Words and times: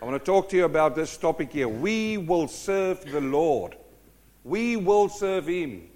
I 0.00 0.04
want 0.04 0.22
to 0.22 0.24
talk 0.24 0.48
to 0.50 0.56
you 0.56 0.64
about 0.64 0.94
this 0.94 1.16
topic 1.16 1.52
here. 1.52 1.68
We 1.68 2.18
will 2.18 2.48
serve 2.48 3.04
the 3.10 3.20
Lord. 3.20 3.76
We 4.44 4.76
will 4.76 5.08
serve 5.08 5.46
Him. 5.46 5.88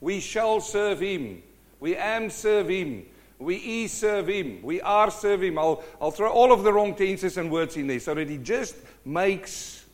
We 0.00 0.20
shall 0.20 0.60
serve 0.60 1.00
Him. 1.00 1.42
We 1.78 1.96
am 1.96 2.30
serve 2.30 2.68
Him. 2.68 3.06
We 3.38 3.56
e 3.56 3.86
serve 3.86 4.28
Him. 4.28 4.60
We 4.62 4.80
are 4.80 5.10
serve 5.10 5.42
Him. 5.42 5.58
I'll, 5.58 5.82
I'll 6.00 6.10
throw 6.10 6.30
all 6.30 6.52
of 6.52 6.64
the 6.64 6.72
wrong 6.72 6.94
tenses 6.94 7.36
and 7.36 7.50
words 7.50 7.76
in 7.76 7.86
there 7.86 8.00
so 8.00 8.14
that 8.14 8.28
it 8.28 8.42
just 8.42 8.76
makes 9.04 9.84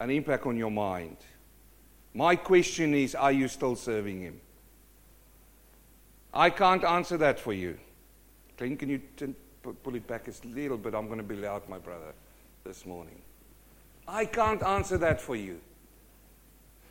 an 0.00 0.10
impact 0.10 0.46
on 0.46 0.56
your 0.56 0.70
mind. 0.70 1.16
My 2.12 2.36
question 2.36 2.94
is 2.94 3.14
Are 3.14 3.32
you 3.32 3.48
still 3.48 3.76
serving 3.76 4.20
Him? 4.20 4.40
I 6.32 6.50
can't 6.50 6.84
answer 6.84 7.16
that 7.18 7.38
for 7.38 7.52
you. 7.52 7.78
Clint, 8.56 8.78
can 8.78 8.88
you 8.88 9.00
t- 9.16 9.34
pull 9.62 9.94
it 9.94 10.06
back 10.06 10.28
a 10.28 10.46
little 10.46 10.76
bit? 10.76 10.94
I'm 10.94 11.06
going 11.06 11.18
to 11.18 11.24
be 11.24 11.36
loud, 11.36 11.68
my 11.68 11.78
brother, 11.78 12.12
this 12.64 12.86
morning. 12.86 13.20
I 14.08 14.24
can't 14.24 14.62
answer 14.62 14.96
that 14.98 15.20
for 15.20 15.36
you. 15.36 15.60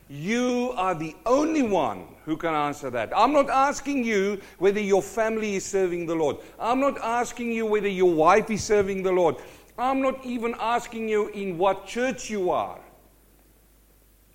You 0.08 0.72
are 0.76 0.94
the 0.94 1.16
only 1.26 1.64
one 1.64 2.06
who 2.26 2.38
can 2.38 2.54
answer 2.54 2.92
that. 2.92 3.12
I'm 3.16 3.34
not 3.34 3.50
asking 3.50 4.04
you 4.04 4.40
whether 4.60 4.80
your 4.80 5.02
family 5.02 5.56
is 5.56 5.66
serving 5.66 6.06
the 6.06 6.14
Lord. 6.14 6.38
I'm 6.60 6.80
not 6.80 7.00
asking 7.02 7.52
you 7.52 7.66
whether 7.66 7.88
your 7.88 8.14
wife 8.14 8.52
is 8.52 8.64
serving 8.64 9.02
the 9.02 9.12
Lord. 9.12 9.38
I'm 9.76 10.00
not 10.00 10.24
even 10.24 10.56
asking 10.60 11.10
you 11.10 11.30
in 11.30 11.58
what 11.58 11.88
church 11.88 12.30
you 12.30 12.52
are. 12.52 12.80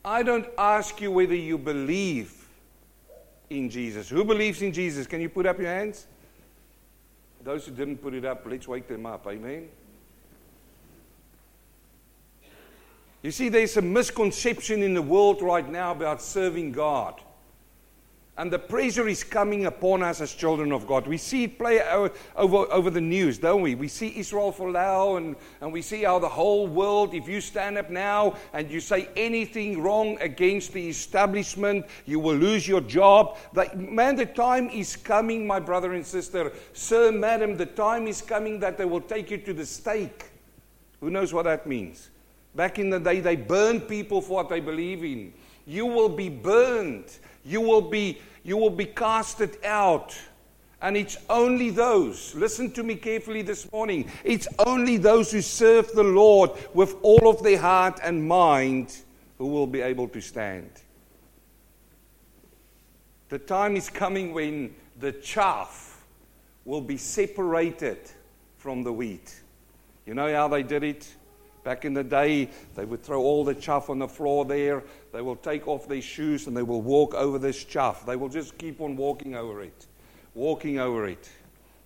I 0.05 0.25
don't 0.25 0.47
ask 0.59 1.01
you 1.01 1.13
whether 1.13 1.37
you 1.37 1.57
believe 1.57 2.49
in 3.49 3.71
Jesus. 3.71 4.09
Who 4.09 4.25
believes 4.25 4.61
in 4.63 4.73
Jesus? 4.73 5.07
Can 5.07 5.21
you 5.21 5.29
put 5.29 5.47
up 5.47 5.59
your 5.59 5.69
hands? 5.69 6.09
Those 7.45 7.67
who 7.67 7.73
didn't 7.73 7.99
put 7.99 8.15
it 8.15 8.25
up, 8.25 8.43
let's 8.45 8.67
wake 8.67 8.89
them 8.89 9.07
up. 9.07 9.25
Amen. 9.29 9.69
You 13.29 13.33
see, 13.33 13.51
there's 13.51 13.77
a 13.77 13.83
misconception 13.83 14.83
in 14.83 14.95
the 14.95 15.03
world 15.03 15.43
right 15.43 15.69
now 15.69 15.93
about 15.93 16.23
serving 16.23 16.73
God. 16.73 17.21
And 18.39 18.51
the 18.51 18.59
pressure 18.59 19.07
is 19.07 19.23
coming 19.23 19.67
upon 19.67 20.03
us 20.03 20.23
as 20.23 20.33
children 20.33 20.73
of 20.73 20.87
God. 20.87 21.07
We 21.07 21.19
see 21.19 21.45
it 21.45 21.59
play 21.59 21.83
over, 22.35 22.73
over 22.73 22.89
the 22.89 23.03
news, 23.03 23.37
don't 23.37 23.61
we? 23.61 23.75
We 23.75 23.87
see 23.87 24.19
Israel 24.19 24.51
Folau, 24.51 25.19
and, 25.19 25.37
and 25.61 25.71
we 25.71 25.83
see 25.83 26.05
how 26.05 26.19
the 26.19 26.27
whole 26.27 26.67
world, 26.67 27.13
if 27.13 27.29
you 27.29 27.43
stand 27.43 27.77
up 27.77 27.91
now 27.91 28.35
and 28.55 28.71
you 28.71 28.81
say 28.81 29.11
anything 29.15 29.83
wrong 29.83 30.17
against 30.23 30.73
the 30.73 30.89
establishment, 30.89 31.85
you 32.07 32.19
will 32.21 32.37
lose 32.37 32.67
your 32.67 32.81
job. 32.81 33.37
Like, 33.53 33.77
man, 33.77 34.17
the 34.17 34.25
time 34.25 34.71
is 34.71 34.97
coming, 34.97 35.47
my 35.47 35.61
brother 35.61 35.93
and 35.93 36.07
sister. 36.07 36.51
Sir, 36.73 37.13
madam, 37.13 37.59
the 37.59 37.67
time 37.67 38.07
is 38.07 38.23
coming 38.23 38.59
that 38.61 38.79
they 38.79 38.87
will 38.87 39.03
take 39.03 39.31
you 39.31 39.37
to 39.37 39.53
the 39.53 39.67
stake. 39.67 40.31
Who 41.03 41.11
knows 41.11 41.35
what 41.35 41.45
that 41.45 41.67
means? 41.67 42.09
Back 42.59 42.81
in 42.81 42.91
the 42.91 42.99
day, 42.99 43.21
they 43.21 43.37
burned 43.37 43.87
people 43.87 44.21
for 44.21 44.39
what 44.39 44.49
they 44.49 44.59
believe 44.59 45.05
in. 45.05 45.33
You 45.65 45.87
will 45.87 46.09
be 46.09 46.29
burned. 46.29 47.05
You 47.45 47.61
will 47.61 47.81
be, 47.81 48.19
you 48.43 48.57
will 48.57 48.69
be 48.69 48.87
casted 48.87 49.65
out. 49.65 50.19
And 50.83 50.97
it's 50.97 51.19
only 51.31 51.71
those, 51.71 52.35
listen 52.35 52.73
to 52.73 52.83
me 52.83 52.97
carefully 52.97 53.43
this 53.43 53.71
morning, 53.71 54.11
it's 54.25 54.49
only 54.67 54.97
those 54.97 55.31
who 55.31 55.41
serve 55.41 55.93
the 55.93 56.03
Lord 56.03 56.51
with 56.75 56.97
all 57.03 57.29
of 57.29 57.45
their 57.45 57.59
heart 57.59 58.01
and 58.03 58.27
mind 58.27 59.03
who 59.39 59.47
will 59.47 59.69
be 59.69 59.81
able 59.81 60.09
to 60.09 60.21
stand. 60.21 60.69
The 63.29 63.39
time 63.39 63.77
is 63.77 63.89
coming 63.89 64.35
when 64.35 64.75
the 64.99 65.13
chaff 65.13 66.05
will 66.65 66.81
be 66.81 66.97
separated 66.97 67.99
from 68.57 68.83
the 68.83 68.93
wheat. 68.93 69.43
You 70.07 70.15
know 70.15 70.35
how 70.35 70.49
they 70.49 70.65
did 70.65 70.83
it? 70.83 71.15
Back 71.69 71.85
in 71.85 71.93
the 71.93 72.03
day, 72.03 72.49
they 72.77 72.87
would 72.87 73.03
throw 73.03 73.21
all 73.21 73.45
the 73.45 73.55
chaff 73.55 73.91
on 73.91 73.99
the 73.99 74.09
floor 74.09 74.47
there. 74.47 74.83
They 75.13 75.21
will 75.21 75.37
take 75.37 75.69
off 75.69 75.87
their 75.87 76.01
shoes 76.01 76.47
and 76.47 76.57
they 76.57 76.63
will 76.63 76.81
walk 76.81 77.13
over 77.13 77.39
this 77.39 77.63
chaff. 77.63 78.07
They 78.07 78.17
will 78.17 78.31
just 78.31 78.57
keep 78.57 78.81
on 78.81 78.97
walking 78.97 79.35
over 79.35 79.61
it, 79.61 79.87
walking 80.35 80.79
over 80.79 81.07
it. 81.07 81.29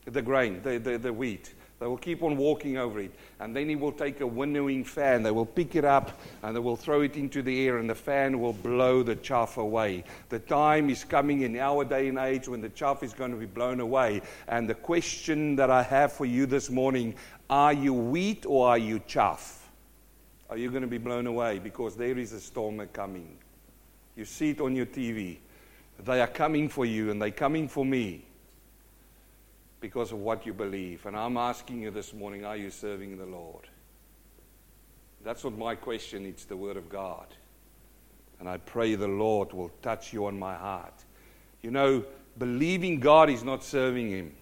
The 0.04 0.22
grain, 0.22 0.62
the, 0.62 0.78
the, 0.78 0.98
the 0.98 1.12
wheat. 1.12 1.52
They 1.80 1.86
will 1.86 1.96
keep 1.96 2.22
on 2.22 2.36
walking 2.36 2.78
over 2.78 3.00
it. 3.00 3.10
And 3.40 3.56
then 3.56 3.68
he 3.68 3.74
will 3.74 3.90
take 3.90 4.20
a 4.20 4.26
winnowing 4.26 4.84
fan. 4.84 5.24
They 5.24 5.32
will 5.32 5.44
pick 5.44 5.74
it 5.74 5.84
up 5.84 6.16
and 6.44 6.54
they 6.54 6.60
will 6.60 6.76
throw 6.76 7.00
it 7.00 7.16
into 7.16 7.42
the 7.42 7.66
air, 7.66 7.78
and 7.78 7.90
the 7.90 7.96
fan 7.96 8.38
will 8.38 8.52
blow 8.52 9.02
the 9.02 9.16
chaff 9.16 9.56
away. 9.56 10.04
The 10.28 10.38
time 10.38 10.90
is 10.90 11.02
coming 11.02 11.40
in 11.40 11.58
our 11.58 11.84
day 11.84 12.06
and 12.06 12.18
age 12.18 12.46
when 12.46 12.60
the 12.60 12.68
chaff 12.68 13.02
is 13.02 13.14
going 13.14 13.32
to 13.32 13.36
be 13.36 13.46
blown 13.46 13.80
away. 13.80 14.22
And 14.46 14.68
the 14.68 14.76
question 14.76 15.56
that 15.56 15.72
I 15.72 15.82
have 15.82 16.12
for 16.12 16.24
you 16.24 16.46
this 16.46 16.70
morning 16.70 17.16
are 17.50 17.72
you 17.72 17.92
wheat 17.92 18.46
or 18.46 18.68
are 18.68 18.78
you 18.78 19.00
chaff? 19.08 19.61
Are 20.52 20.58
you 20.58 20.68
going 20.68 20.82
to 20.82 20.86
be 20.86 20.98
blown 20.98 21.26
away 21.26 21.58
because 21.58 21.96
there 21.96 22.18
is 22.18 22.34
a 22.34 22.40
storm 22.40 22.86
coming. 22.92 23.38
You 24.16 24.26
see 24.26 24.50
it 24.50 24.60
on 24.60 24.76
your 24.76 24.84
TV. 24.84 25.38
They 25.98 26.20
are 26.20 26.26
coming 26.26 26.68
for 26.68 26.84
you 26.84 27.10
and 27.10 27.22
they're 27.22 27.30
coming 27.30 27.68
for 27.68 27.86
me 27.86 28.26
because 29.80 30.12
of 30.12 30.18
what 30.18 30.44
you 30.44 30.52
believe. 30.52 31.06
And 31.06 31.16
I'm 31.16 31.38
asking 31.38 31.80
you 31.80 31.90
this 31.90 32.12
morning 32.12 32.44
are 32.44 32.58
you 32.58 32.68
serving 32.68 33.16
the 33.16 33.24
Lord? 33.24 33.66
That's 35.24 35.42
not 35.42 35.56
my 35.56 35.74
question, 35.74 36.26
it's 36.26 36.44
the 36.44 36.58
Word 36.58 36.76
of 36.76 36.90
God. 36.90 37.28
And 38.38 38.46
I 38.46 38.58
pray 38.58 38.94
the 38.94 39.08
Lord 39.08 39.54
will 39.54 39.70
touch 39.80 40.12
you 40.12 40.26
on 40.26 40.38
my 40.38 40.54
heart. 40.54 41.02
You 41.62 41.70
know, 41.70 42.04
believing 42.36 43.00
God 43.00 43.30
is 43.30 43.42
not 43.42 43.64
serving 43.64 44.10
Him. 44.10 44.34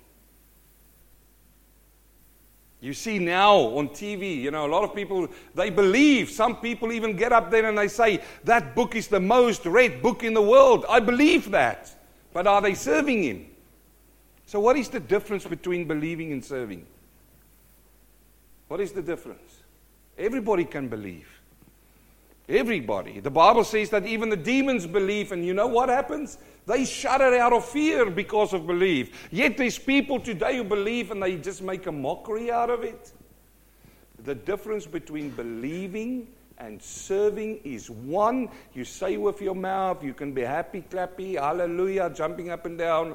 You 2.80 2.94
see 2.94 3.18
now 3.18 3.56
on 3.56 3.90
TV, 3.90 4.40
you 4.40 4.50
know, 4.50 4.66
a 4.66 4.70
lot 4.70 4.84
of 4.84 4.94
people, 4.94 5.28
they 5.54 5.68
believe. 5.68 6.30
Some 6.30 6.56
people 6.56 6.92
even 6.92 7.14
get 7.14 7.30
up 7.32 7.50
there 7.50 7.66
and 7.66 7.76
they 7.76 7.88
say, 7.88 8.22
that 8.44 8.74
book 8.74 8.96
is 8.96 9.08
the 9.08 9.20
most 9.20 9.66
read 9.66 10.02
book 10.02 10.24
in 10.24 10.32
the 10.32 10.42
world. 10.42 10.86
I 10.88 11.00
believe 11.00 11.50
that. 11.50 11.94
But 12.32 12.46
are 12.46 12.62
they 12.62 12.74
serving 12.74 13.22
Him? 13.22 13.46
So, 14.46 14.60
what 14.60 14.76
is 14.76 14.88
the 14.88 15.00
difference 15.00 15.44
between 15.44 15.86
believing 15.86 16.32
and 16.32 16.44
serving? 16.44 16.86
What 18.68 18.80
is 18.80 18.92
the 18.92 19.02
difference? 19.02 19.62
Everybody 20.16 20.64
can 20.64 20.88
believe. 20.88 21.39
Everybody. 22.50 23.20
The 23.20 23.30
Bible 23.30 23.62
says 23.62 23.90
that 23.90 24.04
even 24.06 24.28
the 24.28 24.36
demons 24.36 24.84
believe, 24.84 25.30
and 25.30 25.46
you 25.46 25.54
know 25.54 25.68
what 25.68 25.88
happens? 25.88 26.36
They 26.66 26.84
shudder 26.84 27.36
out 27.36 27.52
of 27.52 27.64
fear 27.64 28.10
because 28.10 28.52
of 28.52 28.66
belief. 28.66 29.28
Yet 29.30 29.56
there's 29.56 29.78
people 29.78 30.18
today 30.18 30.56
who 30.56 30.64
believe 30.64 31.12
and 31.12 31.22
they 31.22 31.36
just 31.36 31.62
make 31.62 31.86
a 31.86 31.92
mockery 31.92 32.50
out 32.50 32.68
of 32.68 32.82
it. 32.82 33.12
The 34.24 34.34
difference 34.34 34.84
between 34.84 35.30
believing 35.30 36.26
and 36.58 36.82
serving 36.82 37.60
is 37.62 37.88
one, 37.88 38.48
you 38.74 38.84
say 38.84 39.16
with 39.16 39.40
your 39.40 39.54
mouth, 39.54 40.02
you 40.02 40.12
can 40.12 40.32
be 40.32 40.42
happy, 40.42 40.84
clappy, 40.90 41.40
hallelujah, 41.40 42.10
jumping 42.10 42.50
up 42.50 42.66
and 42.66 42.76
down, 42.76 43.14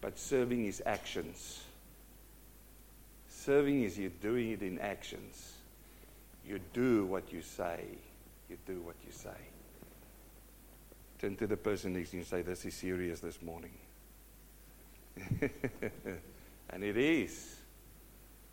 but 0.00 0.18
serving 0.18 0.64
is 0.64 0.82
actions. 0.86 1.60
Serving 3.28 3.82
is 3.84 3.98
you 3.98 4.08
doing 4.08 4.52
it 4.52 4.62
in 4.62 4.78
actions. 4.78 5.52
You 6.46 6.60
do 6.72 7.04
what 7.04 7.30
you 7.30 7.42
say. 7.42 7.84
You 8.50 8.58
do 8.66 8.80
what 8.80 8.96
you 9.06 9.12
say. 9.12 9.30
Turn 11.20 11.36
to 11.36 11.46
the 11.46 11.56
person 11.56 11.92
next 11.92 12.10
to 12.10 12.16
you 12.16 12.22
and 12.22 12.28
say, 12.28 12.42
This 12.42 12.64
is 12.64 12.74
serious 12.74 13.20
this 13.20 13.40
morning. 13.40 13.70
and 16.70 16.82
it 16.82 16.96
is. 16.96 17.56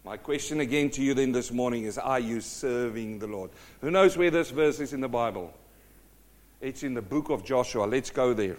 My 0.06 0.18
question 0.18 0.59
again 0.59 0.91
to 0.91 1.02
you 1.02 1.16
then 1.16 1.31
this 1.31 1.52
morning 1.52 1.85
is 1.85 1.97
Are 1.97 2.19
you 2.19 2.41
serving 2.41 3.18
the 3.18 3.25
Lord? 3.25 3.50
Who 3.81 3.90
knows 3.90 4.16
where 4.16 4.30
this 4.30 4.52
verse 4.52 4.80
is 4.80 4.94
in 4.94 5.02
the 5.02 5.08
Bible? 5.08 5.52
It's 6.62 6.84
in 6.84 6.94
the 6.94 7.02
book 7.02 7.31
of 7.31 7.44
Joshua. 7.44 7.85
Let's 7.85 8.12
go 8.12 8.35
there. 8.35 8.58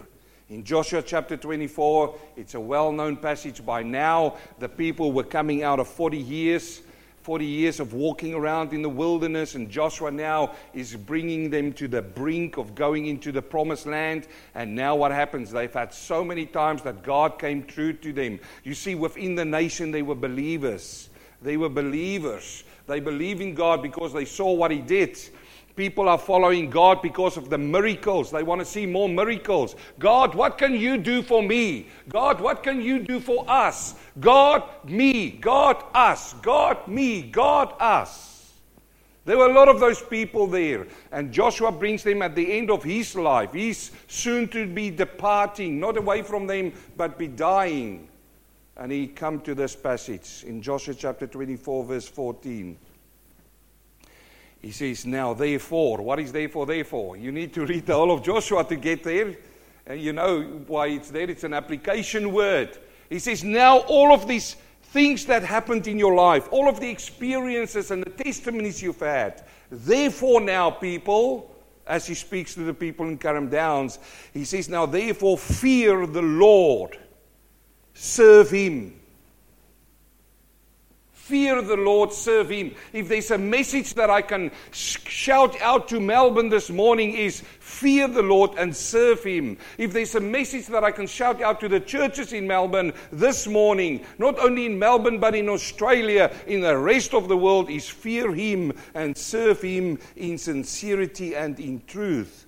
In 0.49 0.65
Joshua 0.65 1.01
chapter 1.01 1.37
24, 1.37 2.15
it's 2.35 2.55
a 2.55 2.59
well 2.59 2.91
known 2.91 3.15
passage 3.15 3.65
by 3.65 3.83
now. 3.83 4.35
The 4.57 4.67
people 4.67 5.13
were 5.13 5.23
coming 5.23 5.63
out 5.63 5.79
of 5.79 5.87
40 5.87 6.17
years 6.17 6.81
40 7.29 7.45
years 7.45 7.79
of 7.79 7.93
walking 7.93 8.33
around 8.33 8.73
in 8.73 8.81
the 8.81 8.89
wilderness, 8.89 9.53
and 9.53 9.69
Joshua 9.69 10.09
now 10.09 10.55
is 10.73 10.95
bringing 10.95 11.51
them 11.51 11.71
to 11.73 11.87
the 11.87 12.01
brink 12.01 12.57
of 12.57 12.73
going 12.73 13.05
into 13.05 13.31
the 13.31 13.39
promised 13.39 13.85
land. 13.85 14.27
And 14.55 14.73
now 14.73 14.95
what 14.95 15.11
happens? 15.11 15.51
They've 15.51 15.71
had 15.71 15.93
so 15.93 16.25
many 16.25 16.47
times 16.47 16.81
that 16.81 17.03
God 17.03 17.37
came 17.37 17.61
true 17.65 17.93
to 17.93 18.11
them. 18.11 18.39
You 18.63 18.73
see, 18.73 18.95
within 18.95 19.35
the 19.35 19.45
nation, 19.45 19.91
they 19.91 20.01
were 20.01 20.15
believers. 20.15 21.11
They 21.43 21.55
were 21.55 21.69
believers. 21.69 22.63
They 22.87 22.99
believe 22.99 23.41
in 23.41 23.53
God 23.53 23.83
because 23.83 24.11
they 24.11 24.25
saw 24.25 24.51
what 24.51 24.71
He 24.71 24.79
did. 24.79 25.19
People 25.79 26.09
are 26.09 26.17
following 26.17 26.69
God 26.69 27.01
because 27.01 27.37
of 27.37 27.49
the 27.49 27.57
miracles. 27.57 28.31
They 28.31 28.43
want 28.43 28.59
to 28.59 28.65
see 28.65 28.85
more 28.85 29.07
miracles. 29.07 29.77
God, 29.97 30.35
what 30.35 30.57
can 30.57 30.75
you 30.75 30.97
do 30.97 31.21
for 31.21 31.41
me? 31.41 31.87
God, 32.09 32.41
what 32.41 32.63
can 32.63 32.81
you 32.81 32.99
do 32.99 33.21
for 33.21 33.49
us? 33.49 33.95
God, 34.19 34.61
me. 34.83 35.29
God, 35.29 35.81
us. 35.93 36.33
God, 36.41 36.85
me. 36.85 37.21
God, 37.21 37.73
us. 37.79 38.51
There 39.23 39.37
were 39.37 39.49
a 39.49 39.53
lot 39.53 39.69
of 39.69 39.79
those 39.79 40.01
people 40.01 40.47
there. 40.47 40.85
And 41.13 41.31
Joshua 41.31 41.71
brings 41.71 42.03
them 42.03 42.23
at 42.23 42.35
the 42.35 42.51
end 42.51 42.69
of 42.69 42.83
his 42.83 43.15
life. 43.15 43.53
He's 43.53 43.91
soon 44.07 44.49
to 44.49 44.67
be 44.67 44.89
departing, 44.89 45.79
not 45.79 45.95
away 45.95 46.23
from 46.23 46.45
them, 46.45 46.73
but 46.97 47.17
be 47.17 47.29
dying. 47.29 48.09
And 48.75 48.91
he 48.91 49.07
come 49.07 49.39
to 49.43 49.55
this 49.55 49.77
passage 49.77 50.43
in 50.45 50.61
Joshua 50.61 50.93
chapter 50.93 51.25
24, 51.25 51.85
verse 51.85 52.07
14. 52.09 52.77
He 54.61 54.71
says, 54.71 55.05
Now, 55.05 55.33
therefore, 55.33 55.99
what 55.99 56.19
is 56.19 56.31
therefore, 56.31 56.65
therefore? 56.65 57.17
You 57.17 57.31
need 57.31 57.53
to 57.53 57.65
read 57.65 57.85
the 57.85 57.93
whole 57.93 58.11
of 58.11 58.23
Joshua 58.23 58.63
to 58.65 58.75
get 58.75 59.03
there. 59.03 59.35
And 59.85 60.01
you 60.01 60.13
know 60.13 60.41
why 60.67 60.87
it's 60.87 61.09
there. 61.09 61.29
It's 61.29 61.43
an 61.43 61.53
application 61.53 62.31
word. 62.33 62.77
He 63.09 63.19
says, 63.19 63.43
Now, 63.43 63.79
all 63.79 64.13
of 64.13 64.27
these 64.27 64.55
things 64.83 65.25
that 65.25 65.43
happened 65.43 65.87
in 65.87 65.97
your 65.97 66.13
life, 66.13 66.47
all 66.51 66.67
of 66.67 66.79
the 66.79 66.89
experiences 66.89 67.91
and 67.91 68.03
the 68.03 68.09
testimonies 68.09 68.81
you've 68.81 68.99
had, 68.99 69.45
therefore, 69.71 70.41
now, 70.41 70.69
people, 70.69 71.55
as 71.87 72.05
he 72.05 72.13
speaks 72.13 72.53
to 72.53 72.61
the 72.61 72.73
people 72.73 73.07
in 73.07 73.17
Carrum 73.17 73.49
Downs, 73.49 73.99
he 74.33 74.43
says, 74.43 74.67
Now, 74.67 74.85
therefore, 74.85 75.37
fear 75.37 76.05
the 76.05 76.21
Lord, 76.21 76.99
serve 77.93 78.51
him 78.51 78.98
Fear 81.29 81.61
the 81.61 81.77
Lord, 81.77 82.11
serve 82.11 82.49
Him. 82.49 82.73
If 82.91 83.07
there's 83.07 83.29
a 83.29 83.37
message 83.37 83.93
that 83.93 84.09
I 84.09 84.23
can 84.23 84.49
shout 84.71 85.61
out 85.61 85.87
to 85.89 85.99
Melbourne 85.99 86.49
this 86.49 86.71
morning 86.71 87.13
is 87.13 87.43
fear 87.59 88.07
the 88.07 88.23
Lord 88.23 88.57
and 88.57 88.75
serve 88.75 89.23
Him. 89.23 89.59
If 89.77 89.93
there's 89.93 90.15
a 90.15 90.19
message 90.19 90.65
that 90.69 90.83
I 90.83 90.89
can 90.89 91.05
shout 91.05 91.39
out 91.39 91.59
to 91.59 91.69
the 91.69 91.81
churches 91.81 92.33
in 92.33 92.47
Melbourne 92.47 92.93
this 93.11 93.45
morning, 93.45 94.03
not 94.17 94.39
only 94.39 94.65
in 94.65 94.79
Melbourne 94.79 95.19
but 95.19 95.35
in 95.35 95.49
Australia, 95.49 96.35
in 96.47 96.61
the 96.61 96.75
rest 96.75 97.13
of 97.13 97.27
the 97.27 97.37
world, 97.37 97.69
is 97.69 97.87
fear 97.87 98.33
Him 98.33 98.73
and 98.95 99.15
serve 99.15 99.61
Him 99.61 99.99
in 100.15 100.35
sincerity 100.35 101.35
and 101.35 101.59
in 101.59 101.83
truth. 101.85 102.47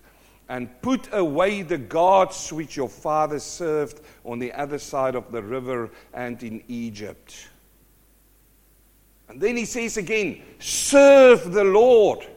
And 0.49 0.81
put 0.81 1.07
away 1.13 1.61
the 1.61 1.77
gods 1.77 2.51
which 2.51 2.77
your 2.77 2.89
fathers 2.89 3.43
served 3.43 4.01
on 4.25 4.39
the 4.39 4.51
other 4.53 4.79
side 4.79 5.13
of 5.13 5.31
the 5.31 5.43
river 5.43 5.91
and 6.15 6.41
in 6.41 6.63
Egypt. 6.67 7.50
And 9.31 9.39
then 9.39 9.55
he 9.55 9.63
says 9.63 9.95
again, 9.95 10.41
serve 10.59 11.53
the 11.53 11.63
Lord. 11.63 12.27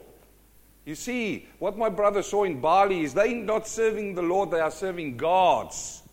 You 0.85 0.95
see, 0.95 1.49
what 1.59 1.77
my 1.77 1.89
brother 1.89 2.23
saw 2.23 2.45
in 2.45 2.61
Bali 2.61 3.03
is 3.03 3.13
they 3.13 3.35
not 3.35 3.67
serving 3.67 4.15
the 4.15 4.23
Lord, 4.23 4.53
they 4.53 4.61
are 4.61 4.71
serving 4.71 5.17
gods, 5.17 6.05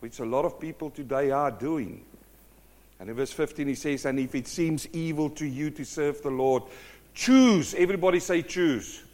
which 0.00 0.18
a 0.18 0.24
lot 0.24 0.44
of 0.44 0.58
people 0.58 0.90
today 0.90 1.30
are 1.30 1.52
doing. 1.52 2.04
And 2.98 3.08
in 3.08 3.14
verse 3.14 3.30
15 3.30 3.68
he 3.68 3.76
says, 3.76 4.04
And 4.04 4.18
if 4.18 4.34
it 4.34 4.48
seems 4.48 4.88
evil 4.88 5.30
to 5.30 5.46
you 5.46 5.70
to 5.70 5.84
serve 5.84 6.20
the 6.22 6.30
Lord, 6.30 6.64
choose. 7.14 7.72
Everybody 7.74 8.18
say, 8.18 8.42
choose. 8.42 9.04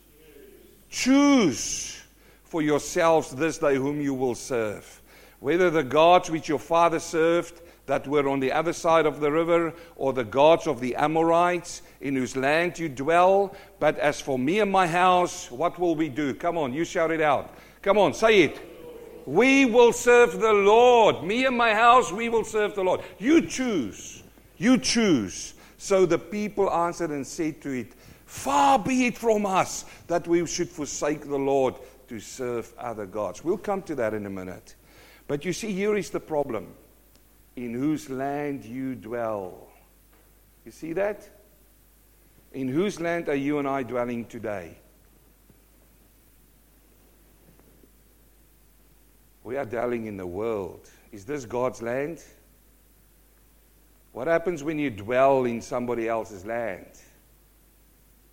Choose 0.88 2.00
for 2.44 2.62
yourselves 2.62 3.32
this 3.32 3.58
day 3.58 3.74
whom 3.74 4.00
you 4.00 4.14
will 4.14 4.34
serve. 4.34 5.02
Whether 5.40 5.68
the 5.68 5.84
gods 5.84 6.30
which 6.30 6.48
your 6.48 6.58
father 6.58 7.00
served 7.00 7.60
that 7.86 8.06
were 8.06 8.28
on 8.28 8.40
the 8.40 8.52
other 8.52 8.72
side 8.72 9.06
of 9.06 9.20
the 9.20 9.30
river, 9.30 9.72
or 9.96 10.12
the 10.12 10.24
gods 10.24 10.66
of 10.66 10.80
the 10.80 10.94
Amorites 10.96 11.82
in 12.00 12.16
whose 12.16 12.36
land 12.36 12.78
you 12.78 12.88
dwell. 12.88 13.54
But 13.78 13.98
as 13.98 14.20
for 14.20 14.38
me 14.38 14.60
and 14.60 14.70
my 14.70 14.86
house, 14.86 15.50
what 15.50 15.78
will 15.78 15.94
we 15.94 16.08
do? 16.08 16.34
Come 16.34 16.58
on, 16.58 16.72
you 16.72 16.84
shout 16.84 17.10
it 17.10 17.20
out. 17.20 17.54
Come 17.82 17.98
on, 17.98 18.12
say 18.12 18.42
it. 18.42 18.60
We 19.24 19.64
will 19.64 19.92
serve 19.92 20.40
the 20.40 20.52
Lord. 20.52 21.24
Me 21.24 21.46
and 21.46 21.56
my 21.56 21.74
house, 21.74 22.12
we 22.12 22.28
will 22.28 22.44
serve 22.44 22.74
the 22.74 22.84
Lord. 22.84 23.00
You 23.18 23.46
choose. 23.46 24.22
You 24.56 24.78
choose. 24.78 25.54
So 25.78 26.06
the 26.06 26.18
people 26.18 26.70
answered 26.70 27.10
and 27.10 27.26
said 27.26 27.60
to 27.62 27.70
it, 27.70 27.92
Far 28.24 28.78
be 28.78 29.06
it 29.06 29.16
from 29.16 29.46
us 29.46 29.84
that 30.08 30.26
we 30.26 30.44
should 30.46 30.68
forsake 30.68 31.28
the 31.28 31.38
Lord 31.38 31.76
to 32.08 32.18
serve 32.18 32.72
other 32.78 33.06
gods. 33.06 33.44
We'll 33.44 33.58
come 33.58 33.82
to 33.82 33.94
that 33.96 34.14
in 34.14 34.26
a 34.26 34.30
minute. 34.30 34.74
But 35.28 35.44
you 35.44 35.52
see, 35.52 35.72
here 35.72 35.96
is 35.96 36.10
the 36.10 36.20
problem 36.20 36.68
in 37.56 37.72
whose 37.72 38.10
land 38.10 38.64
you 38.64 38.94
dwell. 38.94 39.66
You 40.64 40.70
see 40.70 40.92
that? 40.92 41.28
In 42.52 42.68
whose 42.68 43.00
land 43.00 43.28
are 43.28 43.34
you 43.34 43.58
and 43.58 43.66
I 43.66 43.82
dwelling 43.82 44.26
today? 44.26 44.76
We 49.42 49.56
are 49.56 49.64
dwelling 49.64 50.06
in 50.06 50.16
the 50.16 50.26
world. 50.26 50.88
Is 51.12 51.24
this 51.24 51.44
God's 51.44 51.80
land? 51.80 52.22
What 54.12 54.26
happens 54.26 54.62
when 54.62 54.78
you 54.78 54.90
dwell 54.90 55.44
in 55.44 55.60
somebody 55.60 56.08
else's 56.08 56.44
land? 56.44 56.86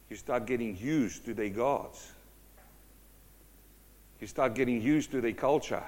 You 0.10 0.16
start 0.16 0.46
getting 0.46 0.78
used 0.78 1.26
to 1.26 1.34
their 1.34 1.50
gods. 1.50 2.12
You 4.20 4.28
start 4.28 4.56
getting 4.56 4.82
used 4.82 5.12
to 5.12 5.22
their 5.22 5.34
culture. 5.34 5.84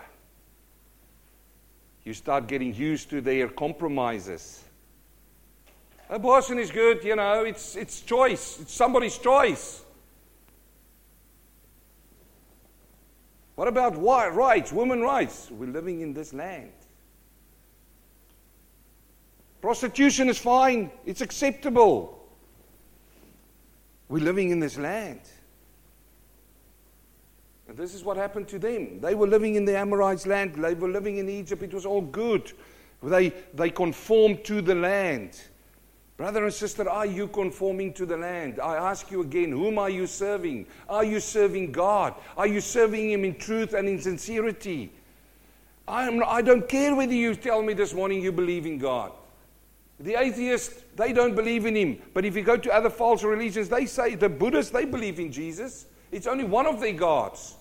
You 2.06 2.14
start 2.14 2.48
getting 2.48 2.74
used 2.74 3.10
to 3.10 3.20
their 3.20 3.50
compromises. 3.50 4.64
Abortion 6.08 6.60
is 6.60 6.70
good, 6.70 7.04
you 7.04 7.16
know, 7.16 7.44
it's, 7.44 7.76
it's 7.76 8.02
choice, 8.02 8.60
it's 8.62 8.74
somebody's 8.74 9.18
choice. 9.18 9.84
What 13.56 13.68
about 13.68 14.02
rights, 14.02 14.72
women 14.72 15.02
rights? 15.02 15.50
We're 15.50 15.70
living 15.70 16.02
in 16.02 16.14
this 16.14 16.32
land. 16.32 16.72
Prostitution 19.62 20.30
is 20.30 20.38
fine, 20.38 20.92
it's 21.08 21.22
acceptable. 21.22 22.24
We're 24.10 24.24
living 24.24 24.52
in 24.52 24.60
this 24.60 24.78
land. 24.78 25.22
This 27.76 27.94
is 27.94 28.04
what 28.04 28.18
happened 28.18 28.48
to 28.50 28.60
them. 28.60 29.00
They 29.02 29.16
were 29.16 29.28
living 29.28 29.56
in 29.56 29.66
the 29.66 29.78
Amorites' 29.78 30.26
land, 30.26 30.56
they 30.56 30.74
were 30.74 30.90
living 30.90 31.18
in 31.18 31.30
Egypt, 31.30 31.64
it 31.64 31.74
was 31.74 31.86
all 31.86 32.02
good. 32.02 32.52
They, 33.04 33.30
they 33.54 33.70
conformed 33.70 34.44
to 34.46 34.62
the 34.62 34.76
land. 34.76 35.40
Brother 36.18 36.46
and 36.46 36.54
sister, 36.54 36.90
are 36.90 37.06
you 37.06 37.28
conforming 37.28 37.92
to 37.94 38.06
the 38.06 38.16
land? 38.16 38.60
I 38.62 38.78
ask 38.78 39.12
you 39.12 39.22
again, 39.22 39.52
whom 39.52 39.78
are 39.78 39.90
you 39.90 40.08
serving? 40.08 40.66
Are 40.88 41.04
you 41.04 41.20
serving 41.20 41.74
God? 41.74 42.16
Are 42.38 42.48
you 42.48 42.62
serving 42.62 43.12
Him 43.12 43.26
in 43.26 43.36
truth 43.36 43.74
and 43.74 43.88
in 43.88 44.00
sincerity? 44.00 44.92
I, 45.88 46.08
am, 46.08 46.24
I 46.26 46.42
don't 46.42 46.70
care 46.70 46.96
whether 46.96 47.14
you 47.14 47.36
tell 47.36 47.62
me 47.62 47.74
this 47.74 47.94
morning 47.94 48.22
you 48.22 48.32
believe 48.32 48.66
in 48.66 48.78
God. 48.78 49.12
The 50.00 50.16
atheists, 50.16 50.84
they 50.96 51.12
don't 51.12 51.36
believe 51.36 51.66
in 51.66 51.76
Him. 51.76 52.02
But 52.14 52.24
if 52.24 52.36
you 52.36 52.44
go 52.44 52.56
to 52.56 52.74
other 52.74 52.90
false 52.90 53.22
religions, 53.24 53.68
they 53.68 53.86
say, 53.86 54.16
the 54.16 54.30
Buddhists, 54.30 54.72
they 54.72 54.86
believe 54.86 55.20
in 55.20 55.34
Jesus. 55.34 55.86
It's 56.14 56.28
only 56.28 56.46
one 56.46 56.66
of 56.66 56.80
their 56.80 56.94
gods. 56.94 57.56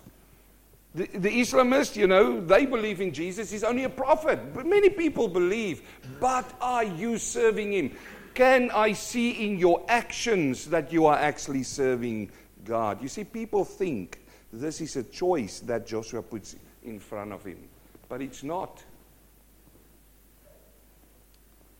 The, 0.95 1.07
the 1.07 1.29
Islamists, 1.29 1.97
you 1.97 2.07
know, 2.07 2.41
they 2.41 2.67
believe 2.67 3.01
in 3.01 3.13
Jesus. 3.13 3.51
He's 3.51 3.65
only 3.65 3.85
a 3.85 3.89
prophet. 3.89 4.55
But 4.55 4.65
many 4.65 4.91
people 4.91 5.27
believe. 5.27 5.83
But 6.21 6.49
are 6.61 6.85
you 6.85 7.19
serving 7.19 7.73
him? 7.73 7.97
Can 8.35 8.71
I 8.71 8.93
see 8.93 9.47
in 9.47 9.59
your 9.59 9.85
actions 9.89 10.67
that 10.67 10.93
you 10.93 11.07
are 11.07 11.17
actually 11.17 11.65
serving 11.65 12.31
God? 12.65 13.03
You 13.03 13.09
see, 13.09 13.25
people 13.25 13.65
think 13.65 14.21
this 14.53 14.81
is 14.81 14.95
a 14.97 15.03
choice 15.03 15.61
that 15.61 15.87
Joshua 15.87 16.23
puts 16.23 16.55
in 16.85 17.01
front 17.01 17.33
of 17.33 17.45
him. 17.45 17.59
But 18.09 18.23
it's 18.23 18.45
not. 18.45 18.83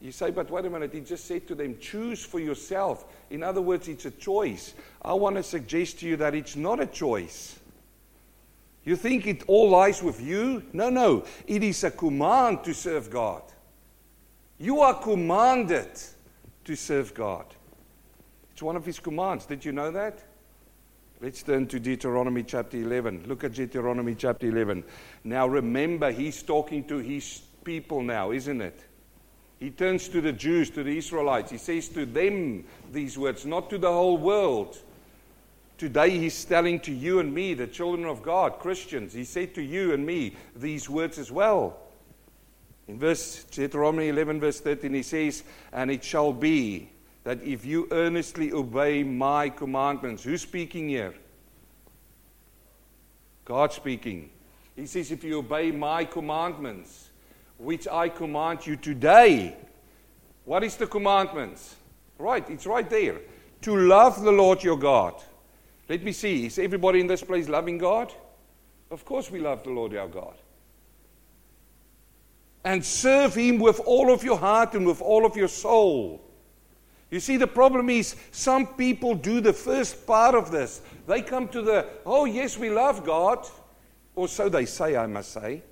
You 0.01 0.13
say, 0.13 0.31
but 0.31 0.51
wait 0.51 0.65
a 0.65 0.71
minute, 0.71 0.93
he 0.93 1.01
just 1.01 1.25
said 1.25 1.47
to 1.49 1.55
them, 1.55 1.79
choose 1.81 2.25
for 2.25 2.39
yourself. 2.39 3.07
In 3.31 3.43
other 3.43 3.63
words, 3.63 3.89
it's 3.89 4.05
a 4.05 4.11
choice. 4.11 4.75
I 5.03 5.15
want 5.15 5.37
to 5.37 5.43
suggest 5.43 6.01
to 6.01 6.09
you 6.09 6.17
that 6.17 6.35
it's 6.35 6.57
not 6.57 6.81
a 6.81 6.87
choice. 6.87 7.59
You 8.85 8.97
think 8.97 9.27
it 9.27 9.45
all 9.47 9.71
lies 9.71 10.03
with 10.03 10.21
you? 10.21 10.63
No, 10.73 10.91
no. 10.91 11.25
It 11.47 11.63
is 11.63 11.85
a 11.85 11.91
command 11.91 12.65
to 12.65 12.75
serve 12.75 13.11
God. 13.11 13.43
You 14.59 14.81
are 14.81 14.95
commanded 14.95 15.91
to 16.65 16.77
serve 16.77 17.15
God. 17.15 17.47
It's 18.53 18.63
one 18.63 18.77
of 18.77 18.85
his 18.85 19.01
commands. 19.01 19.47
Did 19.47 19.65
you 19.65 19.73
know 19.73 19.91
that? 19.91 20.23
Let's 21.21 21.43
turn 21.43 21.67
to 21.69 21.81
Deuteronomy 21.81 22.43
chapter 22.43 22.77
11. 22.77 23.25
Look 23.27 23.45
at 23.45 23.55
Deuteronomy 23.55 24.15
chapter 24.15 24.47
11. 24.47 24.85
Now 25.25 25.47
remember, 25.47 26.11
he's 26.11 26.43
talking 26.43 26.85
to 26.85 26.99
his 26.99 27.41
people 27.65 28.03
now, 28.03 28.31
isn't 28.31 28.61
it? 28.61 28.85
He 29.59 29.71
turns 29.71 30.09
to 30.09 30.21
the 30.21 30.33
Jews, 30.33 30.69
to 30.71 30.83
the 30.83 30.99
Israelites. 30.99 31.51
He 31.51 31.59
says 31.59 31.89
to 31.91 32.05
them 32.05 32.65
these 32.93 33.17
words, 33.17 33.47
not 33.47 33.71
to 33.71 33.79
the 33.79 33.91
whole 33.91 34.19
world. 34.19 34.79
Today 35.77 36.11
he's 36.11 36.45
telling 36.45 36.79
to 36.81 36.93
you 36.93 37.21
and 37.21 37.35
me, 37.35 37.55
the 37.55 37.67
children 37.67 38.07
of 38.07 38.23
God, 38.23 38.59
Christians, 38.59 39.13
he 39.13 39.25
said 39.25 39.55
to 39.55 39.63
you 39.63 39.93
and 39.93 40.07
me 40.07 40.37
these 40.55 40.89
words 40.89 41.19
as 41.19 41.33
well. 41.33 41.77
In 42.87 42.99
verse 42.99 43.45
Deuteronomy 43.45 44.09
11, 44.09 44.41
verse 44.41 44.61
13, 44.61 44.95
he 44.95 45.03
says, 45.03 45.43
And 45.73 45.91
it 45.91 46.05
shall 46.05 46.33
be 46.33 46.91
that 47.25 47.43
if 47.43 47.65
you 47.65 47.89
earnestly 47.91 48.53
obey 48.53 49.03
my 49.03 49.49
commandments, 49.49 50.23
who's 50.23 50.43
speaking 50.43 50.89
here? 50.89 51.15
God 53.45 53.73
speaking. 53.73 54.31
He 54.77 54.87
says, 54.87 55.11
If 55.11 55.25
you 55.25 55.39
obey 55.39 55.71
my 55.71 56.05
commandments, 56.05 57.11
which 57.59 57.89
I 57.89 58.09
command 58.09 58.67
you 58.67 58.77
today. 58.77 59.57
What 60.45 60.65
is 60.65 60.77
the 60.77 60.87
commandments? 60.87 61.77
Right, 62.19 62.49
it's 62.51 62.67
right 62.67 62.89
there. 62.89 63.21
To 63.63 63.77
love 63.77 64.23
the 64.23 64.33
Lord 64.33 64.63
your 64.63 64.77
God. 64.77 65.15
Let 65.89 66.03
me 66.03 66.13
see. 66.13 66.47
Is 66.47 66.59
everybody 66.59 67.01
in 67.01 67.07
this 67.07 67.23
place 67.23 67.49
loving 67.49 67.79
God? 67.79 68.13
Of 68.91 69.05
course, 69.05 69.31
we 69.31 69.41
love 69.41 69.65
the 69.65 69.71
Lord 69.71 69.95
our 69.95 70.09
God. 70.09 70.35
And 72.65 72.85
serve 72.85 73.35
Him 73.35 73.59
with 73.59 73.81
all 73.81 74.13
of 74.13 74.25
your 74.25 74.39
heart 74.39 74.75
and 74.75 74.87
with 74.87 75.03
all 75.03 75.27
of 75.27 75.37
your 75.37 75.49
soul. 75.49 76.23
You 77.11 77.21
see, 77.21 77.37
the 77.37 77.47
problem 77.47 77.91
is 77.91 78.17
some 78.33 78.67
people 78.67 79.15
do 79.15 79.41
the 79.41 79.53
first 79.53 80.07
part 80.07 80.35
of 80.35 80.51
this. 80.51 80.81
They 81.07 81.23
come 81.23 81.49
to 81.49 81.63
the, 81.63 81.87
oh, 82.07 82.25
yes, 82.25 82.59
we 82.59 82.71
love 82.71 83.05
God. 83.05 83.47
Or 84.17 84.27
so 84.29 84.49
they 84.49 84.65
say, 84.65 84.97
I 84.97 85.07
must 85.07 85.33
say. 85.33 85.63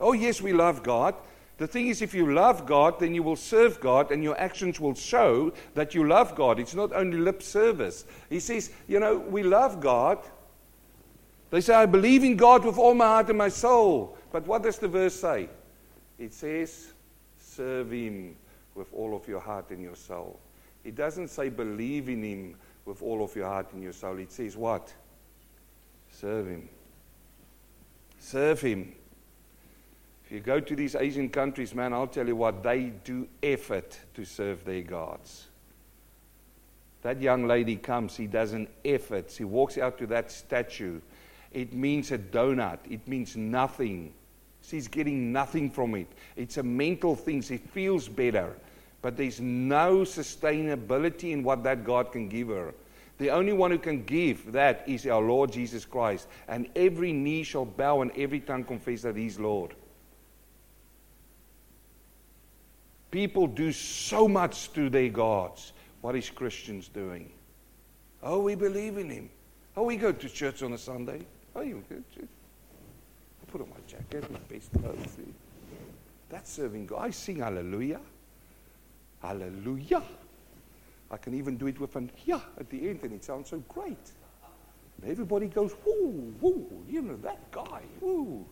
Oh, 0.00 0.12
yes, 0.12 0.40
we 0.40 0.52
love 0.52 0.82
God. 0.82 1.14
The 1.62 1.68
thing 1.68 1.86
is, 1.86 2.02
if 2.02 2.12
you 2.12 2.34
love 2.34 2.66
God, 2.66 2.98
then 2.98 3.14
you 3.14 3.22
will 3.22 3.36
serve 3.36 3.78
God, 3.78 4.10
and 4.10 4.20
your 4.20 4.36
actions 4.36 4.80
will 4.80 4.96
show 4.96 5.52
that 5.74 5.94
you 5.94 6.08
love 6.08 6.34
God. 6.34 6.58
It's 6.58 6.74
not 6.74 6.92
only 6.92 7.18
lip 7.18 7.40
service. 7.40 8.04
He 8.28 8.40
says, 8.40 8.72
you 8.88 8.98
know, 8.98 9.16
we 9.16 9.44
love 9.44 9.78
God. 9.78 10.18
They 11.50 11.60
say, 11.60 11.74
I 11.74 11.86
believe 11.86 12.24
in 12.24 12.36
God 12.36 12.64
with 12.64 12.78
all 12.78 12.94
my 12.94 13.04
heart 13.04 13.28
and 13.28 13.38
my 13.38 13.48
soul. 13.48 14.18
But 14.32 14.44
what 14.44 14.64
does 14.64 14.78
the 14.78 14.88
verse 14.88 15.14
say? 15.14 15.48
It 16.18 16.34
says, 16.34 16.94
serve 17.38 17.92
Him 17.92 18.34
with 18.74 18.92
all 18.92 19.14
of 19.14 19.28
your 19.28 19.38
heart 19.38 19.70
and 19.70 19.80
your 19.80 19.94
soul. 19.94 20.40
It 20.82 20.96
doesn't 20.96 21.28
say 21.28 21.48
believe 21.48 22.08
in 22.08 22.24
Him 22.24 22.56
with 22.86 23.02
all 23.02 23.22
of 23.22 23.36
your 23.36 23.46
heart 23.46 23.72
and 23.72 23.84
your 23.84 23.92
soul. 23.92 24.18
It 24.18 24.32
says 24.32 24.56
what? 24.56 24.92
Serve 26.10 26.48
Him. 26.48 26.68
Serve 28.18 28.60
Him. 28.60 28.94
You 30.32 30.40
go 30.40 30.60
to 30.60 30.74
these 30.74 30.94
Asian 30.94 31.28
countries, 31.28 31.74
man, 31.74 31.92
I'll 31.92 32.06
tell 32.06 32.26
you 32.26 32.36
what, 32.36 32.62
they 32.62 32.94
do 33.04 33.28
effort 33.42 33.98
to 34.14 34.24
serve 34.24 34.64
their 34.64 34.80
gods. 34.80 35.48
That 37.02 37.20
young 37.20 37.46
lady 37.46 37.76
comes, 37.76 38.16
he 38.16 38.26
does 38.26 38.54
an 38.54 38.68
effort. 38.82 39.30
She 39.30 39.44
walks 39.44 39.76
out 39.76 39.98
to 39.98 40.06
that 40.06 40.32
statue. 40.32 41.02
It 41.52 41.74
means 41.74 42.12
a 42.12 42.18
donut, 42.18 42.78
it 42.88 43.06
means 43.06 43.36
nothing. 43.36 44.14
She's 44.62 44.88
getting 44.88 45.32
nothing 45.32 45.68
from 45.68 45.94
it. 45.96 46.06
It's 46.34 46.56
a 46.56 46.62
mental 46.62 47.14
thing. 47.14 47.42
She 47.42 47.58
feels 47.58 48.08
better. 48.08 48.56
But 49.02 49.18
there's 49.18 49.38
no 49.38 49.98
sustainability 49.98 51.32
in 51.32 51.42
what 51.42 51.62
that 51.64 51.84
God 51.84 52.10
can 52.10 52.30
give 52.30 52.48
her. 52.48 52.72
The 53.18 53.28
only 53.28 53.52
one 53.52 53.70
who 53.70 53.78
can 53.78 54.02
give 54.04 54.50
that 54.52 54.82
is 54.86 55.06
our 55.06 55.20
Lord 55.20 55.52
Jesus 55.52 55.84
Christ. 55.84 56.26
And 56.48 56.70
every 56.74 57.12
knee 57.12 57.42
shall 57.42 57.66
bow 57.66 58.00
and 58.00 58.10
every 58.16 58.40
tongue 58.40 58.64
confess 58.64 59.02
that 59.02 59.16
He's 59.16 59.38
Lord. 59.38 59.74
People 63.12 63.46
do 63.46 63.72
so 63.72 64.26
much 64.26 64.72
to 64.72 64.88
their 64.88 65.10
gods. 65.10 65.74
What 66.00 66.16
is 66.16 66.30
Christians 66.30 66.88
doing? 66.88 67.30
Oh, 68.22 68.40
we 68.40 68.54
believe 68.54 68.96
in 68.96 69.10
Him. 69.10 69.28
Oh, 69.76 69.82
we 69.82 69.96
go 69.96 70.12
to 70.12 70.28
church 70.30 70.62
on 70.62 70.72
a 70.72 70.78
Sunday. 70.78 71.20
Oh, 71.54 71.60
you 71.60 71.84
go 71.88 71.96
to 71.96 72.18
church. 72.18 72.28
I 73.42 73.50
put 73.52 73.60
on 73.60 73.68
my 73.68 73.76
jacket, 73.86 74.30
my 74.32 74.38
best 74.48 74.72
clothes. 74.72 75.18
That's 76.30 76.50
serving 76.50 76.86
God. 76.86 77.02
I 77.02 77.10
sing 77.10 77.40
hallelujah. 77.40 78.00
Hallelujah. 79.20 80.02
I 81.10 81.16
can 81.18 81.34
even 81.34 81.58
do 81.58 81.66
it 81.66 81.78
with 81.78 81.94
an 81.96 82.10
yeah 82.24 82.40
at 82.58 82.70
the 82.70 82.88
end, 82.88 83.00
and 83.02 83.12
it 83.12 83.24
sounds 83.24 83.50
so 83.50 83.58
great. 83.68 84.10
And 85.02 85.10
everybody 85.10 85.48
goes, 85.48 85.74
whoo, 85.84 86.32
whoo, 86.40 86.66
you 86.88 87.02
know, 87.02 87.16
that 87.16 87.50
guy, 87.50 87.82
whoo. 88.00 88.46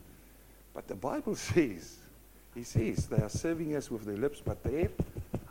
But 0.74 0.86
the 0.86 0.96
Bible 0.96 1.34
says, 1.34 1.96
he 2.54 2.64
says, 2.64 3.06
they 3.06 3.22
are 3.22 3.28
serving 3.28 3.76
us 3.76 3.90
with 3.90 4.04
their 4.04 4.16
lips, 4.16 4.42
but 4.44 4.62
their 4.62 4.88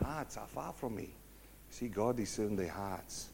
hearts 0.03 0.37
are 0.37 0.47
far 0.47 0.73
from 0.73 0.95
me. 0.95 1.09
See, 1.69 1.87
God 1.87 2.17
discerns 2.17 2.57
their 2.57 2.69
hearts. 2.69 3.29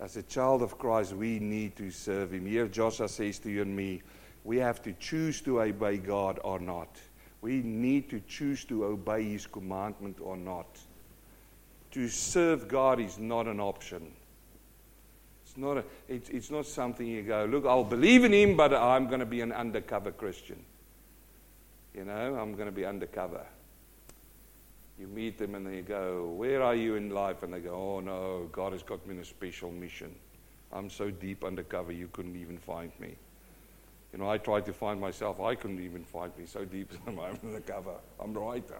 As 0.00 0.16
a 0.16 0.22
child 0.22 0.62
of 0.62 0.78
Christ, 0.78 1.12
we 1.12 1.38
need 1.38 1.76
to 1.76 1.90
serve 1.90 2.32
Him. 2.32 2.46
Here, 2.46 2.68
Joshua 2.68 3.08
says 3.08 3.38
to 3.40 3.50
you 3.50 3.62
and 3.62 3.74
me, 3.74 4.02
we 4.44 4.58
have 4.58 4.82
to 4.82 4.92
choose 5.00 5.40
to 5.42 5.62
obey 5.62 5.96
God 5.96 6.38
or 6.44 6.58
not. 6.58 6.88
We 7.40 7.62
need 7.62 8.10
to 8.10 8.20
choose 8.28 8.64
to 8.66 8.84
obey 8.84 9.24
His 9.24 9.46
commandment 9.46 10.18
or 10.20 10.36
not. 10.36 10.66
To 11.92 12.08
serve 12.08 12.68
God 12.68 13.00
is 13.00 13.18
not 13.18 13.46
an 13.46 13.60
option. 13.60 14.12
It's 15.44 15.56
not, 15.56 15.78
a, 15.78 15.84
it, 16.08 16.28
it's 16.30 16.50
not 16.50 16.66
something 16.66 17.06
you 17.06 17.22
go, 17.22 17.46
look, 17.50 17.64
I'll 17.64 17.84
believe 17.84 18.24
in 18.24 18.32
Him, 18.32 18.56
but 18.56 18.74
I'm 18.74 19.06
going 19.06 19.20
to 19.20 19.26
be 19.26 19.40
an 19.40 19.52
undercover 19.52 20.10
Christian. 20.10 20.62
You 21.94 22.04
know, 22.04 22.36
I'm 22.40 22.54
going 22.54 22.66
to 22.66 22.72
be 22.72 22.84
undercover. 22.84 23.46
You 24.98 25.06
meet 25.06 25.38
them 25.38 25.54
and 25.54 25.66
they 25.66 25.80
go, 25.82 26.32
Where 26.36 26.62
are 26.62 26.74
you 26.74 26.96
in 26.96 27.10
life? 27.10 27.42
And 27.42 27.52
they 27.52 27.60
go, 27.60 27.74
Oh 27.74 28.00
no, 28.00 28.48
God 28.52 28.72
has 28.72 28.82
got 28.82 29.06
me 29.06 29.14
in 29.14 29.20
a 29.20 29.24
special 29.24 29.70
mission. 29.70 30.14
I'm 30.72 30.90
so 30.90 31.10
deep 31.10 31.44
undercover, 31.44 31.92
you 31.92 32.08
couldn't 32.12 32.36
even 32.36 32.58
find 32.58 32.90
me. 32.98 33.14
You 34.12 34.18
know, 34.18 34.30
I 34.30 34.38
tried 34.38 34.64
to 34.66 34.72
find 34.72 35.00
myself. 35.00 35.40
I 35.40 35.56
couldn't 35.56 35.80
even 35.80 36.04
find 36.04 36.36
me. 36.38 36.46
So 36.46 36.64
deep 36.64 36.92
am 37.06 37.18
I 37.18 37.30
in 37.42 37.52
the 37.52 37.60
cover. 37.60 37.94
I'm 38.20 38.34
right 38.34 38.66
there. 38.66 38.78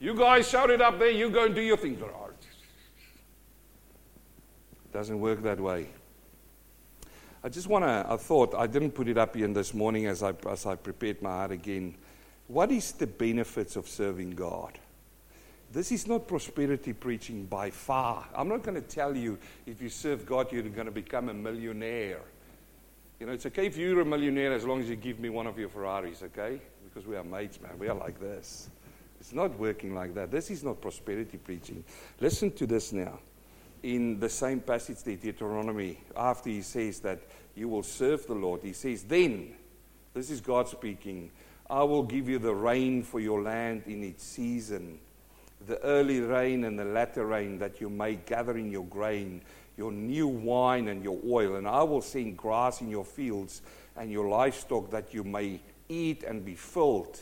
You 0.00 0.14
guys 0.14 0.48
shout 0.48 0.70
it 0.70 0.82
up 0.82 0.98
there. 0.98 1.10
You 1.10 1.30
go 1.30 1.44
and 1.46 1.54
do 1.54 1.62
your 1.62 1.76
thing. 1.76 1.94
It 1.94 2.02
doesn't 4.92 5.18
work 5.18 5.42
that 5.42 5.60
way. 5.60 5.88
I 7.44 7.50
just 7.50 7.66
want 7.68 7.84
to, 7.84 8.06
I 8.08 8.16
thought, 8.16 8.54
I 8.54 8.66
didn't 8.66 8.92
put 8.92 9.06
it 9.06 9.18
up 9.18 9.36
here 9.36 9.46
this 9.48 9.74
morning 9.74 10.06
as 10.06 10.22
I, 10.22 10.32
as 10.48 10.64
I 10.64 10.76
prepared 10.76 11.20
my 11.20 11.28
heart 11.28 11.50
again. 11.50 11.94
What 12.48 12.72
is 12.72 12.92
the 12.92 13.06
benefits 13.06 13.76
of 13.76 13.86
serving 13.86 14.30
God? 14.30 14.78
This 15.70 15.92
is 15.92 16.06
not 16.06 16.26
prosperity 16.26 16.94
preaching 16.94 17.44
by 17.44 17.68
far. 17.68 18.24
I'm 18.34 18.48
not 18.48 18.62
going 18.62 18.76
to 18.76 18.88
tell 18.88 19.14
you 19.14 19.38
if 19.66 19.82
you 19.82 19.90
serve 19.90 20.24
God, 20.24 20.52
you're 20.52 20.62
going 20.62 20.86
to 20.86 20.90
become 20.90 21.28
a 21.28 21.34
millionaire. 21.34 22.22
You 23.20 23.26
know, 23.26 23.32
it's 23.32 23.44
okay 23.44 23.66
if 23.66 23.76
you're 23.76 24.00
a 24.00 24.06
millionaire 24.06 24.54
as 24.54 24.64
long 24.64 24.80
as 24.80 24.88
you 24.88 24.96
give 24.96 25.20
me 25.20 25.28
one 25.28 25.46
of 25.46 25.58
your 25.58 25.68
Ferraris, 25.68 26.22
okay? 26.22 26.62
Because 26.84 27.06
we 27.06 27.14
are 27.14 27.24
mates, 27.24 27.60
man. 27.60 27.78
We 27.78 27.88
are 27.88 27.94
like 27.94 28.18
this. 28.18 28.70
It's 29.20 29.34
not 29.34 29.58
working 29.58 29.94
like 29.94 30.14
that. 30.14 30.30
This 30.30 30.50
is 30.50 30.64
not 30.64 30.80
prosperity 30.80 31.36
preaching. 31.36 31.84
Listen 32.20 32.50
to 32.52 32.66
this 32.66 32.94
now. 32.94 33.18
In 33.84 34.18
the 34.18 34.30
same 34.30 34.60
passage 34.60 35.02
there, 35.02 35.16
Deuteronomy, 35.16 36.00
after 36.16 36.48
he 36.48 36.62
says 36.62 37.00
that 37.00 37.20
you 37.54 37.68
will 37.68 37.82
serve 37.82 38.26
the 38.26 38.34
Lord, 38.34 38.62
he 38.62 38.72
says, 38.72 39.02
Then, 39.02 39.52
this 40.14 40.30
is 40.30 40.40
God 40.40 40.68
speaking, 40.68 41.30
I 41.68 41.82
will 41.82 42.02
give 42.02 42.26
you 42.26 42.38
the 42.38 42.54
rain 42.54 43.02
for 43.02 43.20
your 43.20 43.42
land 43.42 43.82
in 43.86 44.02
its 44.02 44.24
season, 44.24 45.00
the 45.66 45.78
early 45.82 46.20
rain 46.20 46.64
and 46.64 46.78
the 46.78 46.86
latter 46.86 47.26
rain, 47.26 47.58
that 47.58 47.78
you 47.78 47.90
may 47.90 48.14
gather 48.14 48.56
in 48.56 48.70
your 48.70 48.86
grain 48.86 49.42
your 49.76 49.92
new 49.92 50.28
wine 50.28 50.88
and 50.88 51.04
your 51.04 51.18
oil, 51.28 51.56
and 51.56 51.68
I 51.68 51.82
will 51.82 52.00
send 52.00 52.38
grass 52.38 52.80
in 52.80 52.88
your 52.88 53.04
fields 53.04 53.60
and 53.96 54.10
your 54.10 54.28
livestock 54.28 54.90
that 54.92 55.12
you 55.12 55.24
may 55.24 55.60
eat 55.90 56.22
and 56.22 56.42
be 56.42 56.54
filled. 56.54 57.20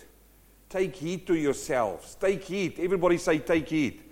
Take 0.69 0.95
heed 0.95 1.27
to 1.27 1.35
yourselves. 1.35 2.15
Take 2.21 2.45
heed. 2.45 2.79
Everybody 2.79 3.19
say, 3.19 3.41
take 3.41 3.69
heed. 3.69 4.03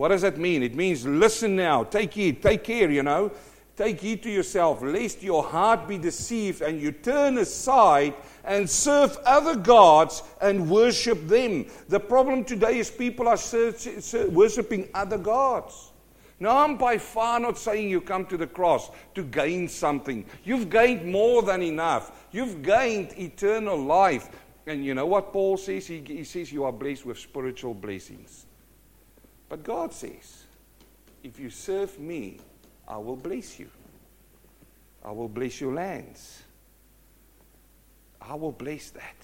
What 0.00 0.08
does 0.08 0.22
that 0.22 0.38
mean? 0.38 0.62
It 0.62 0.74
means 0.74 1.04
listen 1.04 1.56
now. 1.56 1.84
Take 1.84 2.14
heed. 2.14 2.42
Take 2.42 2.64
care, 2.64 2.90
you 2.90 3.02
know. 3.02 3.32
Take 3.76 4.00
heed 4.00 4.22
to 4.22 4.30
yourself, 4.30 4.80
lest 4.80 5.22
your 5.22 5.44
heart 5.44 5.86
be 5.86 5.98
deceived 5.98 6.62
and 6.62 6.80
you 6.80 6.90
turn 6.90 7.36
aside 7.36 8.14
and 8.44 8.68
serve 8.68 9.18
other 9.26 9.54
gods 9.54 10.22
and 10.40 10.70
worship 10.70 11.28
them. 11.28 11.66
The 11.90 12.00
problem 12.00 12.44
today 12.44 12.78
is 12.78 12.90
people 12.90 13.28
are 13.28 13.36
worshiping 14.30 14.88
other 14.94 15.18
gods. 15.18 15.92
Now, 16.38 16.56
I'm 16.64 16.78
by 16.78 16.96
far 16.96 17.38
not 17.38 17.58
saying 17.58 17.90
you 17.90 18.00
come 18.00 18.24
to 18.28 18.38
the 18.38 18.46
cross 18.46 18.90
to 19.14 19.22
gain 19.22 19.68
something. 19.68 20.24
You've 20.44 20.70
gained 20.70 21.04
more 21.04 21.42
than 21.42 21.60
enough. 21.60 22.26
You've 22.32 22.62
gained 22.62 23.12
eternal 23.18 23.76
life. 23.76 24.30
And 24.66 24.82
you 24.82 24.94
know 24.94 25.04
what 25.04 25.30
Paul 25.30 25.58
says? 25.58 25.86
He, 25.86 26.02
he 26.06 26.24
says 26.24 26.50
you 26.50 26.64
are 26.64 26.72
blessed 26.72 27.04
with 27.04 27.18
spiritual 27.18 27.74
blessings. 27.74 28.46
But 29.50 29.62
God 29.62 29.92
says, 29.92 30.44
if 31.22 31.38
you 31.38 31.50
serve 31.50 31.98
me, 31.98 32.38
I 32.88 32.96
will 32.96 33.16
bless 33.16 33.58
you. 33.58 33.68
I 35.04 35.10
will 35.10 35.28
bless 35.28 35.60
your 35.60 35.74
lands. 35.74 36.42
I 38.22 38.34
will 38.34 38.52
bless 38.52 38.88
that. 38.90 39.16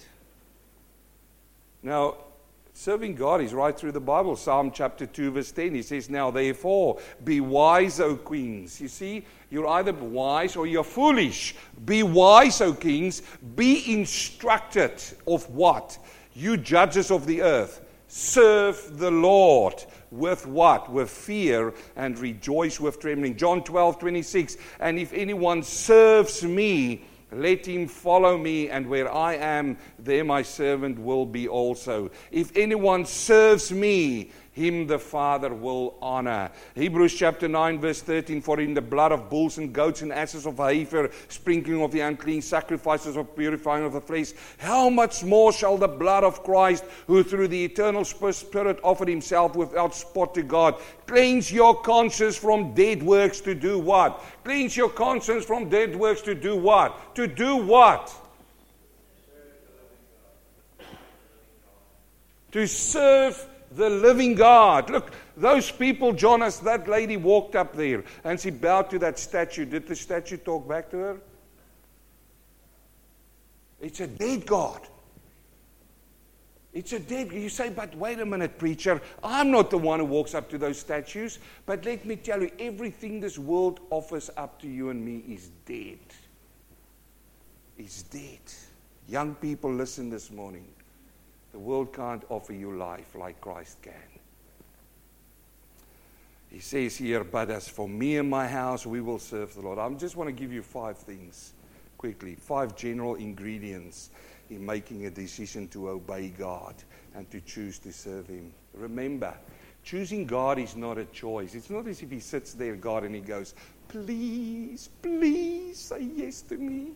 Now, 1.81 2.17
Serving 2.77 3.15
God 3.15 3.41
is 3.41 3.55
right 3.55 3.75
through 3.75 3.93
the 3.93 3.99
Bible. 3.99 4.35
Psalm 4.35 4.69
chapter 4.69 5.07
2, 5.07 5.31
verse 5.31 5.51
10. 5.51 5.73
He 5.73 5.81
says, 5.81 6.11
Now 6.11 6.29
therefore, 6.29 6.99
be 7.23 7.41
wise, 7.41 7.99
O 7.99 8.15
queens. 8.15 8.79
You 8.79 8.87
see, 8.87 9.25
you're 9.49 9.65
either 9.65 9.93
wise 9.93 10.55
or 10.55 10.67
you're 10.67 10.83
foolish. 10.83 11.55
Be 11.85 12.03
wise, 12.03 12.61
O 12.61 12.75
kings. 12.75 13.23
Be 13.55 13.91
instructed 13.91 15.01
of 15.25 15.49
what? 15.49 15.97
You 16.35 16.55
judges 16.55 17.09
of 17.09 17.25
the 17.25 17.41
earth. 17.41 17.81
Serve 18.07 18.97
the 18.97 19.11
Lord 19.11 19.83
with 20.11 20.47
what? 20.47 20.91
With 20.91 21.09
fear 21.09 21.73
and 21.95 22.17
rejoice 22.17 22.79
with 22.79 22.99
trembling. 22.99 23.35
John 23.35 23.63
12, 23.63 23.99
26. 23.99 24.57
And 24.79 24.97
if 24.97 25.11
anyone 25.13 25.63
serves 25.63 26.43
me, 26.43 27.03
let 27.31 27.65
him 27.65 27.87
follow 27.87 28.37
me, 28.37 28.69
and 28.69 28.87
where 28.87 29.13
I 29.13 29.35
am, 29.35 29.77
there 29.99 30.23
my 30.23 30.41
servant 30.41 30.97
will 30.97 31.25
be 31.25 31.47
also. 31.49 32.09
If 32.31 32.55
anyone 32.55 33.05
serves 33.05 33.69
me, 33.69 34.31
him 34.57 34.87
the 34.87 34.97
Father 34.97 35.53
will 35.53 35.95
honor. 36.01 36.51
Hebrews 36.73 37.13
chapter 37.13 37.47
9, 37.47 37.79
verse 37.79 38.01
13 38.01 38.41
For 38.41 38.59
in 38.59 38.73
the 38.73 38.81
blood 38.81 39.11
of 39.11 39.29
bulls 39.29 39.59
and 39.59 39.71
goats 39.71 40.01
and 40.01 40.11
asses 40.11 40.47
of 40.47 40.57
heifer, 40.57 41.11
sprinkling 41.29 41.81
of 41.81 41.91
the 41.91 41.99
unclean, 41.99 42.41
sacrifices 42.41 43.15
of 43.15 43.35
purifying 43.35 43.85
of 43.85 43.93
the 43.93 44.01
flesh, 44.01 44.33
how 44.57 44.89
much 44.89 45.23
more 45.23 45.53
shall 45.53 45.77
the 45.77 45.87
blood 45.87 46.23
of 46.23 46.43
Christ, 46.43 46.83
who 47.05 47.23
through 47.23 47.49
the 47.49 47.63
eternal 47.63 48.03
Spirit 48.03 48.79
offered 48.83 49.07
himself 49.07 49.55
without 49.55 49.93
spot 49.93 50.33
to 50.33 50.41
God, 50.41 50.75
cleanse 51.05 51.51
your 51.51 51.79
conscience 51.81 52.35
from 52.35 52.73
dead 52.73 53.03
works 53.03 53.39
to 53.41 53.53
do 53.53 53.77
what? 53.77 54.23
Cleanse 54.43 54.75
your 54.75 54.89
conscience 54.89 55.45
from 55.45 55.69
dead 55.69 55.95
works 55.95 56.21
to 56.21 56.33
do 56.33 56.55
what? 56.55 57.15
To 57.15 57.27
do 57.27 57.57
what? 57.57 58.11
To 62.53 62.65
serve 62.65 63.45
the 63.71 63.89
living 63.89 64.35
God. 64.35 64.89
Look, 64.89 65.11
those 65.35 65.69
people, 65.69 66.13
Jonas, 66.13 66.57
that 66.59 66.87
lady 66.87 67.17
walked 67.17 67.55
up 67.55 67.75
there 67.75 68.03
and 68.23 68.39
she 68.39 68.49
bowed 68.49 68.89
to 68.91 68.99
that 68.99 69.19
statue. 69.19 69.65
Did 69.65 69.87
the 69.87 69.95
statue 69.95 70.37
talk 70.37 70.67
back 70.67 70.89
to 70.91 70.97
her? 70.97 71.17
It's 73.79 73.99
a 73.99 74.07
dead 74.07 74.45
God. 74.45 74.87
It's 76.73 76.93
a 76.93 76.99
dead. 76.99 77.31
You 77.31 77.49
say, 77.49 77.69
but 77.69 77.95
wait 77.95 78.19
a 78.19 78.25
minute, 78.25 78.57
preacher. 78.57 79.01
I'm 79.23 79.51
not 79.51 79.69
the 79.69 79.77
one 79.77 79.99
who 79.99 80.05
walks 80.05 80.35
up 80.35 80.49
to 80.49 80.57
those 80.57 80.79
statues. 80.79 81.39
But 81.65 81.85
let 81.85 82.05
me 82.05 82.15
tell 82.15 82.41
you, 82.41 82.51
everything 82.59 83.19
this 83.19 83.39
world 83.39 83.79
offers 83.89 84.29
up 84.37 84.61
to 84.61 84.67
you 84.67 84.89
and 84.89 85.03
me 85.03 85.23
is 85.27 85.49
dead. 85.65 85.99
Is 87.77 88.03
dead. 88.03 88.39
Young 89.07 89.35
people, 89.35 89.73
listen 89.73 90.09
this 90.09 90.31
morning. 90.31 90.65
The 91.57 91.63
world 91.63 91.91
can't 91.91 92.23
offer 92.29 92.53
you 92.53 92.77
life 92.77 93.15
like 93.15 93.41
Christ 93.41 93.81
can. 93.81 93.93
He 96.51 96.59
says 96.59 96.95
here, 96.95 97.23
but 97.23 97.49
as 97.49 97.67
for 97.67 97.89
me 97.89 98.17
and 98.17 98.29
my 98.29 98.47
house, 98.47 98.85
we 98.85 99.01
will 99.01 99.17
serve 99.17 99.55
the 99.55 99.61
Lord. 99.61 99.79
I 99.79 99.89
just 99.95 100.15
want 100.15 100.27
to 100.27 100.31
give 100.31 100.53
you 100.53 100.61
five 100.61 100.99
things 100.99 101.53
quickly, 101.97 102.35
five 102.35 102.75
general 102.75 103.15
ingredients 103.15 104.11
in 104.51 104.63
making 104.63 105.07
a 105.07 105.09
decision 105.09 105.67
to 105.69 105.89
obey 105.89 106.27
God 106.29 106.75
and 107.15 107.27
to 107.31 107.41
choose 107.41 107.79
to 107.79 107.91
serve 107.91 108.27
Him. 108.27 108.53
Remember, 108.75 109.33
choosing 109.83 110.27
God 110.27 110.59
is 110.59 110.75
not 110.75 110.99
a 110.99 111.05
choice. 111.05 111.55
It's 111.55 111.71
not 111.71 111.87
as 111.87 112.03
if 112.03 112.11
He 112.11 112.19
sits 112.19 112.53
there, 112.53 112.75
God, 112.75 113.03
and 113.03 113.15
He 113.15 113.21
goes, 113.21 113.55
Please, 113.87 114.89
please 115.01 115.79
say 115.79 116.01
yes 116.01 116.41
to 116.43 116.55
me. 116.55 116.91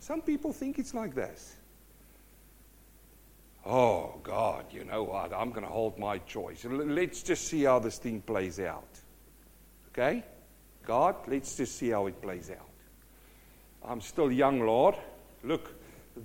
Some 0.00 0.20
people 0.20 0.52
think 0.52 0.78
it's 0.78 0.92
like 0.92 1.14
this 1.14 1.57
oh, 3.68 4.14
God, 4.22 4.64
you 4.72 4.84
know 4.84 5.04
what? 5.04 5.32
I'm 5.32 5.50
going 5.50 5.62
to 5.62 5.70
hold 5.70 5.98
my 5.98 6.18
choice. 6.18 6.64
Let's 6.64 7.22
just 7.22 7.46
see 7.46 7.64
how 7.64 7.78
this 7.78 7.98
thing 7.98 8.22
plays 8.22 8.58
out. 8.58 8.88
Okay? 9.92 10.24
God, 10.86 11.16
let's 11.26 11.56
just 11.56 11.76
see 11.76 11.90
how 11.90 12.06
it 12.06 12.20
plays 12.20 12.50
out. 12.50 12.70
I'm 13.84 14.00
still 14.00 14.32
young, 14.32 14.60
Lord. 14.60 14.96
Look, 15.44 15.74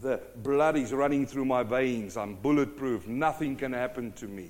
the 0.01 0.21
blood 0.37 0.77
is 0.77 0.93
running 0.93 1.27
through 1.27 1.45
my 1.45 1.63
veins. 1.63 2.17
I'm 2.17 2.35
bulletproof. 2.35 3.07
Nothing 3.07 3.57
can 3.57 3.73
happen 3.73 4.13
to 4.13 4.27
me. 4.27 4.49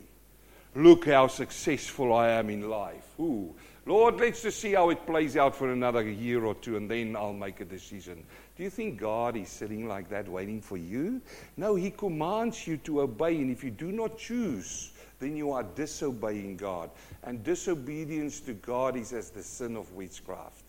Look 0.75 1.07
how 1.07 1.27
successful 1.27 2.13
I 2.13 2.29
am 2.29 2.49
in 2.49 2.69
life. 2.69 3.07
Ooh. 3.19 3.53
Lord, 3.85 4.19
let's 4.19 4.41
just 4.41 4.59
see 4.59 4.73
how 4.73 4.89
it 4.91 5.05
plays 5.05 5.35
out 5.35 5.55
for 5.55 5.71
another 5.71 6.03
year 6.03 6.45
or 6.45 6.55
two, 6.55 6.77
and 6.77 6.89
then 6.89 7.15
I'll 7.15 7.33
make 7.33 7.59
a 7.59 7.65
decision. 7.65 8.23
Do 8.55 8.63
you 8.63 8.69
think 8.69 8.99
God 8.99 9.35
is 9.35 9.49
sitting 9.49 9.87
like 9.87 10.09
that 10.09 10.27
waiting 10.29 10.61
for 10.61 10.77
you? 10.77 11.21
No, 11.57 11.75
He 11.75 11.89
commands 11.89 12.67
you 12.67 12.77
to 12.77 13.01
obey, 13.01 13.37
and 13.37 13.51
if 13.51 13.63
you 13.63 13.71
do 13.71 13.91
not 13.91 14.17
choose, 14.17 14.91
then 15.19 15.35
you 15.35 15.51
are 15.51 15.63
disobeying 15.63 16.57
God. 16.57 16.91
And 17.23 17.43
disobedience 17.43 18.41
to 18.41 18.53
God 18.53 18.95
is 18.95 19.11
as 19.11 19.31
the 19.31 19.41
sin 19.41 19.75
of 19.75 19.91
witchcraft. 19.93 20.65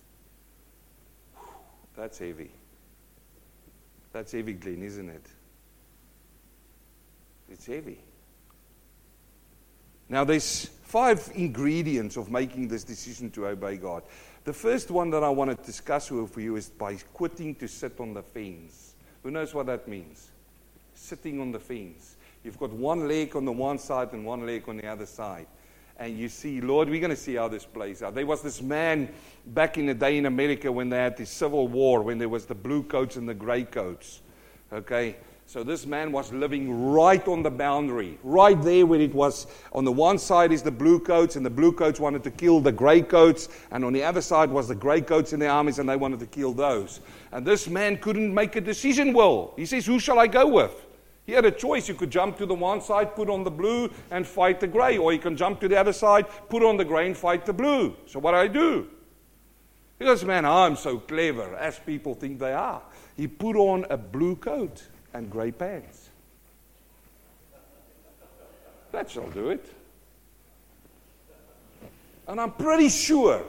That's 1.97 2.19
heavy. 2.19 2.51
That's 4.13 4.33
heavy, 4.33 4.55
Glenn, 4.55 4.83
isn't 4.83 5.09
it? 5.09 5.27
It's 7.51 7.67
heavy. 7.67 7.99
Now, 10.09 10.25
there's 10.25 10.67
five 10.85 11.31
ingredients 11.35 12.17
of 12.17 12.31
making 12.31 12.69
this 12.69 12.85
decision 12.85 13.31
to 13.33 13.47
obey 13.49 13.77
God. 13.77 14.03
The 14.45 14.53
first 14.53 14.91
one 14.91 15.09
that 15.11 15.25
I 15.25 15.31
want 15.31 15.51
to 15.51 15.67
discuss 15.67 16.11
with 16.11 16.37
you 16.37 16.57
is 16.57 16.69
by 16.69 16.97
quitting 17.15 17.55
to 17.57 17.67
sit 17.67 17.99
on 17.99 18.13
the 18.13 18.23
fence. 18.23 18.95
Who 19.23 19.31
knows 19.31 19.55
what 19.55 19.67
that 19.67 19.89
means? 19.89 20.29
Sitting 20.95 21.41
on 21.41 21.51
the 21.51 21.59
fence. 21.59 22.17
You've 22.45 22.59
got 22.59 22.71
one 22.71 23.09
leg 23.09 23.35
on 23.37 23.47
the 23.47 23.53
one 23.53 23.79
side 23.79 24.13
and 24.13 24.27
one 24.27 24.45
leg 24.45 24.69
on 24.69 24.77
the 24.77 24.87
other 24.87 25.07
side. 25.07 25.47
And 25.97 26.19
you 26.19 26.29
see, 26.29 26.61
Lord, 26.61 26.91
we're 26.91 27.01
going 27.01 27.11
to 27.11 27.17
see 27.17 27.37
how 27.37 27.49
this 27.49 27.65
plays 27.65 28.03
out. 28.03 28.15
There 28.15 28.27
was 28.27 28.43
this 28.43 28.61
man 28.61 29.09
back 29.47 29.79
in 29.79 29.87
the 29.87 29.95
day 29.95 30.19
in 30.19 30.27
America 30.27 30.71
when 30.71 30.91
they 30.91 30.99
had 30.99 31.17
the 31.17 31.25
Civil 31.25 31.69
War, 31.69 32.03
when 32.03 32.19
there 32.19 32.29
was 32.29 32.45
the 32.45 32.55
blue 32.55 32.83
coats 32.83 33.17
and 33.17 33.27
the 33.27 33.35
gray 33.35 33.65
coats. 33.65 34.21
Okay? 34.71 35.17
So 35.47 35.63
this 35.63 35.87
man 35.87 36.11
was 36.11 36.33
living 36.33 36.91
right 36.91 37.27
on 37.29 37.43
the 37.43 37.51
boundary, 37.51 38.19
right 38.23 38.61
there 38.63 38.87
where 38.87 39.01
it 39.01 39.15
was. 39.15 39.47
On 39.73 39.85
the 39.85 39.93
one 39.93 40.19
side 40.19 40.53
is 40.53 40.63
the 40.63 40.71
blue 40.71 40.99
coats, 40.99 41.37
and 41.37 41.45
the 41.45 41.51
blue 41.51 41.71
coats 41.71 42.01
wanted 42.01 42.25
to 42.25 42.31
kill 42.31 42.61
the 42.61 42.73
gray 42.73 43.03
coats, 43.03 43.49
and 43.71 43.85
on 43.85 43.93
the 43.93 44.03
other 44.03 44.23
side 44.23 44.51
was 44.51 44.69
the 44.69 44.75
gray 44.75 45.01
coats 45.01 45.33
in 45.33 45.41
the 45.41 45.47
armies, 45.47 45.79
and 45.79 45.89
they 45.89 45.97
wanted 45.97 46.21
to 46.21 46.27
kill 46.27 46.53
those. 46.53 47.01
And 47.31 47.47
this 47.47 47.69
man 47.69 47.99
couldn't 47.99 48.33
make 48.33 48.57
a 48.57 48.61
decision 48.61 49.13
well. 49.13 49.53
He 49.57 49.67
says, 49.67 49.85
Who 49.87 49.99
shall 49.99 50.19
I 50.19 50.27
go 50.27 50.49
with? 50.49 50.87
He 51.27 51.33
had 51.33 51.45
a 51.45 51.51
choice. 51.51 51.89
You 51.89 51.95
could 51.95 52.11
jump 52.11 52.37
to 52.39 52.47
the 52.47 52.55
one 52.55 52.81
side, 52.81 53.15
put 53.15 53.31
on 53.31 53.45
the 53.45 53.51
blue, 53.51 53.91
and 54.11 54.27
fight 54.27 54.61
the 54.61 54.67
gray, 54.67 54.97
or 54.97 55.13
you 55.13 55.19
can 55.19 55.37
jump 55.37 55.61
to 55.61 55.69
the 55.69 55.77
other 55.79 55.93
side, 55.93 56.27
put 56.49 56.63
on 56.63 56.79
the 56.79 56.85
gray, 56.85 57.07
and 57.07 57.17
fight 57.17 57.45
the 57.45 57.53
blue. 57.53 57.95
So 58.07 58.19
what 58.19 58.33
do 58.33 58.39
I 58.39 58.49
do? 58.49 58.89
He 59.99 60.07
goes, 60.07 60.25
Man, 60.25 60.47
I'm 60.47 60.75
so 60.75 60.99
clever, 60.99 61.55
as 61.57 61.79
people 61.79 62.15
think 62.15 62.39
they 62.39 62.55
are. 62.55 62.83
He 63.17 63.29
put 63.29 63.57
on 63.57 63.87
a 63.91 63.97
blue 63.97 64.37
coat 64.37 64.89
and 65.15 65.31
grey 65.31 65.53
pants. 65.53 66.11
That 68.93 69.11
shall 69.11 69.31
do 69.31 69.51
it. 69.51 69.65
And 72.29 72.41
I'm 72.41 72.53
pretty 72.53 72.89
sure, 72.89 73.43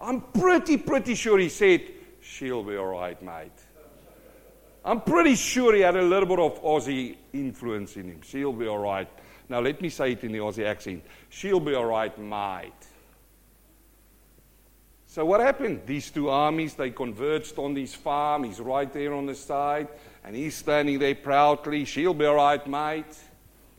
I'm 0.00 0.20
pretty, 0.20 0.76
pretty 0.76 1.14
sure 1.14 1.38
he 1.38 1.48
said, 1.48 1.82
She'll 2.20 2.62
be 2.62 2.76
all 2.76 2.86
right, 2.86 3.20
mate. 3.20 3.50
I'm 4.84 5.00
pretty 5.00 5.34
sure 5.34 5.74
he 5.74 5.80
had 5.80 5.96
a 5.96 6.02
little 6.02 6.28
bit 6.28 6.38
of 6.38 6.62
Aussie 6.62 7.16
influence 7.32 7.96
in 7.96 8.04
him. 8.04 8.20
She'll 8.22 8.52
be 8.52 8.66
all 8.66 8.78
right. 8.78 9.08
Now, 9.48 9.60
let 9.60 9.80
me 9.80 9.88
say 9.88 10.12
it 10.12 10.24
in 10.24 10.32
the 10.32 10.38
Aussie 10.38 10.64
accent. 10.64 11.04
She'll 11.28 11.60
be 11.60 11.74
all 11.74 11.84
right, 11.84 12.16
mate. 12.18 12.72
So, 15.06 15.24
what 15.24 15.40
happened? 15.40 15.82
These 15.84 16.10
two 16.10 16.30
armies, 16.30 16.74
they 16.74 16.90
converged 16.90 17.58
on 17.58 17.74
this 17.74 17.94
farm. 17.94 18.44
He's 18.44 18.60
right 18.60 18.90
there 18.90 19.12
on 19.12 19.26
the 19.26 19.34
side. 19.34 19.88
And 20.24 20.36
he's 20.36 20.54
standing 20.54 20.98
there 20.98 21.14
proudly. 21.14 21.84
She'll 21.84 22.14
be 22.14 22.26
all 22.26 22.36
right, 22.36 22.64
mate. 22.66 23.16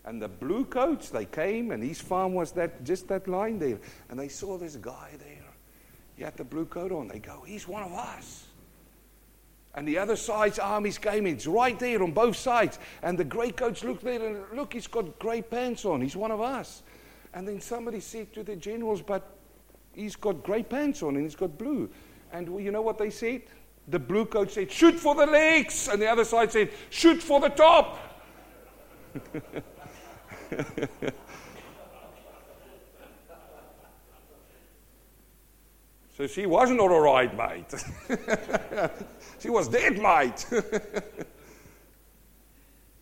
And 0.06 0.22
the 0.22 0.28
blue 0.28 0.66
coats, 0.66 1.10
they 1.10 1.26
came, 1.26 1.72
and 1.72 1.82
his 1.82 2.02
farm 2.02 2.34
was 2.34 2.52
that 2.54 2.84
just 2.84 3.08
that 3.08 3.28
line 3.28 3.58
there. 3.60 3.80
And 4.10 4.20
they 4.20 4.28
saw 4.28 4.58
this 4.58 4.76
guy 4.76 5.12
there. 5.18 5.46
He 6.16 6.24
had 6.24 6.36
the 6.36 6.44
blue 6.44 6.66
coat 6.66 6.92
on. 6.92 7.08
They 7.08 7.20
go, 7.20 7.44
he's 7.46 7.68
one 7.68 7.84
of 7.84 7.94
us. 7.94 8.46
And 9.76 9.88
the 9.88 9.98
other 9.98 10.16
side's 10.16 10.60
armies 10.60 10.98
came 10.98 11.26
in. 11.26 11.36
It's 11.36 11.48
right 11.48 11.80
there 11.80 12.04
on 12.04 12.12
both 12.12 12.36
sides. 12.36 12.78
And 13.02 13.18
the 13.18 13.24
grey 13.24 13.52
coats 13.52 13.84
looked 13.84 14.04
there 14.04 14.24
and 14.24 14.44
look, 14.54 14.74
he's 14.74 14.88
got 14.88 15.18
grey 15.18 15.42
pants 15.42 15.86
on. 15.86 16.02
He's 16.02 16.16
one 16.16 16.32
of 16.32 16.42
us. 16.42 16.84
And 17.34 17.48
then 17.48 17.60
somebody 17.60 18.00
said 18.00 18.32
to 18.34 18.44
the 18.44 18.56
generals, 18.56 19.02
but 19.02 19.36
he's 19.94 20.16
got 20.16 20.44
grey 20.44 20.62
pants 20.62 21.02
on 21.02 21.16
and 21.16 21.24
he's 21.24 21.36
got 21.36 21.58
blue. 21.58 21.90
And 22.32 22.48
you 22.64 22.72
know 22.72 22.84
what 22.84 23.00
they 23.00 23.10
said? 23.10 23.44
The 23.88 24.00
blue 24.00 24.26
coat 24.26 24.52
said, 24.52 24.72
shoot 24.72 24.96
for 24.96 25.14
the 25.16 25.26
legs. 25.26 25.90
And 25.90 26.02
the 26.02 26.08
other 26.08 26.24
side 26.24 26.52
said, 26.52 26.72
shoot 26.90 27.22
for 27.22 27.40
the 27.42 27.50
top. 27.50 28.00
so 36.18 36.28
she 36.28 36.46
wasn't 36.46 36.80
all 36.80 37.00
right, 37.00 37.36
mate. 37.36 37.74
she 39.40 39.50
was 39.50 39.68
dead, 39.68 40.00
mate. 40.02 40.46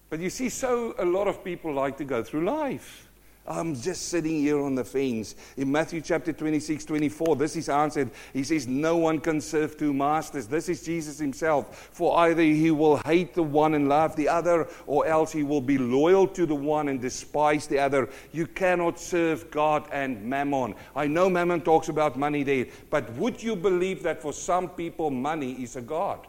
but 0.10 0.20
you 0.20 0.32
see, 0.32 0.50
so 0.50 0.96
a 0.98 1.06
lot 1.06 1.28
of 1.28 1.44
people 1.44 1.74
like 1.74 1.98
to 1.98 2.06
go 2.06 2.24
through 2.24 2.46
life. 2.46 3.11
I'm 3.48 3.76
just 3.76 4.10
sitting 4.10 4.40
here 4.40 4.62
on 4.62 4.76
the 4.76 4.84
fence. 4.84 5.36
In 5.58 5.72
Matthew 5.72 6.00
chapter 6.00 6.32
26, 6.32 6.86
24, 6.86 7.36
this 7.36 7.56
is 7.56 7.70
answered. 7.70 8.12
He 8.34 8.44
says, 8.44 8.68
No 8.68 8.98
one 8.98 9.20
can 9.20 9.42
serve 9.42 9.78
two 9.78 9.94
masters. 9.94 10.46
This 10.46 10.70
is 10.70 10.84
Jesus 10.84 11.18
himself. 11.18 11.90
For 11.92 12.20
either 12.20 12.44
he 12.44 12.70
will 12.70 12.98
hate 12.98 13.34
the 13.34 13.42
one 13.42 13.74
and 13.74 13.90
love 13.90 14.16
the 14.16 14.30
other, 14.30 14.68
or 14.86 15.08
else 15.08 15.32
he 15.32 15.42
will 15.42 15.62
be 15.62 15.80
loyal 15.80 16.28
to 16.28 16.46
the 16.46 16.56
one 16.56 16.88
and 16.88 17.02
despise 17.02 17.66
the 17.66 17.80
other. 17.80 18.10
You 18.32 18.46
cannot 18.46 19.00
serve 19.00 19.50
God 19.50 19.88
and 19.92 20.24
mammon. 20.24 20.76
I 20.96 21.08
know 21.08 21.28
mammon 21.28 21.62
talks 21.62 21.90
about 21.90 22.18
money 22.18 22.44
there, 22.44 22.68
but 22.92 23.12
would 23.14 23.42
you 23.42 23.56
believe 23.56 24.04
that 24.04 24.22
for 24.22 24.34
some 24.34 24.70
people, 24.70 25.10
money 25.10 25.54
is 25.54 25.76
a 25.76 25.82
God? 25.82 26.28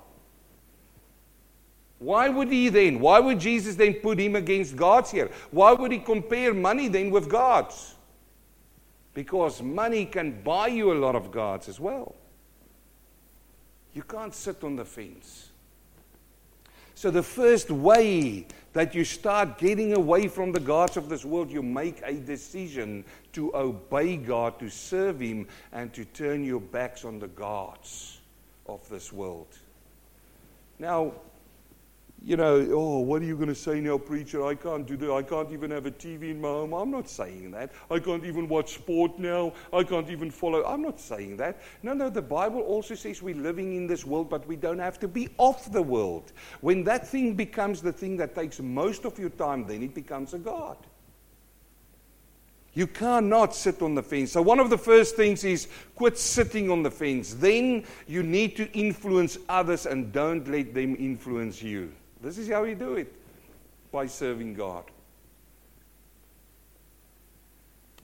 Why 2.02 2.28
would 2.28 2.48
he 2.48 2.68
then? 2.68 2.98
Why 2.98 3.20
would 3.20 3.38
Jesus 3.38 3.76
then 3.76 3.94
put 3.94 4.18
him 4.18 4.34
against 4.34 4.74
God's 4.74 5.12
here? 5.12 5.30
Why 5.52 5.72
would 5.72 5.92
he 5.92 6.00
compare 6.00 6.52
money 6.52 6.88
then 6.88 7.12
with 7.12 7.28
God's? 7.28 7.94
Because 9.14 9.62
money 9.62 10.06
can 10.06 10.42
buy 10.42 10.66
you 10.66 10.92
a 10.92 10.98
lot 10.98 11.14
of 11.14 11.30
gods 11.30 11.68
as 11.68 11.78
well. 11.78 12.16
You 13.94 14.02
can't 14.02 14.34
sit 14.34 14.64
on 14.64 14.74
the 14.74 14.84
fence. 14.84 15.50
So, 16.96 17.10
the 17.10 17.22
first 17.22 17.70
way 17.70 18.46
that 18.72 18.94
you 18.96 19.04
start 19.04 19.58
getting 19.58 19.92
away 19.92 20.26
from 20.26 20.50
the 20.50 20.60
gods 20.60 20.96
of 20.96 21.08
this 21.08 21.24
world, 21.24 21.52
you 21.52 21.62
make 21.62 22.00
a 22.04 22.14
decision 22.14 23.04
to 23.34 23.54
obey 23.54 24.16
God, 24.16 24.58
to 24.58 24.68
serve 24.68 25.20
Him, 25.20 25.46
and 25.72 25.92
to 25.92 26.04
turn 26.04 26.42
your 26.42 26.60
backs 26.60 27.04
on 27.04 27.20
the 27.20 27.28
gods 27.28 28.18
of 28.66 28.88
this 28.88 29.12
world. 29.12 29.48
Now, 30.78 31.12
you 32.24 32.36
know, 32.36 32.66
oh, 32.70 33.00
what 33.00 33.20
are 33.20 33.24
you 33.24 33.34
going 33.34 33.48
to 33.48 33.54
say 33.54 33.80
now, 33.80 33.98
preacher? 33.98 34.46
I 34.46 34.54
can't 34.54 34.86
do 34.86 34.96
that. 34.96 35.12
I 35.12 35.22
can't 35.22 35.50
even 35.50 35.72
have 35.72 35.86
a 35.86 35.90
TV 35.90 36.30
in 36.30 36.40
my 36.40 36.48
home. 36.48 36.72
I'm 36.72 36.90
not 36.90 37.08
saying 37.08 37.50
that. 37.50 37.72
I 37.90 37.98
can't 37.98 38.24
even 38.24 38.48
watch 38.48 38.74
sport 38.74 39.18
now. 39.18 39.52
I 39.72 39.82
can't 39.82 40.08
even 40.08 40.30
follow. 40.30 40.64
I'm 40.64 40.82
not 40.82 41.00
saying 41.00 41.36
that. 41.38 41.60
No, 41.82 41.94
no, 41.94 42.08
the 42.08 42.22
Bible 42.22 42.60
also 42.60 42.94
says 42.94 43.22
we're 43.22 43.34
living 43.34 43.74
in 43.74 43.88
this 43.88 44.06
world, 44.06 44.30
but 44.30 44.46
we 44.46 44.54
don't 44.54 44.78
have 44.78 45.00
to 45.00 45.08
be 45.08 45.30
off 45.36 45.72
the 45.72 45.82
world. 45.82 46.32
When 46.60 46.84
that 46.84 47.08
thing 47.08 47.34
becomes 47.34 47.82
the 47.82 47.92
thing 47.92 48.16
that 48.18 48.36
takes 48.36 48.60
most 48.60 49.04
of 49.04 49.18
your 49.18 49.30
time, 49.30 49.66
then 49.66 49.82
it 49.82 49.94
becomes 49.94 50.32
a 50.32 50.38
God. 50.38 50.76
You 52.74 52.86
cannot 52.86 53.54
sit 53.54 53.82
on 53.82 53.94
the 53.94 54.02
fence. 54.02 54.32
So, 54.32 54.40
one 54.40 54.58
of 54.60 54.70
the 54.70 54.78
first 54.78 55.16
things 55.16 55.44
is 55.44 55.68
quit 55.94 56.16
sitting 56.16 56.70
on 56.70 56.82
the 56.82 56.90
fence. 56.90 57.34
Then 57.34 57.84
you 58.06 58.22
need 58.22 58.56
to 58.56 58.72
influence 58.72 59.36
others 59.48 59.84
and 59.84 60.10
don't 60.12 60.48
let 60.48 60.72
them 60.72 60.96
influence 60.98 61.62
you. 61.62 61.92
This 62.22 62.38
is 62.38 62.48
how 62.48 62.62
you 62.64 62.76
do 62.76 62.94
it 62.94 63.12
by 63.90 64.06
serving 64.06 64.54
God. 64.54 64.84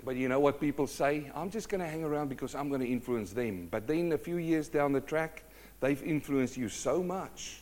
But 0.04 0.16
you 0.16 0.28
know 0.28 0.40
what 0.40 0.60
people 0.60 0.86
say? 0.86 1.30
I'm 1.34 1.50
just 1.50 1.68
going 1.68 1.80
to 1.80 1.86
hang 1.86 2.02
around 2.02 2.28
because 2.28 2.54
I'm 2.54 2.68
going 2.68 2.80
to 2.80 2.86
influence 2.86 3.32
them. 3.32 3.68
But 3.70 3.86
then 3.86 4.12
a 4.12 4.18
few 4.18 4.36
years 4.36 4.68
down 4.68 4.92
the 4.92 5.00
track, 5.00 5.44
they've 5.80 6.02
influenced 6.02 6.56
you 6.56 6.68
so 6.68 7.02
much 7.02 7.60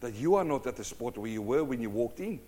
that 0.00 0.14
you 0.14 0.34
are 0.34 0.44
not 0.44 0.66
at 0.66 0.76
the 0.76 0.84
spot 0.84 1.16
where 1.16 1.30
you 1.30 1.42
were 1.42 1.64
when 1.64 1.80
you 1.80 1.90
walked 1.90 2.20
in. 2.20 2.40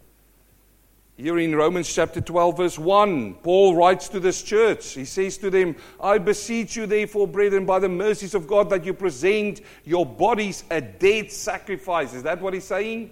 Here 1.17 1.39
in 1.39 1.55
Romans 1.55 1.93
chapter 1.93 2.21
12, 2.21 2.57
verse 2.57 2.79
1, 2.79 3.35
Paul 3.35 3.75
writes 3.75 4.09
to 4.11 4.21
this 4.21 4.41
church. 4.41 4.95
He 4.95 5.05
says 5.05 5.37
to 5.39 5.51
them, 5.51 5.75
I 6.01 6.19
beseech 6.19 6.77
you, 6.77 6.87
therefore, 6.87 7.27
brethren, 7.27 7.67
by 7.67 7.81
the 7.81 7.89
mercies 7.89 8.35
of 8.35 8.47
God, 8.47 8.71
that 8.71 8.85
you 8.85 8.95
present 8.95 9.61
your 9.85 10.07
bodies 10.07 10.63
a 10.71 10.81
dead 10.81 11.33
sacrifice. 11.33 12.15
Is 12.15 12.23
that 12.23 12.41
what 12.41 12.55
he's 12.55 12.65
saying? 12.65 13.11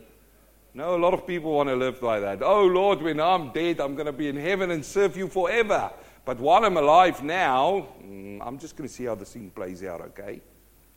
No, 0.77 0.95
a 0.95 0.99
lot 0.99 1.15
of 1.15 1.27
people 1.27 1.53
want 1.53 1.71
to 1.71 1.75
live 1.75 2.03
like 2.03 2.21
that. 2.21 2.43
Oh, 2.43 2.67
Lord, 2.67 3.01
when 3.01 3.19
I'm 3.19 3.51
dead, 3.51 3.81
I'm 3.81 3.95
going 3.95 4.05
to 4.05 4.13
be 4.13 4.29
in 4.29 4.37
heaven 4.37 4.71
and 4.71 4.85
serve 4.85 5.17
you 5.17 5.27
forever. 5.27 5.91
But 6.27 6.39
while 6.39 6.67
I'm 6.67 6.77
alive 6.77 7.23
now, 7.23 7.89
mm, 8.05 8.41
I'm 8.43 8.59
just 8.59 8.77
going 8.77 8.87
to 8.87 8.95
see 8.95 9.05
how 9.05 9.15
this 9.15 9.33
thing 9.33 9.49
plays 9.49 9.83
out, 9.83 10.03
okay? 10.03 10.43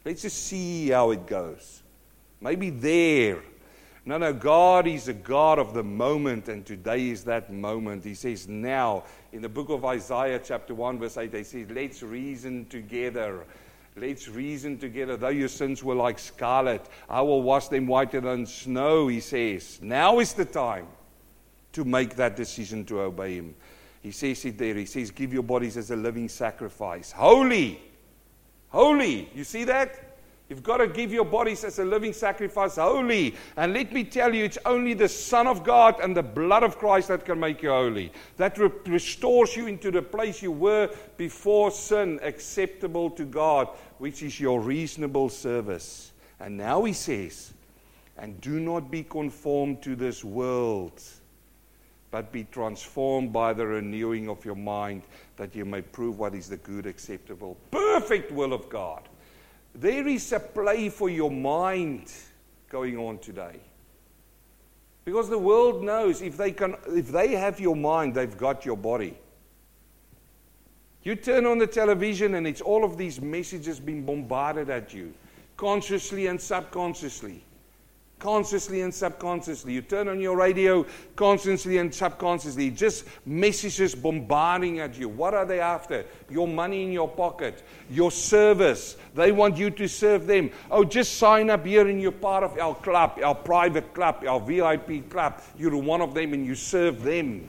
Let's 0.03 0.23
just 0.23 0.47
see 0.47 0.89
how 0.89 1.11
it 1.11 1.25
goes. 1.25 1.81
Maybe 2.41 2.71
there. 2.71 3.41
No, 4.03 4.17
no, 4.17 4.33
God 4.33 4.85
is 4.85 5.07
a 5.07 5.13
God 5.13 5.59
of 5.59 5.73
the 5.73 5.83
moment, 5.83 6.49
and 6.49 6.65
today 6.65 7.07
is 7.07 7.23
that 7.23 7.49
moment. 7.49 8.03
He 8.03 8.15
says, 8.15 8.49
now, 8.49 9.05
in 9.31 9.41
the 9.41 9.47
book 9.47 9.69
of 9.69 9.85
Isaiah, 9.85 10.41
chapter 10.43 10.75
1, 10.75 10.99
verse 10.99 11.15
8, 11.15 11.33
he 11.33 11.43
says, 11.43 11.67
let's 11.69 12.03
reason 12.03 12.65
together. 12.65 13.45
Let's 13.95 14.27
reason 14.27 14.77
together. 14.77 15.17
Though 15.17 15.29
your 15.29 15.47
sins 15.47 15.83
were 15.83 15.95
like 15.95 16.19
scarlet, 16.19 16.85
I 17.09 17.21
will 17.21 17.41
wash 17.41 17.67
them 17.67 17.87
whiter 17.87 18.21
than 18.21 18.45
snow, 18.45 19.07
he 19.07 19.19
says. 19.19 19.79
Now 19.81 20.19
is 20.19 20.33
the 20.33 20.45
time 20.45 20.87
to 21.73 21.83
make 21.83 22.15
that 22.15 22.35
decision 22.35 22.85
to 22.85 23.01
obey 23.01 23.35
him. 23.35 23.55
He 24.01 24.11
says 24.11 24.45
it 24.45 24.57
there. 24.57 24.75
He 24.75 24.85
says, 24.85 25.11
Give 25.11 25.33
your 25.33 25.43
bodies 25.43 25.75
as 25.75 25.91
a 25.91 25.95
living 25.95 26.29
sacrifice. 26.29 27.11
Holy. 27.11 27.81
Holy. 28.69 29.29
You 29.35 29.43
see 29.43 29.65
that? 29.65 30.08
You've 30.49 30.63
got 30.63 30.77
to 30.77 30.87
give 30.87 31.13
your 31.13 31.25
bodies 31.25 31.63
as 31.63 31.77
a 31.77 31.85
living 31.85 32.11
sacrifice, 32.11 32.77
holy. 32.77 33.35
And 33.55 33.71
let 33.71 33.93
me 33.93 34.03
tell 34.03 34.33
you, 34.33 34.43
it's 34.43 34.57
only 34.65 34.95
the 34.95 35.07
Son 35.07 35.45
of 35.45 35.63
God 35.63 35.99
and 36.01 36.17
the 36.17 36.23
blood 36.23 36.63
of 36.63 36.79
Christ 36.79 37.09
that 37.09 37.23
can 37.23 37.39
make 37.39 37.61
you 37.61 37.69
holy. 37.69 38.11
That 38.37 38.57
re- 38.57 38.71
restores 38.87 39.55
you 39.55 39.67
into 39.67 39.91
the 39.91 40.01
place 40.01 40.41
you 40.41 40.51
were 40.51 40.89
before 41.17 41.69
sin, 41.69 42.19
acceptable 42.23 43.11
to 43.11 43.25
God, 43.25 43.69
which 43.99 44.23
is 44.23 44.39
your 44.39 44.59
reasonable 44.59 45.29
service. 45.29 46.13
And 46.39 46.57
now 46.57 46.83
he 46.83 46.93
says, 46.93 47.53
and 48.17 48.41
do 48.41 48.59
not 48.59 48.89
be 48.89 49.03
conformed 49.03 49.83
to 49.83 49.95
this 49.95 50.23
world, 50.23 50.99
but 52.09 52.31
be 52.31 52.45
transformed 52.45 53.31
by 53.31 53.53
the 53.53 53.67
renewing 53.67 54.27
of 54.27 54.43
your 54.43 54.55
mind, 54.55 55.03
that 55.37 55.55
you 55.55 55.63
may 55.63 55.83
prove 55.83 56.17
what 56.17 56.33
is 56.33 56.49
the 56.49 56.57
good, 56.57 56.87
acceptable, 56.87 57.55
perfect 57.69 58.31
will 58.31 58.51
of 58.51 58.67
God. 58.67 59.07
There 59.75 60.07
is 60.07 60.31
a 60.33 60.39
play 60.39 60.89
for 60.89 61.09
your 61.09 61.31
mind 61.31 62.11
going 62.69 62.97
on 62.97 63.19
today. 63.19 63.59
Because 65.05 65.29
the 65.29 65.37
world 65.37 65.83
knows 65.83 66.21
if 66.21 66.37
they, 66.37 66.51
can, 66.51 66.75
if 66.87 67.11
they 67.11 67.29
have 67.29 67.59
your 67.59 67.75
mind, 67.75 68.13
they've 68.13 68.37
got 68.37 68.65
your 68.65 68.77
body. 68.77 69.17
You 71.03 71.15
turn 71.15 71.45
on 71.45 71.57
the 71.57 71.67
television 71.67 72.35
and 72.35 72.45
it's 72.45 72.61
all 72.61 72.83
of 72.83 72.97
these 72.97 73.21
messages 73.21 73.79
being 73.79 74.05
bombarded 74.05 74.69
at 74.69 74.93
you, 74.93 75.13
consciously 75.57 76.27
and 76.27 76.39
subconsciously 76.39 77.43
consciously 78.19 78.81
and 78.81 78.93
subconsciously. 78.93 79.73
You 79.73 79.81
turn 79.81 80.07
on 80.07 80.19
your 80.19 80.35
radio 80.37 80.85
consciously 81.15 81.77
and 81.77 81.93
subconsciously. 81.93 82.69
Just 82.69 83.05
messages 83.25 83.95
bombarding 83.95 84.79
at 84.79 84.97
you. 84.97 85.09
What 85.09 85.33
are 85.33 85.45
they 85.45 85.59
after? 85.59 86.05
Your 86.29 86.47
money 86.47 86.83
in 86.83 86.91
your 86.91 87.07
pocket, 87.07 87.63
your 87.89 88.11
service. 88.11 88.97
They 89.15 89.31
want 89.31 89.57
you 89.57 89.69
to 89.71 89.87
serve 89.87 90.27
them. 90.27 90.51
Oh, 90.69 90.83
just 90.83 91.17
sign 91.17 91.49
up 91.49 91.65
here 91.65 91.87
and 91.87 92.01
you're 92.01 92.11
part 92.11 92.43
of 92.43 92.57
our 92.59 92.75
club, 92.75 93.19
our 93.23 93.35
private 93.35 93.93
club, 93.93 94.23
our 94.27 94.39
VIP 94.39 95.09
club. 95.09 95.41
You're 95.57 95.77
one 95.77 96.01
of 96.01 96.13
them 96.13 96.33
and 96.33 96.45
you 96.45 96.55
serve 96.55 97.03
them. 97.03 97.47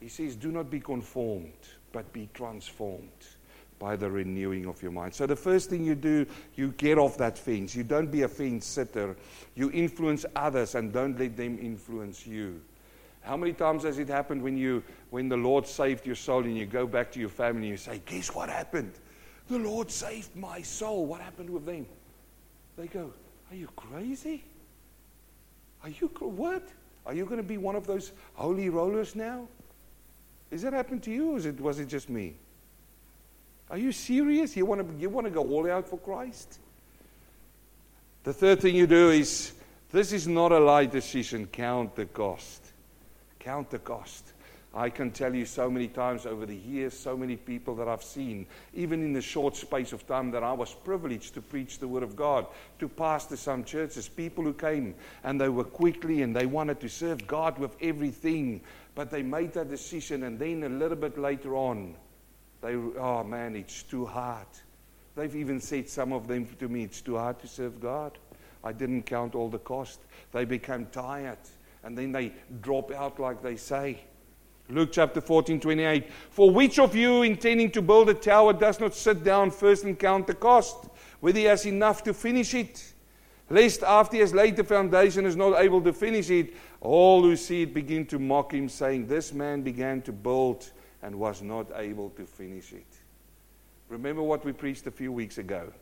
He 0.00 0.08
says, 0.08 0.34
Do 0.34 0.50
not 0.50 0.68
be 0.70 0.80
conformed, 0.80 1.52
but 1.92 2.12
be 2.12 2.28
transformed 2.34 3.08
by 3.82 3.96
the 3.96 4.08
renewing 4.08 4.66
of 4.66 4.80
your 4.80 4.92
mind. 4.92 5.12
So 5.12 5.26
the 5.26 5.34
first 5.34 5.68
thing 5.68 5.84
you 5.84 5.96
do, 5.96 6.24
you 6.54 6.68
get 6.76 6.98
off 6.98 7.18
that 7.18 7.36
fence. 7.36 7.74
You 7.74 7.82
don't 7.82 8.12
be 8.12 8.22
a 8.22 8.28
fence 8.28 8.64
sitter. 8.64 9.16
You 9.56 9.72
influence 9.72 10.24
others 10.36 10.76
and 10.76 10.92
don't 10.92 11.18
let 11.18 11.36
them 11.36 11.58
influence 11.60 12.24
you. 12.24 12.60
How 13.22 13.36
many 13.36 13.52
times 13.52 13.82
has 13.82 13.98
it 13.98 14.06
happened 14.06 14.40
when 14.40 14.56
you 14.56 14.84
when 15.10 15.28
the 15.28 15.36
Lord 15.36 15.66
saved 15.66 16.06
your 16.06 16.14
soul 16.14 16.44
and 16.44 16.56
you 16.56 16.64
go 16.64 16.86
back 16.86 17.10
to 17.12 17.20
your 17.20 17.28
family 17.28 17.62
and 17.62 17.70
you 17.70 17.76
say, 17.76 18.00
"Guess 18.06 18.32
what 18.34 18.48
happened? 18.48 18.92
The 19.48 19.58
Lord 19.58 19.90
saved 19.90 20.34
my 20.36 20.62
soul. 20.62 21.06
What 21.06 21.20
happened 21.20 21.50
with 21.50 21.66
them?" 21.66 21.86
They 22.76 22.86
go, 22.86 23.12
"Are 23.50 23.56
you 23.56 23.68
crazy? 23.74 24.44
Are 25.82 25.88
you 25.88 26.06
what? 26.20 26.68
Are 27.04 27.14
you 27.14 27.24
going 27.24 27.42
to 27.42 27.48
be 27.54 27.58
one 27.58 27.74
of 27.74 27.86
those 27.86 28.12
holy 28.34 28.68
rollers 28.68 29.16
now?" 29.16 29.48
Has 30.52 30.62
that 30.62 30.72
happened 30.72 31.02
to 31.04 31.10
you, 31.10 31.32
or 31.32 31.38
it, 31.38 31.60
was 31.60 31.80
it 31.80 31.86
just 31.86 32.08
me? 32.08 32.36
Are 33.72 33.78
you 33.78 33.90
serious? 33.90 34.54
You 34.54 34.66
want 34.66 34.86
to, 34.86 35.00
you 35.00 35.08
want 35.08 35.26
to 35.26 35.30
go 35.30 35.48
all 35.48 35.68
out 35.68 35.88
for 35.88 35.96
Christ? 35.96 36.58
The 38.22 38.32
third 38.34 38.60
thing 38.60 38.76
you 38.76 38.86
do 38.86 39.08
is 39.08 39.54
this 39.90 40.12
is 40.12 40.28
not 40.28 40.52
a 40.52 40.58
light 40.58 40.92
decision. 40.92 41.46
Count 41.46 41.96
the 41.96 42.04
cost. 42.04 42.72
Count 43.40 43.70
the 43.70 43.78
cost. 43.78 44.34
I 44.74 44.90
can 44.90 45.10
tell 45.10 45.34
you 45.34 45.46
so 45.46 45.70
many 45.70 45.88
times 45.88 46.26
over 46.26 46.44
the 46.44 46.56
years, 46.56 46.98
so 46.98 47.16
many 47.16 47.36
people 47.36 47.74
that 47.76 47.88
I've 47.88 48.02
seen, 48.02 48.46
even 48.74 49.02
in 49.02 49.14
the 49.14 49.22
short 49.22 49.56
space 49.56 49.92
of 49.92 50.06
time 50.06 50.30
that 50.32 50.42
I 50.42 50.52
was 50.52 50.74
privileged 50.74 51.32
to 51.34 51.42
preach 51.42 51.78
the 51.78 51.88
Word 51.88 52.02
of 52.02 52.14
God, 52.14 52.46
to 52.78 52.88
pastor 52.88 53.36
some 53.36 53.64
churches, 53.64 54.06
people 54.06 54.44
who 54.44 54.52
came 54.52 54.94
and 55.24 55.40
they 55.40 55.48
were 55.48 55.64
quickly 55.64 56.22
and 56.22 56.36
they 56.36 56.46
wanted 56.46 56.78
to 56.80 56.88
serve 56.88 57.26
God 57.26 57.58
with 57.58 57.74
everything, 57.80 58.60
but 58.94 59.10
they 59.10 59.22
made 59.22 59.54
that 59.54 59.70
decision 59.70 60.24
and 60.24 60.38
then 60.38 60.62
a 60.62 60.68
little 60.68 60.96
bit 60.96 61.18
later 61.18 61.56
on, 61.56 61.94
they, 62.62 62.74
oh 62.74 63.24
man, 63.24 63.56
it's 63.56 63.82
too 63.82 64.06
hard. 64.06 64.46
They've 65.14 65.34
even 65.36 65.60
said, 65.60 65.88
some 65.88 66.12
of 66.12 66.26
them 66.26 66.46
to 66.58 66.68
me, 66.68 66.84
it's 66.84 67.02
too 67.02 67.16
hard 67.16 67.38
to 67.40 67.48
serve 67.48 67.80
God. 67.80 68.16
I 68.64 68.72
didn't 68.72 69.02
count 69.02 69.34
all 69.34 69.48
the 69.48 69.58
cost. 69.58 70.00
They 70.30 70.44
become 70.44 70.86
tired 70.86 71.38
and 71.82 71.98
then 71.98 72.12
they 72.12 72.32
drop 72.60 72.92
out 72.92 73.18
like 73.18 73.42
they 73.42 73.56
say. 73.56 74.00
Luke 74.68 74.90
chapter 74.92 75.20
14, 75.20 75.60
28. 75.60 76.10
For 76.30 76.50
which 76.50 76.78
of 76.78 76.94
you 76.94 77.22
intending 77.22 77.70
to 77.72 77.82
build 77.82 78.08
a 78.08 78.14
tower 78.14 78.52
does 78.52 78.80
not 78.80 78.94
sit 78.94 79.24
down 79.24 79.50
first 79.50 79.84
and 79.84 79.98
count 79.98 80.26
the 80.26 80.34
cost, 80.34 80.86
whether 81.20 81.38
he 81.38 81.44
has 81.46 81.66
enough 81.66 82.02
to 82.04 82.14
finish 82.14 82.54
it? 82.54 82.92
Lest 83.50 83.82
after 83.82 84.16
he 84.16 84.20
has 84.20 84.32
laid 84.32 84.56
the 84.56 84.64
foundation 84.64 85.26
is 85.26 85.36
not 85.36 85.60
able 85.60 85.82
to 85.82 85.92
finish 85.92 86.30
it, 86.30 86.54
all 86.80 87.22
who 87.22 87.36
see 87.36 87.62
it 87.62 87.74
begin 87.74 88.06
to 88.06 88.18
mock 88.18 88.54
him, 88.54 88.68
saying, 88.68 89.08
This 89.08 89.32
man 89.32 89.62
began 89.62 90.00
to 90.02 90.12
build 90.12 90.70
and 91.02 91.14
was 91.18 91.42
not 91.42 91.66
able 91.76 92.10
to 92.10 92.24
finish 92.24 92.72
it. 92.72 92.86
Remember 93.88 94.22
what 94.22 94.44
we 94.44 94.52
preached 94.52 94.86
a 94.86 94.90
few 94.90 95.12
weeks 95.12 95.38
ago. 95.38 95.72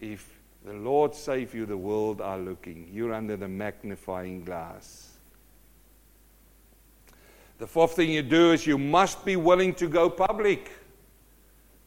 If 0.00 0.28
The 0.64 0.72
Lord 0.72 1.14
save 1.14 1.54
you, 1.54 1.66
the 1.66 1.76
world 1.76 2.22
are 2.22 2.38
looking. 2.38 2.88
You're 2.90 3.12
under 3.12 3.36
the 3.36 3.48
magnifying 3.48 4.44
glass. 4.44 5.10
The 7.58 7.66
fourth 7.66 7.94
thing 7.96 8.10
you 8.10 8.22
do 8.22 8.52
is 8.52 8.66
you 8.66 8.78
must 8.78 9.24
be 9.26 9.36
willing 9.36 9.74
to 9.74 9.86
go 9.86 10.08
public. 10.08 10.72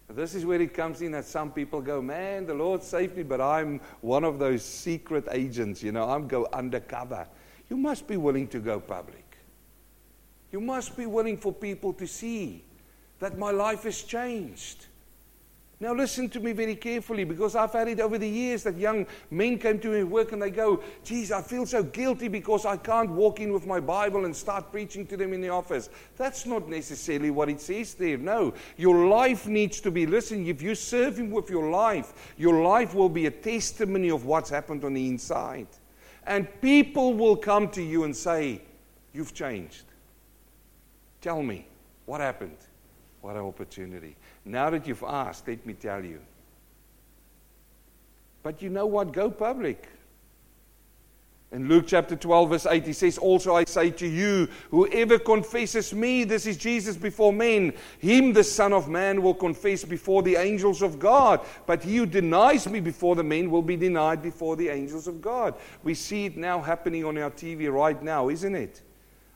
This 0.10 0.36
is 0.36 0.46
where 0.46 0.62
it 0.62 0.74
comes 0.74 1.02
in 1.02 1.12
that 1.14 1.26
some 1.26 1.52
people 1.52 1.82
go, 1.82 2.02
man, 2.02 2.46
the 2.46 2.54
Lord 2.54 2.84
saved 2.84 3.18
me, 3.18 3.24
but 3.24 3.42
I'm 3.42 3.82
one 4.02 4.24
of 4.24 4.40
those 4.40 4.64
secret 4.64 5.28
agents. 5.32 5.82
You 5.82 5.92
know, 5.92 6.10
I'm 6.10 6.28
go 6.28 6.48
undercover. 6.54 7.28
You 7.70 7.78
must 7.78 8.08
be 8.08 8.16
willing 8.16 8.48
to 8.50 8.60
go 8.60 8.80
public. 8.80 9.26
You 10.52 10.62
must 10.62 10.96
be 10.96 11.06
willing 11.06 11.38
for 11.38 11.52
people 11.52 11.94
to 11.94 12.08
see 12.08 12.64
that 13.20 13.38
my 13.38 13.52
life 13.52 13.84
has 13.84 14.04
changed. 14.04 14.86
Now, 15.80 15.94
listen 15.94 16.28
to 16.30 16.40
me 16.40 16.54
very 16.54 16.76
carefully 16.76 17.24
because 17.24 17.56
I've 17.56 17.72
had 17.72 17.88
it 17.88 18.00
over 18.00 18.18
the 18.18 18.28
years 18.28 18.64
that 18.64 18.78
young 18.78 19.06
men 19.30 19.60
come 19.60 19.78
to 19.80 19.90
me 19.90 20.00
at 20.00 20.08
work 20.08 20.32
and 20.32 20.42
they 20.42 20.50
go, 20.50 20.82
Geez, 21.04 21.32
I 21.32 21.44
feel 21.44 21.68
so 21.68 21.84
guilty 21.84 22.28
because 22.30 22.66
I 22.66 22.78
can't 22.78 23.12
walk 23.12 23.40
in 23.42 23.54
with 23.54 23.68
my 23.68 23.80
Bible 23.80 24.26
and 24.26 24.36
start 24.36 24.72
preaching 24.72 25.06
to 25.06 25.18
them 25.18 25.34
in 25.34 25.42
the 25.42 25.50
office. 25.50 25.90
That's 26.16 26.48
not 26.48 26.68
necessarily 26.68 27.30
what 27.30 27.48
it 27.50 27.62
says 27.62 27.94
there. 27.94 28.18
No, 28.18 28.56
your 28.76 29.08
life 29.08 29.46
needs 29.46 29.80
to 29.82 29.92
be, 29.92 30.08
listen, 30.08 30.48
if 30.48 30.64
you 30.64 30.74
serve 30.74 31.20
Him 31.20 31.30
with 31.30 31.48
your 31.48 31.70
life, 31.70 32.34
your 32.40 32.64
life 32.64 32.96
will 32.96 33.10
be 33.10 33.28
a 33.28 33.32
testimony 33.32 34.10
of 34.10 34.26
what's 34.26 34.50
happened 34.50 34.84
on 34.84 34.96
the 34.96 35.08
inside. 35.08 35.68
And 36.26 36.48
people 36.60 37.14
will 37.14 37.38
come 37.38 37.70
to 37.70 37.84
you 37.84 38.04
and 38.04 38.16
say, 38.18 38.64
You've 39.14 39.36
changed. 39.36 39.84
Tell 41.28 41.44
me, 41.44 41.68
what 42.06 42.22
happened? 42.22 42.56
What 43.20 43.36
an 43.36 43.42
opportunity. 43.42 44.16
Now 44.46 44.70
that 44.70 44.88
you've 44.88 45.04
asked, 45.04 45.46
let 45.46 45.66
me 45.66 45.74
tell 45.74 46.02
you. 46.02 46.22
But 48.44 48.62
you 48.62 48.70
know 48.70 48.86
what? 48.86 49.12
Go 49.12 49.30
public. 49.30 49.90
In 51.52 51.68
Luke 51.68 51.84
chapter 51.86 52.16
12, 52.16 52.50
verse 52.50 52.66
8, 52.66 52.86
he 52.86 52.94
says, 52.94 53.18
Also 53.18 53.54
I 53.58 53.66
say 53.66 53.92
to 53.92 54.08
you, 54.08 54.48
whoever 54.72 55.20
confesses 55.20 55.94
me, 55.94 56.24
this 56.24 56.46
is 56.46 56.56
Jesus 56.56 56.96
before 56.96 57.34
men, 57.34 57.74
him 58.00 58.32
the 58.32 58.42
Son 58.42 58.72
of 58.72 58.88
Man 58.88 59.22
will 59.22 59.34
confess 59.34 59.84
before 59.84 60.24
the 60.24 60.38
angels 60.38 60.82
of 60.82 60.98
God. 60.98 61.42
But 61.66 61.84
he 61.84 61.98
who 61.98 62.06
denies 62.06 62.70
me 62.70 62.80
before 62.80 63.18
the 63.18 63.24
men 63.24 63.52
will 63.52 63.62
be 63.62 63.76
denied 63.76 64.22
before 64.22 64.56
the 64.56 64.70
angels 64.70 65.10
of 65.10 65.22
God. 65.22 65.56
We 65.84 65.94
see 65.94 66.28
it 66.28 66.38
now 66.38 66.62
happening 66.62 67.04
on 67.04 67.18
our 67.18 67.32
TV 67.32 67.70
right 67.70 68.02
now, 68.02 68.30
isn't 68.30 68.56
it? 68.56 68.82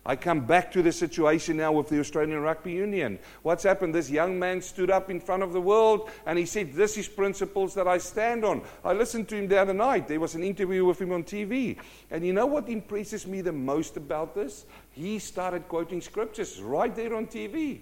I 0.04 0.16
come 0.16 0.42
back 0.48 0.72
to 0.72 0.82
the 0.82 0.92
situation 0.92 1.58
now 1.58 1.72
with 1.74 1.90
the 1.90 2.00
Australian 2.00 2.40
Rugby 2.40 2.72
Union. 2.72 3.20
What's 3.44 3.64
happened? 3.64 3.94
This 3.94 4.10
young 4.10 4.40
man 4.40 4.60
stood 4.62 4.90
up 4.90 5.12
in 5.12 5.20
front 5.20 5.44
of 5.44 5.54
the 5.54 5.62
world 5.62 6.10
and 6.26 6.40
he 6.40 6.46
said, 6.48 6.74
This 6.74 6.98
is 6.98 7.08
principles 7.08 7.76
that 7.76 7.88
I 7.88 8.00
stand 8.00 8.44
on. 8.44 8.64
I 8.84 8.94
listened 8.94 9.30
to 9.30 9.36
him 9.36 9.48
the 9.48 9.62
other 9.62 9.76
night. 9.76 10.08
There 10.08 10.20
was 10.20 10.34
an 10.34 10.44
interview 10.44 10.86
with 10.86 11.00
him 11.00 11.12
on 11.12 11.24
TV. 11.24 11.78
And 12.10 12.26
you 12.26 12.34
know 12.34 12.48
what 12.48 12.68
impresses 12.68 13.28
me 13.28 13.42
the 13.42 13.52
most 13.52 13.96
about 13.96 14.34
this? 14.34 14.66
He 14.92 15.20
started 15.20 15.68
quoting 15.68 16.02
scriptures 16.02 16.60
right 16.60 16.96
there 16.96 17.16
on 17.16 17.28
TV. 17.28 17.82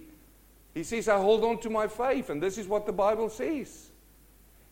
He 0.74 0.84
says, 0.84 1.08
I 1.08 1.18
hold 1.18 1.46
on 1.46 1.60
to 1.62 1.70
my 1.70 1.88
faith, 1.88 2.30
and 2.30 2.44
this 2.44 2.58
is 2.58 2.68
what 2.68 2.86
the 2.86 2.94
Bible 2.94 3.30
says. 3.30 3.90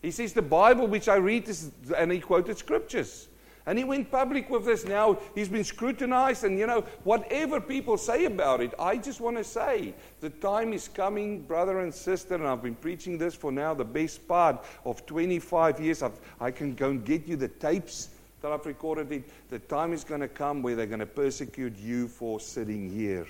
He 0.02 0.10
says, 0.10 0.34
The 0.34 0.42
Bible 0.42 0.86
which 0.86 1.08
I 1.08 1.16
read 1.16 1.48
is, 1.48 1.70
and 1.96 2.12
he 2.12 2.20
quoted 2.20 2.58
scriptures. 2.58 3.28
And 3.68 3.76
he 3.76 3.84
went 3.84 4.10
public 4.10 4.48
with 4.48 4.64
this 4.64 4.86
now. 4.86 5.18
He's 5.34 5.50
been 5.50 5.62
scrutinized, 5.62 6.42
and 6.44 6.58
you 6.58 6.66
know, 6.66 6.86
whatever 7.04 7.60
people 7.60 7.98
say 7.98 8.24
about 8.24 8.62
it, 8.62 8.72
I 8.78 8.96
just 8.96 9.20
want 9.20 9.36
to 9.36 9.44
say 9.44 9.92
the 10.20 10.30
time 10.30 10.72
is 10.72 10.88
coming, 10.88 11.42
brother 11.42 11.80
and 11.80 11.92
sister, 11.92 12.36
and 12.36 12.46
I've 12.46 12.62
been 12.62 12.74
preaching 12.74 13.18
this 13.18 13.34
for 13.34 13.52
now 13.52 13.74
the 13.74 13.84
best 13.84 14.26
part 14.26 14.64
of 14.86 15.04
25 15.04 15.80
years. 15.80 16.02
I've, 16.02 16.18
I 16.40 16.50
can 16.50 16.74
go 16.74 16.88
and 16.88 17.04
get 17.04 17.26
you 17.26 17.36
the 17.36 17.48
tapes 17.48 18.08
that 18.40 18.52
I've 18.52 18.64
recorded 18.64 19.12
it. 19.12 19.24
The 19.50 19.58
time 19.58 19.92
is 19.92 20.02
going 20.02 20.22
to 20.22 20.28
come 20.28 20.62
where 20.62 20.74
they're 20.74 20.86
going 20.86 21.00
to 21.00 21.06
persecute 21.06 21.76
you 21.76 22.08
for 22.08 22.40
sitting 22.40 22.90
here. 22.90 23.26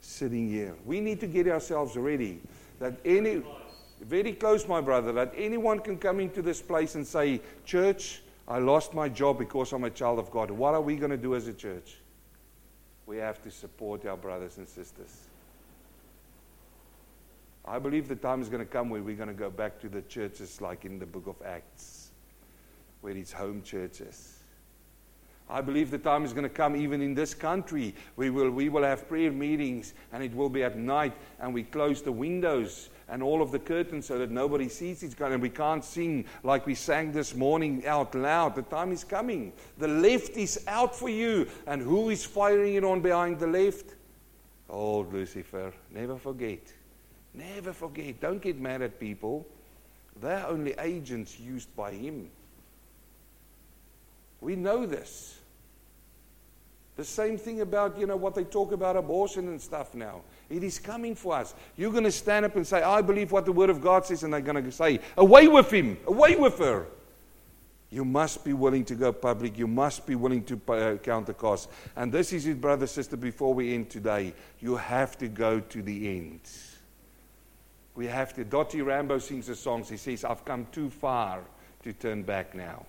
Sitting 0.00 0.48
here. 0.48 0.76
We 0.84 1.00
need 1.00 1.18
to 1.18 1.26
get 1.26 1.48
ourselves 1.48 1.96
ready 1.96 2.40
that 2.78 3.00
any. 3.04 3.42
Very 4.00 4.32
close, 4.32 4.68
my 4.68 4.80
brother, 4.80 5.12
that 5.12 5.32
anyone 5.36 5.78
can 5.78 5.96
come 5.96 6.20
into 6.20 6.42
this 6.42 6.60
place 6.60 6.94
and 6.94 7.06
say, 7.06 7.40
Church, 7.64 8.20
I 8.46 8.58
lost 8.58 8.92
my 8.92 9.08
job 9.08 9.38
because 9.38 9.72
I'm 9.72 9.84
a 9.84 9.90
child 9.90 10.18
of 10.18 10.30
God. 10.30 10.50
What 10.50 10.74
are 10.74 10.80
we 10.80 10.96
going 10.96 11.10
to 11.10 11.16
do 11.16 11.34
as 11.34 11.48
a 11.48 11.52
church? 11.52 11.96
We 13.06 13.16
have 13.18 13.42
to 13.42 13.50
support 13.50 14.04
our 14.06 14.16
brothers 14.16 14.58
and 14.58 14.68
sisters. 14.68 15.28
I 17.64 17.78
believe 17.78 18.08
the 18.08 18.16
time 18.16 18.42
is 18.42 18.50
going 18.50 18.64
to 18.64 18.70
come 18.70 18.90
where 18.90 19.02
we're 19.02 19.16
going 19.16 19.28
to 19.28 19.34
go 19.34 19.48
back 19.48 19.80
to 19.80 19.88
the 19.88 20.02
churches 20.02 20.60
like 20.60 20.84
in 20.84 20.98
the 20.98 21.06
book 21.06 21.26
of 21.26 21.36
Acts, 21.46 22.10
where 23.00 23.16
it's 23.16 23.32
home 23.32 23.62
churches. 23.62 24.38
I 25.48 25.60
believe 25.60 25.90
the 25.90 25.98
time 25.98 26.24
is 26.24 26.32
going 26.32 26.44
to 26.44 26.48
come 26.48 26.74
even 26.74 27.02
in 27.02 27.14
this 27.14 27.34
country. 27.34 27.94
We 28.16 28.30
will, 28.30 28.50
we 28.50 28.70
will 28.70 28.82
have 28.82 29.08
prayer 29.08 29.30
meetings 29.30 29.92
and 30.12 30.22
it 30.22 30.34
will 30.34 30.48
be 30.48 30.62
at 30.62 30.78
night 30.78 31.12
and 31.38 31.52
we 31.52 31.64
close 31.64 32.00
the 32.00 32.12
windows 32.12 32.88
and 33.08 33.22
all 33.22 33.42
of 33.42 33.50
the 33.50 33.58
curtains 33.58 34.06
so 34.06 34.18
that 34.18 34.30
nobody 34.30 34.68
sees 34.68 35.04
each 35.04 35.20
other. 35.20 35.34
And 35.34 35.42
we 35.42 35.50
can't 35.50 35.84
sing 35.84 36.24
like 36.42 36.66
we 36.66 36.74
sang 36.74 37.12
this 37.12 37.34
morning 37.34 37.86
out 37.86 38.14
loud. 38.14 38.54
The 38.54 38.62
time 38.62 38.90
is 38.90 39.04
coming. 39.04 39.52
The 39.76 39.88
left 39.88 40.36
is 40.36 40.64
out 40.66 40.96
for 40.96 41.10
you. 41.10 41.46
And 41.66 41.82
who 41.82 42.08
is 42.08 42.24
firing 42.24 42.74
it 42.76 42.84
on 42.84 43.02
behind 43.02 43.38
the 43.38 43.46
left? 43.46 43.94
Old 44.70 45.12
Lucifer. 45.12 45.74
Never 45.90 46.16
forget. 46.16 46.72
Never 47.34 47.74
forget. 47.74 48.18
Don't 48.20 48.40
get 48.40 48.58
mad 48.58 48.80
at 48.80 48.98
people. 48.98 49.46
They're 50.22 50.46
only 50.46 50.74
agents 50.78 51.38
used 51.38 51.74
by 51.76 51.92
him. 51.92 52.30
We 54.44 54.56
know 54.56 54.84
this. 54.84 55.40
The 56.96 57.04
same 57.04 57.38
thing 57.38 57.62
about, 57.62 57.98
you 57.98 58.06
know, 58.06 58.14
what 58.14 58.34
they 58.34 58.44
talk 58.44 58.72
about 58.72 58.94
abortion 58.94 59.48
and 59.48 59.60
stuff 59.60 59.94
now. 59.94 60.20
It 60.50 60.62
is 60.62 60.78
coming 60.78 61.14
for 61.14 61.34
us. 61.34 61.54
You're 61.76 61.90
going 61.90 62.04
to 62.04 62.12
stand 62.12 62.44
up 62.44 62.54
and 62.54 62.66
say, 62.66 62.82
I 62.82 63.00
believe 63.00 63.32
what 63.32 63.46
the 63.46 63.52
Word 63.52 63.70
of 63.70 63.80
God 63.80 64.04
says, 64.04 64.22
and 64.22 64.34
they're 64.34 64.42
going 64.42 64.62
to 64.62 64.70
say, 64.70 65.00
Away 65.16 65.48
with 65.48 65.72
him, 65.72 65.96
away 66.06 66.36
with 66.36 66.58
her. 66.58 66.86
You 67.90 68.04
must 68.04 68.44
be 68.44 68.52
willing 68.52 68.84
to 68.84 68.94
go 68.94 69.12
public. 69.12 69.56
You 69.56 69.66
must 69.66 70.06
be 70.06 70.14
willing 70.14 70.44
to 70.44 70.60
uh, 70.68 70.96
count 70.98 71.26
the 71.26 71.34
cost. 71.34 71.70
And 71.96 72.12
this 72.12 72.32
is 72.32 72.46
it, 72.46 72.60
brother, 72.60 72.86
sister, 72.86 73.16
before 73.16 73.54
we 73.54 73.74
end 73.74 73.88
today. 73.88 74.34
You 74.60 74.76
have 74.76 75.16
to 75.18 75.28
go 75.28 75.58
to 75.58 75.82
the 75.82 76.16
end. 76.18 76.40
We 77.94 78.06
have 78.08 78.34
to. 78.34 78.44
Dottie 78.44 78.82
Rambo 78.82 79.18
sings 79.18 79.46
the 79.46 79.56
songs. 79.56 79.88
He 79.88 79.96
says, 79.96 80.22
I've 80.22 80.44
come 80.44 80.66
too 80.70 80.90
far 80.90 81.40
to 81.82 81.92
turn 81.94 82.24
back 82.24 82.54
now. 82.54 82.84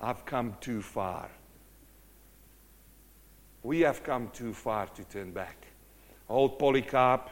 I've 0.00 0.24
come 0.24 0.56
too 0.60 0.82
far. 0.82 1.28
We 3.62 3.80
have 3.80 4.02
come 4.02 4.30
too 4.32 4.54
far 4.54 4.86
to 4.86 5.04
turn 5.04 5.32
back 5.32 5.68
old 6.28 6.58
Polycarp. 6.58 7.30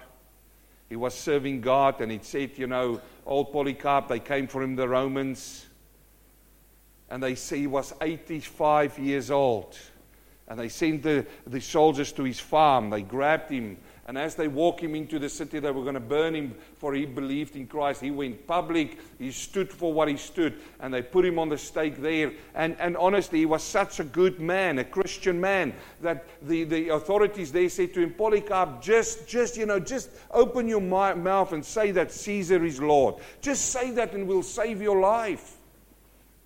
He 0.89 0.97
was 0.97 1.15
serving 1.15 1.61
God, 1.61 2.01
and 2.01 2.13
it 2.13 2.25
said, 2.25 2.53
you 2.57 2.67
know, 2.67 3.01
old 3.25 3.53
Polycarp, 3.53 4.09
they 4.09 4.21
came 4.21 4.47
for 4.47 4.63
him, 4.63 4.77
the 4.77 4.89
Romans, 4.89 5.67
and 7.11 7.23
they 7.23 7.35
say 7.35 7.61
he 7.61 7.67
was 7.67 7.93
85 8.01 8.99
years 8.99 9.31
old. 9.31 9.77
And 10.49 10.59
they 10.59 10.69
sent 10.69 11.03
the, 11.03 11.27
the 11.47 11.61
soldiers 11.61 12.13
to 12.13 12.23
his 12.23 12.39
farm. 12.39 12.91
They 12.91 13.03
grabbed 13.03 13.51
him 13.51 13.79
and 14.07 14.17
as 14.17 14.37
they 14.37 14.47
walk 14.47 14.81
him 14.81 14.95
into 14.95 15.19
the 15.19 15.29
city, 15.29 15.59
they 15.59 15.73
were 15.73 15.83
going 15.83 15.95
to 15.95 16.01
burn 16.01 16.37
him, 16.37 16.55
for 16.79 16.95
he 16.95 17.07
believed 17.07 17.57
in 17.57 17.67
Christ. 17.67 18.01
He 18.01 18.13
went 18.13 18.47
public. 18.47 18.99
He 19.19 19.33
stood 19.33 19.73
for 19.73 19.93
what 19.93 20.07
he 20.07 20.17
stood. 20.17 20.55
And 20.79 20.95
they 20.95 21.03
put 21.03 21.25
him 21.25 21.41
on 21.41 21.49
the 21.49 21.59
stake 21.59 21.97
there. 21.97 22.33
And, 22.55 22.77
and 22.79 22.97
honestly, 22.97 23.41
he 23.41 23.47
was 23.47 23.65
such 23.65 23.99
a 23.99 24.05
good 24.05 24.39
man, 24.39 24.79
a 24.79 24.85
Christian 24.85 25.41
man, 25.41 25.75
that 26.03 26.25
the, 26.41 26.63
the 26.63 26.91
authorities 26.91 27.51
there 27.51 27.69
said 27.69 27.95
to 27.95 28.01
him, 28.01 28.13
Polycarp, 28.13 28.81
just, 28.81 29.27
just, 29.27 29.57
you 29.57 29.67
know, 29.67 29.81
just 29.81 30.11
open 30.31 30.69
your 30.69 30.81
mouth 30.81 31.53
and 31.53 31.65
say 31.65 31.91
that 31.91 32.13
Caesar 32.13 32.65
is 32.65 32.81
Lord. 32.81 33.17
Just 33.41 33.71
say 33.71 33.91
that 33.91 34.13
and 34.13 34.29
we'll 34.29 34.45
save 34.45 34.81
your 34.81 35.01
life. 35.01 35.57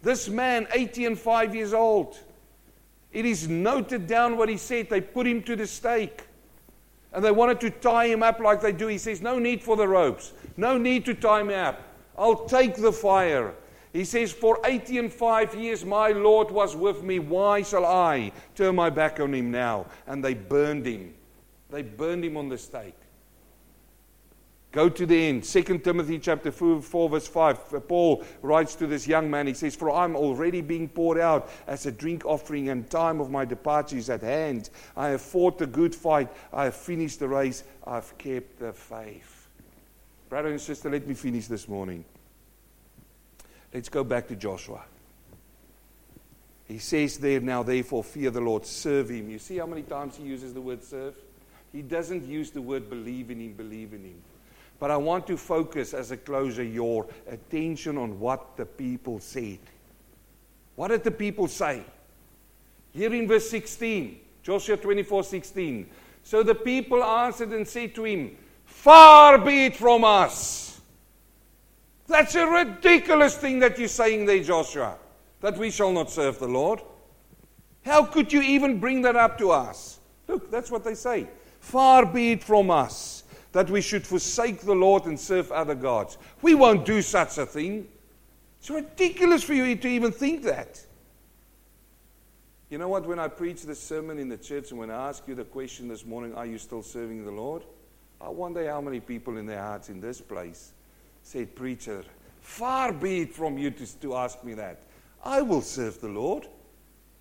This 0.01 0.31
man, 0.31 0.67
80 0.73 1.05
and 1.05 1.19
5 1.19 1.55
years 1.55 1.75
old, 1.75 2.19
it 3.13 3.27
is 3.27 3.49
noted 3.49 4.07
down 4.07 4.39
what 4.39 4.49
he 4.49 4.57
said. 4.57 4.89
They 4.89 5.03
put 5.03 5.27
him 5.27 5.43
to 5.43 5.57
the 5.57 5.67
stake. 5.67 6.23
And 7.13 7.25
they 7.25 7.31
wanted 7.31 7.61
to 7.63 7.71
tie 7.71 8.07
him 8.07 8.23
up 8.23 8.39
like 8.39 8.61
they 8.61 8.73
do. 8.73 8.87
He 8.87 8.99
says, 8.99 9.21
No 9.21 9.39
need 9.39 9.63
for 9.63 9.77
the 9.77 9.89
ropes. 9.89 10.33
No 10.57 10.79
need 10.79 11.05
to 11.07 11.15
tie 11.15 11.43
me 11.43 11.55
up. 11.55 11.83
I'll 12.17 12.45
take 12.47 12.77
the 12.77 12.93
fire. 12.93 13.55
He 13.93 14.05
says, 14.05 14.33
For 14.33 14.61
eighty 14.65 14.99
and 14.99 15.13
five 15.13 15.55
years 15.55 15.85
my 15.85 16.11
Lord 16.11 16.51
was 16.51 16.77
with 16.77 17.03
me. 17.03 17.19
Why 17.19 17.63
shall 17.63 17.85
I 17.85 18.31
turn 18.55 18.77
my 18.77 18.91
back 18.91 19.19
on 19.19 19.35
him 19.35 19.51
now? 19.51 19.87
And 20.07 20.25
they 20.25 20.35
burned 20.35 20.87
him. 20.87 21.15
They 21.71 21.83
burned 21.83 22.25
him 22.25 22.37
on 22.37 22.49
the 22.49 22.59
stake. 22.59 22.95
Go 24.73 24.89
to 24.89 25.05
the 25.05 25.29
end. 25.29 25.43
2 25.43 25.79
Timothy 25.79 26.21
chapter 26.21 26.53
4, 26.53 26.81
4, 26.81 27.09
verse 27.09 27.27
5. 27.27 27.89
Paul 27.89 28.25
writes 28.41 28.77
to 28.77 28.87
this 28.87 29.07
young 29.07 29.29
man, 29.29 29.49
he 29.49 29.55
says, 29.55 29.75
For 29.75 29.91
I'm 29.91 30.15
already 30.15 30.61
being 30.61 30.89
poured 30.89 31.19
out 31.19 31.51
as 31.67 31.87
a 31.87 31.93
drink 31.93 32.25
offering, 32.25 32.69
and 32.69 32.89
time 32.89 33.21
of 33.21 33.31
my 33.31 33.45
departure 33.45 33.97
is 33.97 34.09
at 34.09 34.23
hand. 34.23 34.71
I 34.97 35.09
have 35.09 35.23
fought 35.23 35.59
the 35.59 35.67
good 35.67 35.93
fight. 35.93 36.29
I 36.53 36.65
have 36.65 36.77
finished 36.77 37.19
the 37.19 37.27
race. 37.27 37.65
I've 37.85 38.17
kept 38.17 38.61
the 38.61 38.73
faith. 38.73 39.49
Brother 40.29 40.51
and 40.51 40.61
sister, 40.61 40.89
let 40.89 41.05
me 41.05 41.15
finish 41.15 41.49
this 41.49 41.67
morning. 41.67 42.05
Let's 43.75 43.89
go 43.89 44.05
back 44.05 44.29
to 44.29 44.37
Joshua. 44.37 44.85
He 46.69 46.79
says 46.79 47.19
there, 47.19 47.41
now 47.41 47.65
therefore 47.65 48.05
fear 48.05 48.31
the 48.31 48.41
Lord, 48.41 48.65
serve 48.65 49.11
him. 49.11 49.29
You 49.29 49.41
see 49.41 49.59
how 49.59 49.67
many 49.67 49.83
times 49.83 50.17
he 50.17 50.23
uses 50.23 50.55
the 50.55 50.61
word 50.61 50.85
serve? 50.85 51.17
He 51.73 51.83
doesn't 51.83 52.25
use 52.25 52.53
the 52.53 52.63
word 52.63 52.89
believe 52.89 53.33
in 53.33 53.41
him, 53.41 53.55
believe 53.55 53.93
in 53.93 54.05
him. 54.05 54.23
But 54.81 54.91
I 54.91 54.97
want 54.97 55.27
to 55.27 55.37
focus 55.37 55.93
as 55.93 56.11
a 56.11 56.17
closer 56.17 56.65
your 56.65 57.07
attention 57.29 57.99
on 57.99 58.19
what 58.19 58.57
the 58.57 58.65
people 58.65 59.21
said. 59.21 59.59
What 60.75 60.89
did 60.89 61.05
the 61.05 61.11
people 61.11 61.47
say? 61.49 61.85
Here 62.95 63.15
in 63.15 63.29
verse 63.29 63.49
16, 63.51 64.19
Joshua 64.43 64.79
24 64.79 65.23
16. 65.23 65.87
So 66.25 66.43
the 66.43 66.55
people 66.55 67.05
answered 67.05 67.51
and 67.51 67.69
said 67.69 67.95
to 67.95 68.05
him, 68.05 68.37
Far 68.65 69.37
be 69.39 69.67
it 69.67 69.77
from 69.77 70.03
us. 70.03 70.81
That's 72.07 72.35
a 72.35 72.47
ridiculous 72.47 73.37
thing 73.37 73.59
that 73.59 73.79
you're 73.79 73.87
saying 73.87 74.25
there, 74.25 74.43
Joshua, 74.43 74.97
that 75.43 75.59
we 75.59 75.71
shall 75.71 75.93
not 75.93 76.11
serve 76.11 76.39
the 76.39 76.49
Lord. 76.49 76.81
How 77.85 78.05
could 78.05 78.33
you 78.33 78.41
even 78.41 78.81
bring 78.81 79.03
that 79.03 79.15
up 79.15 79.37
to 79.39 79.51
us? 79.51 79.99
Look, 80.27 80.51
that's 80.51 80.71
what 80.71 80.85
they 80.85 80.95
say. 80.95 81.29
Far 81.61 82.07
be 82.07 82.33
it 82.33 82.43
from 82.43 82.71
us 82.71 83.25
that 83.53 83.69
we 83.69 83.81
should 83.81 84.07
forsake 84.07 84.61
the 84.61 84.75
Lord 84.75 85.07
and 85.07 85.19
serve 85.19 85.51
other 85.51 85.75
gods. 85.75 86.19
We 86.43 86.55
won't 86.55 86.85
do 86.85 87.03
such 87.03 87.39
a 87.39 87.47
thing. 87.47 87.89
It's 88.61 88.71
ridiculous 88.71 89.43
for 89.43 89.55
you 89.55 89.75
to 89.75 89.89
even 89.89 90.13
think 90.13 90.45
that. 90.45 90.85
You 92.69 92.79
know 92.79 92.89
what? 92.89 93.07
When 93.07 93.19
I 93.19 93.27
preach 93.27 93.65
this 93.65 93.83
sermon 93.83 94.19
in 94.19 94.29
the 94.29 94.37
church 94.37 94.71
and 94.71 94.79
when 94.79 94.91
I 94.91 95.09
ask 95.09 95.27
you 95.27 95.35
the 95.35 95.45
question 95.45 95.89
this 95.89 96.07
morning, 96.07 96.35
are 96.35 96.47
you 96.47 96.59
still 96.59 96.83
serving 96.83 97.25
the 97.25 97.33
Lord? 97.33 97.65
I 98.21 98.29
wonder 98.29 98.69
how 98.69 98.81
many 98.81 99.01
people 99.01 99.39
in 99.39 99.47
their 99.47 99.61
hearts 99.61 99.89
in 99.89 100.01
this 100.01 100.21
place 100.21 100.73
said, 101.23 101.57
Preacher, 101.57 102.05
far 102.43 102.93
be 102.93 103.23
it 103.23 103.35
from 103.35 103.59
you 103.59 103.71
to, 103.71 104.01
to 104.01 104.15
ask 104.15 104.45
me 104.45 104.55
that. 104.55 104.79
I 105.25 105.43
will 105.43 105.63
serve 105.63 106.01
the 106.01 106.09
Lord. 106.09 106.47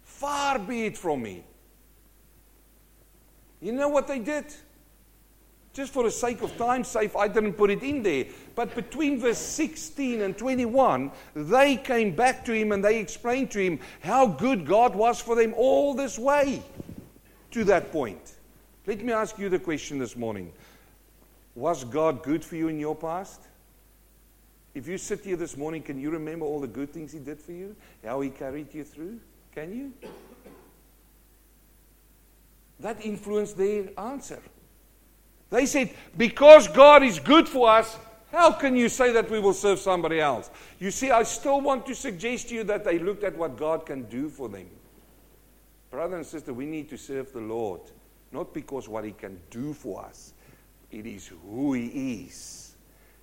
Far 0.03 0.59
be 0.59 0.85
it 0.85 0.97
from 0.97 1.23
me. 1.23 1.43
You 3.61 3.71
know 3.71 3.89
what 3.89 4.07
they 4.07 4.19
did? 4.19 4.53
Just 5.79 5.93
for 5.93 6.03
the 6.03 6.11
sake 6.11 6.41
of 6.41 6.57
time 6.57 6.83
sake, 6.83 7.11
I 7.17 7.29
didn't 7.29 7.53
put 7.53 7.69
it 7.69 7.83
in 7.83 8.03
there. 8.03 8.25
But 8.53 8.75
between 8.75 9.17
verse 9.17 9.37
16 9.37 10.19
and 10.19 10.37
21, 10.37 11.09
they 11.33 11.77
came 11.77 12.13
back 12.13 12.43
to 12.43 12.51
him 12.51 12.73
and 12.73 12.83
they 12.83 12.99
explained 12.99 13.49
to 13.51 13.61
him 13.61 13.79
how 14.01 14.27
good 14.27 14.65
God 14.65 14.93
was 14.93 15.21
for 15.21 15.35
them 15.35 15.53
all 15.55 15.93
this 15.93 16.19
way 16.19 16.61
to 17.51 17.63
that 17.63 17.93
point. 17.93 18.35
Let 18.87 19.01
me 19.05 19.13
ask 19.13 19.39
you 19.39 19.47
the 19.47 19.57
question 19.57 19.99
this 19.99 20.17
morning 20.17 20.51
Was 21.55 21.85
God 21.85 22.23
good 22.23 22.43
for 22.43 22.57
you 22.57 22.67
in 22.67 22.77
your 22.77 22.93
past? 22.93 23.39
If 24.75 24.85
you 24.85 24.97
sit 24.97 25.21
here 25.21 25.37
this 25.37 25.55
morning, 25.55 25.81
can 25.81 25.97
you 25.97 26.09
remember 26.09 26.45
all 26.45 26.59
the 26.59 26.67
good 26.67 26.89
things 26.89 27.13
He 27.13 27.19
did 27.19 27.39
for 27.39 27.53
you? 27.53 27.73
How 28.03 28.19
He 28.19 28.31
carried 28.31 28.73
you 28.73 28.83
through? 28.83 29.21
Can 29.55 29.73
you? 29.73 30.09
That 32.81 32.99
influenced 32.99 33.55
their 33.55 33.97
answer. 33.97 34.41
They 35.49 35.65
said, 35.65 35.91
Because 36.17 36.67
God 36.67 37.03
is 37.03 37.19
good 37.19 37.47
for 37.47 37.69
us, 37.69 37.97
how 38.31 38.51
can 38.51 38.75
you 38.75 38.89
say 38.89 39.11
that 39.13 39.29
we 39.31 39.39
will 39.39 39.53
serve 39.53 39.79
somebody 39.79 40.19
else? 40.19 40.49
You 40.79 40.91
see, 40.91 41.09
I 41.09 41.23
still 41.23 41.61
want 41.61 41.85
to 41.87 41.95
suggest 41.95 42.49
to 42.49 42.55
you 42.55 42.63
that 42.65 42.83
they 42.83 42.99
looked 42.99 43.23
at 43.23 43.35
what 43.35 43.57
God 43.57 43.85
can 43.85 44.03
do 44.03 44.29
for 44.29 44.47
them. 44.47 44.67
Brother 45.89 46.17
and 46.17 46.25
sister, 46.25 46.53
we 46.53 46.67
need 46.67 46.89
to 46.89 46.97
serve 46.97 47.33
the 47.33 47.39
Lord, 47.39 47.81
not 48.31 48.53
because 48.53 48.87
what 48.87 49.03
He 49.03 49.11
can 49.11 49.39
do 49.49 49.73
for 49.73 50.05
us, 50.05 50.33
it 50.91 51.07
is 51.07 51.31
who 51.43 51.73
He 51.73 52.25
is. 52.25 52.75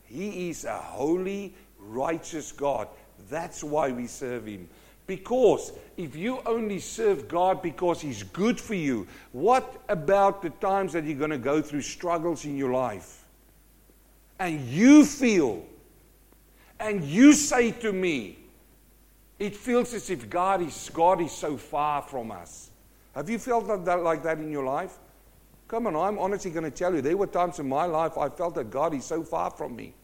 He 0.05 0.51
is 0.51 0.65
a 0.65 0.77
holy, 0.77 1.55
righteous 1.79 2.51
God. 2.51 2.89
That's 3.31 3.63
why 3.63 3.93
we 3.93 4.09
serve 4.09 4.47
Him. 4.47 4.69
Because 5.07 5.73
if 5.97 6.17
you 6.17 6.41
only 6.47 6.81
serve 6.81 7.29
God 7.29 7.63
because 7.63 8.01
He's 8.01 8.23
good 8.23 8.61
for 8.61 8.75
you, 8.75 9.07
what 9.33 9.81
about 9.89 10.43
the 10.43 10.51
times 10.51 10.93
that 10.95 11.05
you're 11.05 11.15
going 11.19 11.31
to 11.31 11.39
go 11.39 11.63
through 11.63 11.83
struggles 11.83 12.45
in 12.45 12.57
your 12.57 12.73
life? 12.73 13.25
And 14.39 14.61
you 14.67 15.05
feel, 15.05 15.65
and 16.81 17.05
you 17.05 17.33
say 17.33 17.71
to 17.73 17.93
me, 17.93 18.39
it 19.39 19.55
feels 19.55 19.95
as 19.95 20.11
if 20.11 20.29
God 20.29 20.63
is, 20.63 20.91
God 20.93 21.21
is 21.21 21.33
so 21.33 21.57
far 21.57 22.03
from 22.03 22.31
us. 22.31 22.71
Have 23.15 23.31
you 23.31 23.39
felt 23.39 23.67
like 23.67 23.85
that, 23.85 24.03
like 24.03 24.23
that 24.25 24.39
in 24.39 24.51
your 24.51 24.65
life? 24.65 24.99
Come 25.69 25.87
on, 25.87 25.97
I'm 25.97 26.19
honestly 26.19 26.51
going 26.51 26.65
to 26.65 26.71
tell 26.71 26.95
you, 26.95 27.01
there 27.01 27.17
were 27.17 27.27
times 27.27 27.59
in 27.59 27.69
my 27.69 27.87
life 27.87 28.19
I 28.19 28.29
felt 28.29 28.55
that 28.55 28.71
God 28.71 28.95
is 28.95 29.05
so 29.05 29.23
far 29.23 29.51
from 29.51 29.75
me. 29.75 29.95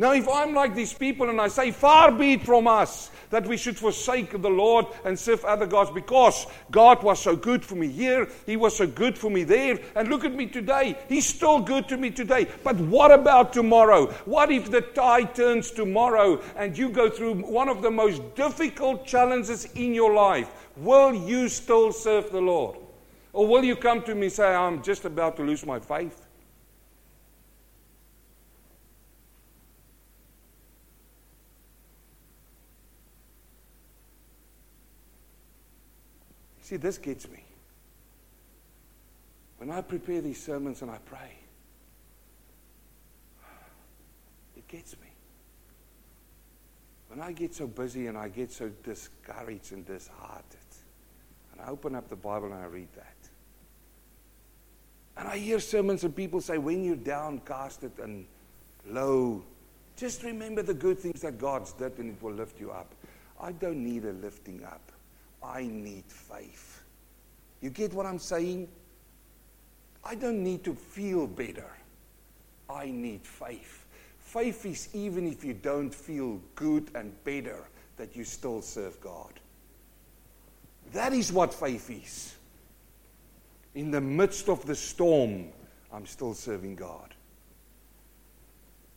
Now, 0.00 0.12
if 0.12 0.26
I'm 0.30 0.54
like 0.54 0.74
these 0.74 0.94
people 0.94 1.28
and 1.28 1.38
I 1.38 1.48
say, 1.48 1.72
Far 1.72 2.10
be 2.10 2.32
it 2.32 2.42
from 2.42 2.66
us 2.66 3.10
that 3.28 3.46
we 3.46 3.58
should 3.58 3.76
forsake 3.76 4.30
the 4.30 4.48
Lord 4.48 4.86
and 5.04 5.18
serve 5.18 5.44
other 5.44 5.66
gods 5.66 5.90
because 5.90 6.46
God 6.70 7.02
was 7.02 7.20
so 7.20 7.36
good 7.36 7.62
for 7.62 7.74
me 7.74 7.88
here, 7.88 8.26
He 8.46 8.56
was 8.56 8.74
so 8.74 8.86
good 8.86 9.18
for 9.18 9.30
me 9.30 9.44
there, 9.44 9.78
and 9.94 10.08
look 10.08 10.24
at 10.24 10.34
me 10.34 10.46
today, 10.46 10.96
He's 11.06 11.26
still 11.26 11.60
good 11.60 11.86
to 11.88 11.98
me 11.98 12.08
today. 12.10 12.46
But 12.64 12.76
what 12.76 13.12
about 13.12 13.52
tomorrow? 13.52 14.06
What 14.24 14.50
if 14.50 14.70
the 14.70 14.80
tide 14.80 15.34
turns 15.34 15.70
tomorrow 15.70 16.40
and 16.56 16.78
you 16.78 16.88
go 16.88 17.10
through 17.10 17.34
one 17.34 17.68
of 17.68 17.82
the 17.82 17.90
most 17.90 18.22
difficult 18.34 19.04
challenges 19.06 19.66
in 19.74 19.92
your 19.92 20.14
life? 20.14 20.48
Will 20.78 21.12
you 21.12 21.50
still 21.50 21.92
serve 21.92 22.32
the 22.32 22.40
Lord? 22.40 22.78
Or 23.34 23.46
will 23.46 23.64
you 23.64 23.76
come 23.76 24.00
to 24.04 24.14
me 24.14 24.28
and 24.28 24.32
say, 24.32 24.54
I'm 24.54 24.82
just 24.82 25.04
about 25.04 25.36
to 25.36 25.42
lose 25.42 25.66
my 25.66 25.78
faith? 25.78 26.29
See, 36.70 36.76
this 36.76 36.98
gets 36.98 37.28
me. 37.28 37.42
When 39.58 39.72
I 39.72 39.80
prepare 39.80 40.20
these 40.20 40.40
sermons 40.40 40.82
and 40.82 40.90
I 40.92 40.98
pray, 41.04 41.32
it 44.56 44.68
gets 44.68 44.92
me. 45.00 45.08
When 47.08 47.20
I 47.20 47.32
get 47.32 47.56
so 47.56 47.66
busy 47.66 48.06
and 48.06 48.16
I 48.16 48.28
get 48.28 48.52
so 48.52 48.70
discouraged 48.84 49.72
and 49.72 49.84
disheartened, 49.84 50.44
and 51.50 51.60
I 51.60 51.70
open 51.70 51.96
up 51.96 52.08
the 52.08 52.14
Bible 52.14 52.52
and 52.52 52.62
I 52.62 52.66
read 52.66 52.92
that, 52.94 53.16
and 55.16 55.26
I 55.26 55.38
hear 55.38 55.58
sermons 55.58 56.04
and 56.04 56.14
people 56.14 56.40
say, 56.40 56.56
when 56.56 56.84
you're 56.84 56.94
downcasted 56.94 57.98
and 58.00 58.26
low, 58.86 59.42
just 59.96 60.22
remember 60.22 60.62
the 60.62 60.74
good 60.74 61.00
things 61.00 61.22
that 61.22 61.36
God's 61.36 61.72
did 61.72 61.98
and 61.98 62.10
it 62.10 62.22
will 62.22 62.32
lift 62.32 62.60
you 62.60 62.70
up. 62.70 62.94
I 63.40 63.50
don't 63.50 63.82
need 63.82 64.04
a 64.04 64.12
lifting 64.12 64.62
up. 64.62 64.89
I 65.42 65.62
need 65.62 66.04
faith. 66.06 66.82
You 67.60 67.70
get 67.70 67.92
what 67.92 68.06
I'm 68.06 68.18
saying? 68.18 68.68
I 70.04 70.14
don't 70.14 70.42
need 70.42 70.64
to 70.64 70.74
feel 70.74 71.26
better. 71.26 71.70
I 72.68 72.86
need 72.86 73.26
faith. 73.26 73.86
Faith 74.18 74.64
is 74.64 74.88
even 74.94 75.26
if 75.26 75.44
you 75.44 75.54
don't 75.54 75.94
feel 75.94 76.40
good 76.54 76.90
and 76.94 77.12
better, 77.24 77.64
that 77.96 78.14
you 78.16 78.24
still 78.24 78.62
serve 78.62 79.00
God. 79.00 79.40
That 80.92 81.12
is 81.12 81.32
what 81.32 81.52
faith 81.52 81.90
is. 81.90 82.34
In 83.74 83.90
the 83.90 84.00
midst 84.00 84.48
of 84.48 84.64
the 84.66 84.74
storm, 84.74 85.46
I'm 85.92 86.06
still 86.06 86.34
serving 86.34 86.76
God. 86.76 87.14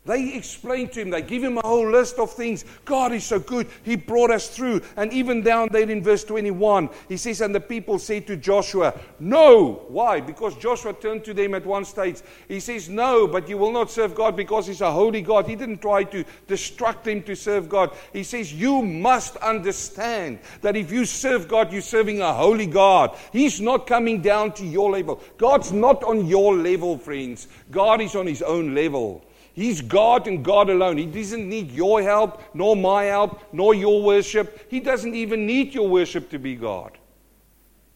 They 0.05 0.33
explain 0.33 0.89
to 0.89 1.01
him, 1.01 1.11
they 1.11 1.21
give 1.21 1.41
him 1.41 1.57
a 1.57 1.65
whole 1.65 1.89
list 1.89 2.19
of 2.19 2.33
things. 2.33 2.65
God 2.83 3.13
is 3.13 3.23
so 3.23 3.39
good. 3.39 3.69
He 3.83 3.95
brought 3.95 4.31
us 4.31 4.49
through. 4.49 4.81
And 4.97 5.13
even 5.13 5.41
down 5.41 5.69
there 5.71 5.89
in 5.89 6.03
verse 6.03 6.25
21, 6.25 6.89
he 7.07 7.15
says, 7.15 7.39
And 7.39 7.55
the 7.55 7.61
people 7.61 7.97
say 7.99 8.19
to 8.21 8.35
Joshua, 8.35 8.99
No. 9.21 9.85
Why? 9.87 10.19
Because 10.19 10.57
Joshua 10.57 10.91
turned 10.91 11.23
to 11.23 11.33
them 11.33 11.53
at 11.53 11.65
one 11.65 11.85
stage. 11.85 12.17
He 12.49 12.59
says, 12.59 12.89
No, 12.89 13.27
but 13.27 13.47
you 13.47 13.57
will 13.57 13.71
not 13.71 13.89
serve 13.89 14.13
God 14.13 14.35
because 14.35 14.67
he's 14.67 14.81
a 14.81 14.91
holy 14.91 15.21
God. 15.21 15.47
He 15.47 15.55
didn't 15.55 15.81
try 15.81 16.03
to 16.03 16.25
distract 16.47 17.05
them 17.05 17.23
to 17.23 17.33
serve 17.33 17.69
God. 17.69 17.91
He 18.11 18.23
says, 18.23 18.53
You 18.53 18.81
must 18.81 19.37
understand 19.37 20.39
that 20.61 20.75
if 20.75 20.91
you 20.91 21.05
serve 21.05 21.47
God, 21.47 21.71
you're 21.71 21.81
serving 21.81 22.19
a 22.19 22.33
holy 22.33 22.67
God. 22.67 23.17
He's 23.31 23.61
not 23.61 23.87
coming 23.87 24.21
down 24.21 24.51
to 24.53 24.65
your 24.65 24.91
level. 24.91 25.21
God's 25.37 25.71
not 25.71 26.03
on 26.03 26.27
your 26.27 26.57
level, 26.57 26.97
friends. 26.97 27.47
God 27.71 28.01
is 28.01 28.15
on 28.15 28.27
his 28.27 28.41
own 28.41 28.75
level. 28.75 29.23
He's 29.53 29.81
God 29.81 30.27
and 30.27 30.43
God 30.43 30.69
alone. 30.69 30.97
He 30.97 31.05
doesn't 31.05 31.47
need 31.47 31.71
your 31.71 32.01
help, 32.01 32.41
nor 32.55 32.75
my 32.75 33.03
help, 33.03 33.41
nor 33.53 33.75
your 33.75 34.01
worship. 34.01 34.65
He 34.69 34.79
doesn't 34.79 35.13
even 35.13 35.45
need 35.45 35.75
your 35.75 35.87
worship 35.87 36.29
to 36.31 36.39
be 36.39 36.55
God. 36.55 36.97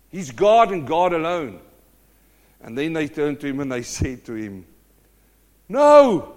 He's 0.10 0.32
God 0.32 0.72
and 0.72 0.88
God 0.88 1.14
alone. 1.14 1.60
And 2.62 2.78
then 2.78 2.94
they 2.94 3.08
turned 3.08 3.40
to 3.42 3.48
him 3.48 3.60
and 3.60 3.72
they 3.72 3.82
said 4.00 4.24
to 4.26 4.34
him, 4.34 4.66
No, 5.68 6.36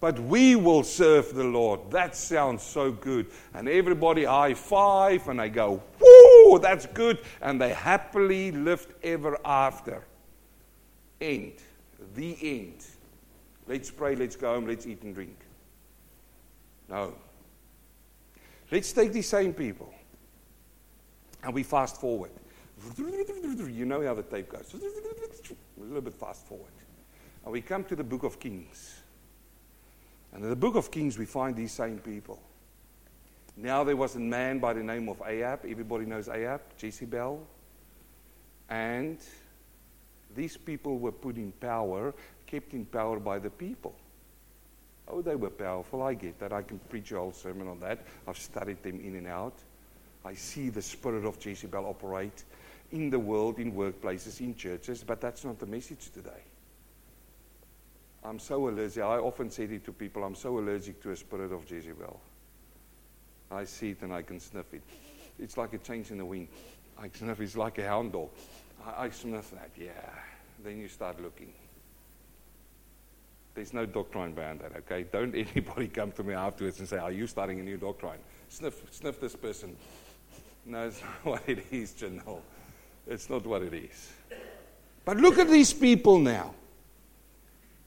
but 0.00 0.20
we 0.20 0.54
will 0.54 0.82
serve 0.82 1.34
the 1.34 1.44
Lord. 1.44 1.90
That 1.90 2.14
sounds 2.14 2.62
so 2.62 2.92
good. 2.92 3.26
And 3.54 3.68
everybody 3.68 4.24
high 4.24 4.54
five 4.54 5.28
and 5.28 5.40
they 5.40 5.48
go, 5.48 5.82
Whoo, 5.98 6.58
that's 6.58 6.84
good. 6.86 7.20
And 7.40 7.60
they 7.60 7.72
happily 7.72 8.52
lived 8.52 8.92
ever 9.02 9.38
after. 9.46 10.04
End. 11.20 11.54
The 12.14 12.36
end. 12.42 12.84
Let's 13.68 13.90
pray, 13.90 14.16
let's 14.16 14.34
go 14.34 14.54
home, 14.54 14.66
let's 14.66 14.86
eat 14.86 15.02
and 15.02 15.14
drink. 15.14 15.36
No. 16.88 17.14
Let's 18.70 18.92
take 18.92 19.12
these 19.12 19.28
same 19.28 19.52
people 19.52 19.92
And 21.42 21.54
we 21.54 21.62
fast 21.62 22.00
forward. 22.00 22.30
You 22.96 23.84
know 23.84 24.02
how 24.04 24.14
the 24.14 24.22
tape 24.22 24.50
goes. 24.50 24.74
A 24.74 25.80
little 25.82 26.00
bit 26.00 26.14
fast 26.14 26.46
forward. 26.46 26.72
And 27.44 27.52
we 27.52 27.60
come 27.60 27.84
to 27.84 27.96
the 27.96 28.04
book 28.04 28.22
of 28.22 28.40
Kings. 28.40 29.00
And 30.32 30.42
in 30.44 30.50
the 30.50 30.56
book 30.56 30.76
of 30.76 30.90
Kings, 30.90 31.18
we 31.18 31.24
find 31.26 31.56
these 31.56 31.72
same 31.72 31.98
people. 31.98 32.40
Now 33.56 33.82
there 33.84 33.96
was 33.96 34.14
a 34.16 34.20
man 34.20 34.58
by 34.58 34.72
the 34.74 34.82
name 34.82 35.08
of 35.08 35.22
Ahab. 35.26 35.60
Everybody 35.64 36.04
knows 36.06 36.28
Ahab, 36.28 36.60
Jezebel. 36.80 37.44
And 38.68 39.18
these 40.34 40.56
people 40.56 40.98
were 40.98 41.12
put 41.12 41.36
in 41.36 41.52
power, 41.52 42.14
kept 42.48 42.72
in 42.72 42.84
power 42.84 43.20
by 43.20 43.38
the 43.38 43.50
people. 43.50 43.94
Oh, 45.06 45.22
they 45.22 45.36
were 45.36 45.50
powerful. 45.50 46.02
I 46.02 46.14
get 46.14 46.38
that. 46.40 46.52
I 46.52 46.62
can 46.62 46.78
preach 46.90 47.12
a 47.12 47.16
whole 47.16 47.32
sermon 47.32 47.68
on 47.68 47.80
that. 47.80 48.00
I've 48.26 48.38
studied 48.38 48.82
them 48.82 49.00
in 49.00 49.14
and 49.16 49.26
out. 49.26 49.54
I 50.24 50.34
see 50.34 50.68
the 50.68 50.82
spirit 50.82 51.24
of 51.24 51.44
Jezebel 51.44 51.86
operate 51.86 52.44
in 52.92 53.10
the 53.10 53.18
world, 53.18 53.58
in 53.58 53.72
workplaces, 53.72 54.40
in 54.40 54.54
churches, 54.54 55.04
but 55.04 55.20
that's 55.20 55.44
not 55.44 55.58
the 55.58 55.66
message 55.66 56.10
today. 56.10 56.42
I'm 58.24 58.38
so 58.38 58.68
allergic. 58.68 59.02
I 59.02 59.18
often 59.18 59.50
say 59.50 59.64
it 59.64 59.84
to 59.84 59.92
people 59.92 60.24
I'm 60.24 60.34
so 60.34 60.58
allergic 60.58 61.02
to 61.02 61.12
a 61.12 61.16
spirit 61.16 61.52
of 61.52 61.70
Jezebel. 61.70 62.20
I 63.50 63.64
see 63.64 63.90
it 63.90 64.02
and 64.02 64.12
I 64.12 64.22
can 64.22 64.40
sniff 64.40 64.74
it. 64.74 64.82
It's 65.38 65.56
like 65.56 65.72
a 65.72 65.78
change 65.78 66.10
in 66.10 66.18
the 66.18 66.24
wind. 66.24 66.48
I 67.00 67.08
sniff 67.14 67.40
it's 67.40 67.56
like 67.56 67.78
a 67.78 67.86
hound 67.86 68.12
dog. 68.12 68.28
I, 68.84 69.04
I 69.04 69.10
sniff 69.10 69.50
that, 69.52 69.70
yeah. 69.78 69.92
Then 70.62 70.78
you 70.78 70.88
start 70.88 71.22
looking. 71.22 71.52
There's 73.58 73.74
no 73.74 73.86
doctrine 73.86 74.34
behind 74.34 74.60
that, 74.60 74.70
okay? 74.76 75.04
Don't 75.10 75.34
anybody 75.52 75.88
come 75.88 76.12
to 76.12 76.22
me 76.22 76.32
afterwards 76.32 76.78
and 76.78 76.88
say, 76.88 76.96
Are 76.96 77.10
you 77.10 77.26
starting 77.26 77.58
a 77.58 77.62
new 77.64 77.76
doctrine? 77.76 78.20
Sniff, 78.48 78.80
sniff 78.92 79.20
this 79.20 79.34
person. 79.34 79.76
No, 80.64 80.86
it's 80.86 81.00
not 81.24 81.24
what 81.24 81.42
it 81.48 81.66
is, 81.72 81.90
Janelle. 81.90 82.38
It's 83.08 83.28
not 83.28 83.44
what 83.44 83.62
it 83.62 83.74
is. 83.74 84.12
But 85.04 85.16
look 85.16 85.40
at 85.40 85.48
these 85.48 85.72
people 85.72 86.20
now. 86.20 86.54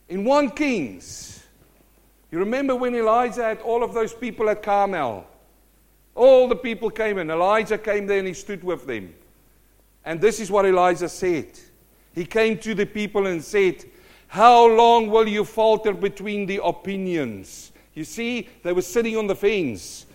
In 0.09 0.25
1 0.25 0.49
Kings, 0.49 1.41
you 2.31 2.39
remember 2.39 2.75
when 2.75 2.93
Elijah 2.93 3.43
had 3.45 3.61
all 3.61 3.81
of 3.81 3.93
those 3.93 4.13
people 4.13 4.49
at 4.49 4.61
Carmel? 4.61 5.25
All 6.15 6.49
the 6.49 6.55
people 6.57 6.89
came 6.89 7.17
in. 7.17 7.31
Elijah 7.31 7.77
came 7.77 8.07
there 8.07 8.19
and 8.19 8.27
he 8.27 8.33
stood 8.33 8.61
with 8.61 8.85
them. 8.85 9.13
And 10.03 10.19
this 10.19 10.41
is 10.41 10.51
what 10.51 10.65
Elijah 10.65 11.07
said. 11.07 11.57
He 12.13 12.25
came 12.25 12.57
to 12.57 12.75
the 12.75 12.85
people 12.85 13.27
and 13.27 13.41
said, 13.41 13.85
How 14.31 14.65
long 14.65 15.09
will 15.09 15.27
you 15.27 15.43
falter 15.43 15.93
between 15.93 16.45
the 16.45 16.63
opinions? 16.63 17.73
You 17.93 18.05
see, 18.05 18.47
they 18.63 18.71
were 18.71 18.81
sitting 18.81 19.17
on 19.17 19.27
the 19.27 19.35
fence. 19.35 20.05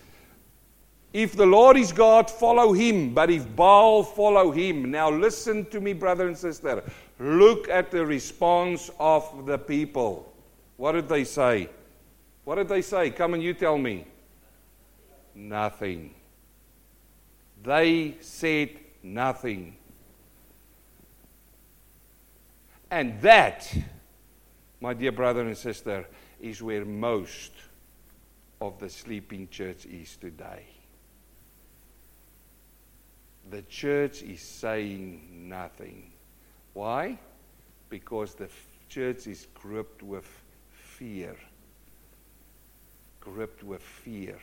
If 1.13 1.35
the 1.35 1.45
Lord 1.45 1.77
is 1.77 1.91
God, 1.91 2.27
follow 2.27 2.73
him. 2.73 3.13
But 3.13 3.29
if 3.29 3.55
Baal, 3.55 4.01
follow 4.01 4.49
him. 4.49 4.89
Now 4.89 5.11
listen 5.11 5.65
to 5.65 5.79
me, 5.79 5.93
brother 5.93 6.27
and 6.27 6.35
sister. 6.35 6.83
Look 7.19 7.69
at 7.69 7.91
the 7.91 8.03
response 8.03 8.89
of 8.99 9.45
the 9.45 9.59
people. 9.59 10.33
What 10.77 10.93
did 10.93 11.07
they 11.07 11.23
say? 11.23 11.69
What 12.43 12.55
did 12.55 12.69
they 12.69 12.81
say? 12.81 13.11
Come 13.11 13.35
and 13.35 13.43
you 13.43 13.53
tell 13.53 13.77
me. 13.77 14.07
Nothing. 15.35 16.15
They 17.61 18.15
said 18.21 18.71
nothing. 19.03 19.75
And 22.89 23.21
that, 23.21 23.71
my 24.79 24.93
dear 24.93 25.11
brother 25.11 25.41
and 25.41 25.57
sister, 25.57 26.05
is 26.39 26.61
where 26.61 26.85
most 26.85 27.51
of 28.61 28.79
the 28.79 28.89
sleeping 28.89 29.47
church 29.49 29.85
is 29.85 30.15
today. 30.17 30.65
The 33.49 33.61
church 33.63 34.23
is 34.23 34.41
saying 34.41 35.47
nothing. 35.49 36.11
Why? 36.73 37.17
Because 37.89 38.35
the 38.35 38.49
church 38.89 39.27
is 39.27 39.47
gripped 39.53 40.03
with 40.03 40.27
fear. 40.71 41.35
Gripped 43.19 43.63
with 43.63 43.81
fear. 43.81 44.37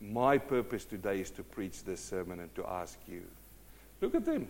My 0.00 0.38
purpose 0.38 0.84
today 0.84 1.20
is 1.20 1.30
to 1.32 1.42
preach 1.42 1.84
this 1.84 2.00
sermon 2.04 2.40
and 2.40 2.54
to 2.54 2.66
ask 2.66 2.98
you 3.08 3.22
look 4.00 4.14
at 4.14 4.24
them. 4.24 4.48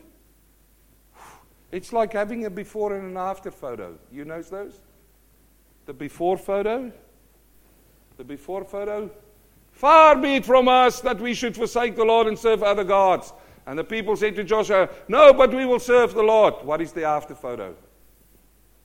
It's 1.71 1.93
like 1.93 2.12
having 2.12 2.47
a 2.47 2.51
before 2.51 2.97
and 2.97 3.11
an 3.11 3.16
after 3.16 3.51
photo. 3.51 3.99
You 4.11 4.25
know 4.25 4.41
those? 4.43 4.81
The 5.87 5.93
before 5.93 6.39
photo? 6.39 6.91
The 8.16 8.25
before 8.25 8.64
photo? 8.64 9.11
Far 9.73 10.16
be 10.16 10.37
it 10.37 10.45
from 10.45 10.66
us 10.66 11.01
that 11.03 11.21
we 11.21 11.35
should 11.35 11.55
forsake 11.55 11.95
the 11.95 12.05
Lord 12.05 12.27
and 12.27 12.39
serve 12.39 12.62
other 12.62 12.85
gods. 12.85 13.33
And 13.66 13.79
the 13.79 13.85
people 13.85 14.16
said 14.16 14.35
to 14.37 14.45
Joshua, 14.45 14.89
No, 15.09 15.33
but 15.33 15.55
we 15.55 15.66
will 15.66 15.79
serve 15.79 16.14
the 16.14 16.23
Lord. 16.23 16.55
What 16.64 16.81
is 16.81 16.93
the 16.93 17.05
after 17.05 17.35
photo? 17.35 17.75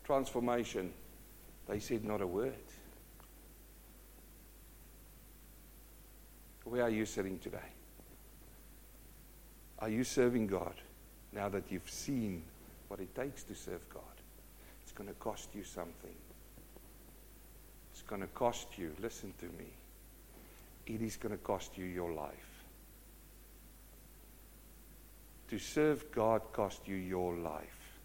Transformation. 0.03 0.91
They 1.67 1.79
said 1.79 2.03
not 2.03 2.21
a 2.21 2.27
word. 2.27 2.53
Where 6.65 6.83
are 6.83 6.89
you 6.89 7.05
sitting 7.05 7.39
today? 7.39 7.57
Are 9.79 9.89
you 9.89 10.03
serving 10.03 10.47
God 10.47 10.75
now 11.31 11.49
that 11.49 11.63
you've 11.69 11.89
seen 11.89 12.43
what 12.93 12.99
it 12.99 13.15
takes 13.15 13.41
to 13.41 13.55
serve 13.55 13.81
God? 13.91 14.03
It's 14.83 14.91
going 14.91 15.09
to 15.09 15.15
cost 15.15 15.49
you 15.55 15.63
something. 15.63 16.13
It's 17.91 18.03
going 18.03 18.21
to 18.21 18.27
cost 18.27 18.67
you, 18.77 18.91
listen 19.01 19.33
to 19.39 19.45
me, 19.45 19.65
it 20.85 21.01
is 21.01 21.17
going 21.17 21.31
to 21.31 21.39
cost 21.39 21.75
you 21.75 21.85
your 21.85 22.11
life. 22.11 22.63
To 25.49 25.57
serve 25.57 26.11
God 26.11 26.43
cost 26.53 26.87
you 26.87 26.95
your 26.95 27.35
life. 27.35 27.97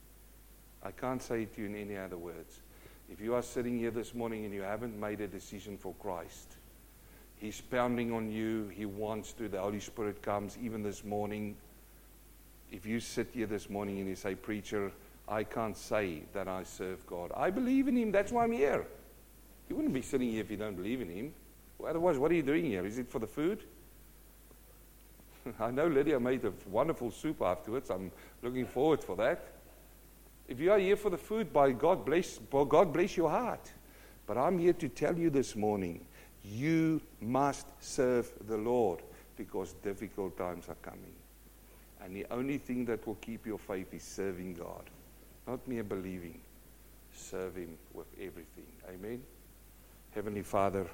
I 0.83 0.91
can't 0.93 1.23
say 1.23 1.43
it 1.43 1.55
to 1.57 1.61
you 1.61 1.67
in 1.67 1.77
any 1.77 1.99
other 1.99 2.17
words. 2.17 2.61
If 3.13 3.21
you 3.21 3.35
are 3.35 3.43
sitting 3.43 3.79
here 3.79 3.91
this 3.91 4.15
morning 4.15 4.47
and 4.47 4.55
you 4.55 4.63
haven't 4.63 4.99
made 4.99 5.21
a 5.21 5.29
decision 5.29 5.77
for 5.77 5.93
Christ, 6.01 6.57
He's 7.37 7.61
pounding 7.61 8.11
on 8.11 8.31
you. 8.31 8.69
He 8.69 8.87
wants 8.87 9.35
to. 9.35 9.51
The 9.51 9.61
Holy 9.61 9.81
Spirit 9.81 10.23
comes 10.23 10.57
even 10.63 10.83
this 10.83 11.05
morning. 11.05 11.57
If 12.71 12.87
you 12.87 13.01
sit 13.01 13.29
here 13.33 13.47
this 13.47 13.71
morning 13.71 13.99
and 13.99 14.09
you 14.09 14.15
say, 14.15 14.35
Preacher, 14.35 14.93
I 15.29 15.45
can't 15.45 15.77
say 15.77 16.23
that 16.33 16.49
I 16.49 16.63
serve 16.63 17.07
God. 17.07 17.33
I 17.37 17.51
believe 17.51 17.89
in 17.89 17.97
Him. 17.97 18.13
That's 18.13 18.33
why 18.33 18.45
I'm 18.45 18.53
here. 18.53 18.87
You 19.69 19.77
wouldn't 19.77 19.95
be 19.95 20.03
sitting 20.03 20.31
here 20.31 20.41
if 20.41 20.51
you 20.51 20.57
don't 20.57 20.75
believe 20.75 21.01
in 21.01 21.09
Him. 21.09 21.35
Otherwise, 21.87 22.19
what 22.19 22.31
are 22.31 22.35
you 22.35 22.43
doing 22.43 22.65
here? 22.65 22.85
Is 22.85 22.99
it 22.99 23.09
for 23.09 23.19
the 23.19 23.27
food? 23.27 23.61
I 25.61 25.71
know 25.71 25.87
Lydia 25.87 26.19
made 26.19 26.45
a 26.45 26.53
wonderful 26.69 27.11
soup 27.11 27.43
afterwards. 27.43 27.91
I'm 27.91 28.11
looking 28.43 28.67
forward 28.67 29.03
for 29.03 29.17
that. 29.17 29.47
If 30.49 30.61
you 30.61 30.73
are 30.73 30.79
here 30.79 30.97
for 30.97 31.11
the 31.11 31.19
food, 31.19 31.53
by 31.53 31.73
God 31.73 32.05
bless, 32.05 32.39
by 32.39 32.65
God 32.65 32.93
bless 32.93 33.17
your 33.17 33.31
heart. 33.31 33.71
But 34.27 34.39
I'm 34.39 34.59
here 34.59 34.73
to 34.75 34.89
tell 34.89 35.17
you 35.17 35.31
this 35.31 35.55
morning 35.55 36.05
you 36.45 37.01
must 37.21 37.67
serve 37.81 38.31
the 38.47 38.57
Lord 38.57 39.01
because 39.37 39.75
difficult 39.85 40.37
times 40.37 40.69
are 40.69 40.77
coming. 40.77 41.18
And 42.05 42.15
the 42.15 42.27
only 42.31 42.59
thing 42.59 42.85
that 42.87 43.07
will 43.07 43.17
keep 43.17 43.47
your 43.47 43.59
faith 43.59 43.93
is 43.93 44.03
serving 44.03 44.55
God, 44.55 44.85
not 45.47 45.67
mere 45.67 45.85
believing. 45.85 46.41
Serve 47.13 47.57
Him 47.57 47.77
with 47.93 48.07
everything. 48.21 48.67
Amen. 48.89 49.23
Heavenly 50.15 50.43
Father, 50.43 50.87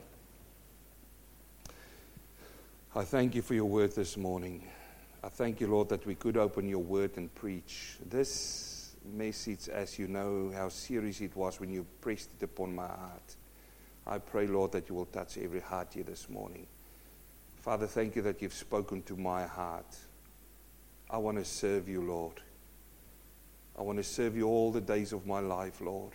I 2.94 3.02
thank 3.02 3.34
you 3.34 3.42
for 3.42 3.54
your 3.54 3.66
word 3.66 3.94
this 3.94 4.16
morning. 4.16 4.64
I 5.22 5.28
thank 5.28 5.60
you, 5.60 5.66
Lord, 5.66 5.88
that 5.88 6.06
we 6.06 6.14
could 6.14 6.36
open 6.36 6.68
your 6.68 6.82
word 6.82 7.12
and 7.16 7.34
preach. 7.34 7.96
This 8.08 8.94
message, 9.04 9.68
as 9.68 9.98
you 9.98 10.08
know 10.08 10.52
how 10.54 10.68
serious 10.68 11.20
it 11.20 11.34
was 11.36 11.60
when 11.60 11.70
you 11.70 11.86
pressed 12.00 12.30
it 12.38 12.44
upon 12.44 12.74
my 12.74 12.86
heart. 12.86 13.36
I 14.06 14.18
pray, 14.18 14.46
Lord, 14.46 14.72
that 14.72 14.88
you 14.88 14.94
will 14.94 15.06
touch 15.06 15.38
every 15.38 15.60
heart 15.60 15.94
here 15.94 16.04
this 16.04 16.28
morning. 16.28 16.66
Father, 17.56 17.86
thank 17.86 18.16
you 18.16 18.22
that 18.22 18.42
you've 18.42 18.52
spoken 18.52 19.02
to 19.04 19.16
my 19.16 19.46
heart. 19.46 19.96
I 21.14 21.16
want 21.18 21.38
to 21.38 21.44
serve 21.44 21.88
you, 21.88 22.02
Lord. 22.02 22.40
I 23.78 23.82
want 23.82 23.98
to 23.98 24.02
serve 24.02 24.36
you 24.36 24.48
all 24.48 24.72
the 24.72 24.80
days 24.80 25.12
of 25.12 25.28
my 25.28 25.38
life, 25.38 25.80
Lord. 25.80 26.10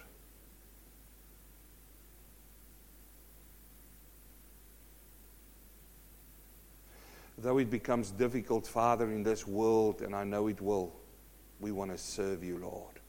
Though 7.37 7.59
it 7.59 7.69
becomes 7.69 8.11
difficult, 8.11 8.67
Father, 8.67 9.05
in 9.05 9.23
this 9.23 9.47
world, 9.47 10.01
and 10.01 10.13
I 10.13 10.25
know 10.25 10.47
it 10.47 10.59
will, 10.59 10.93
we 11.61 11.71
want 11.71 11.91
to 11.91 11.97
serve 11.97 12.43
you, 12.43 12.57
Lord. 12.57 12.99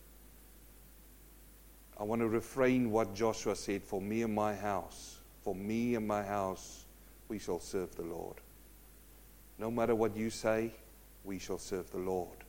I 1.99 2.05
want 2.05 2.21
to 2.21 2.29
refrain 2.29 2.93
what 2.93 3.17
Joshua 3.17 3.57
said 3.57 3.83
for 3.83 4.01
me 4.01 4.23
and 4.23 4.33
my 4.33 4.55
house. 4.55 5.17
For 5.43 5.57
me 5.57 5.97
and 5.97 6.07
my 6.07 6.23
house, 6.23 6.85
we 7.27 7.41
shall 7.41 7.59
serve 7.59 7.97
the 7.97 8.05
Lord. 8.05 8.37
No 9.59 9.73
matter 9.73 9.97
what 9.97 10.17
you 10.17 10.31
say, 10.31 10.73
we 11.25 11.39
shall 11.39 11.59
serve 11.59 11.91
the 11.91 11.99
Lord. 11.99 12.45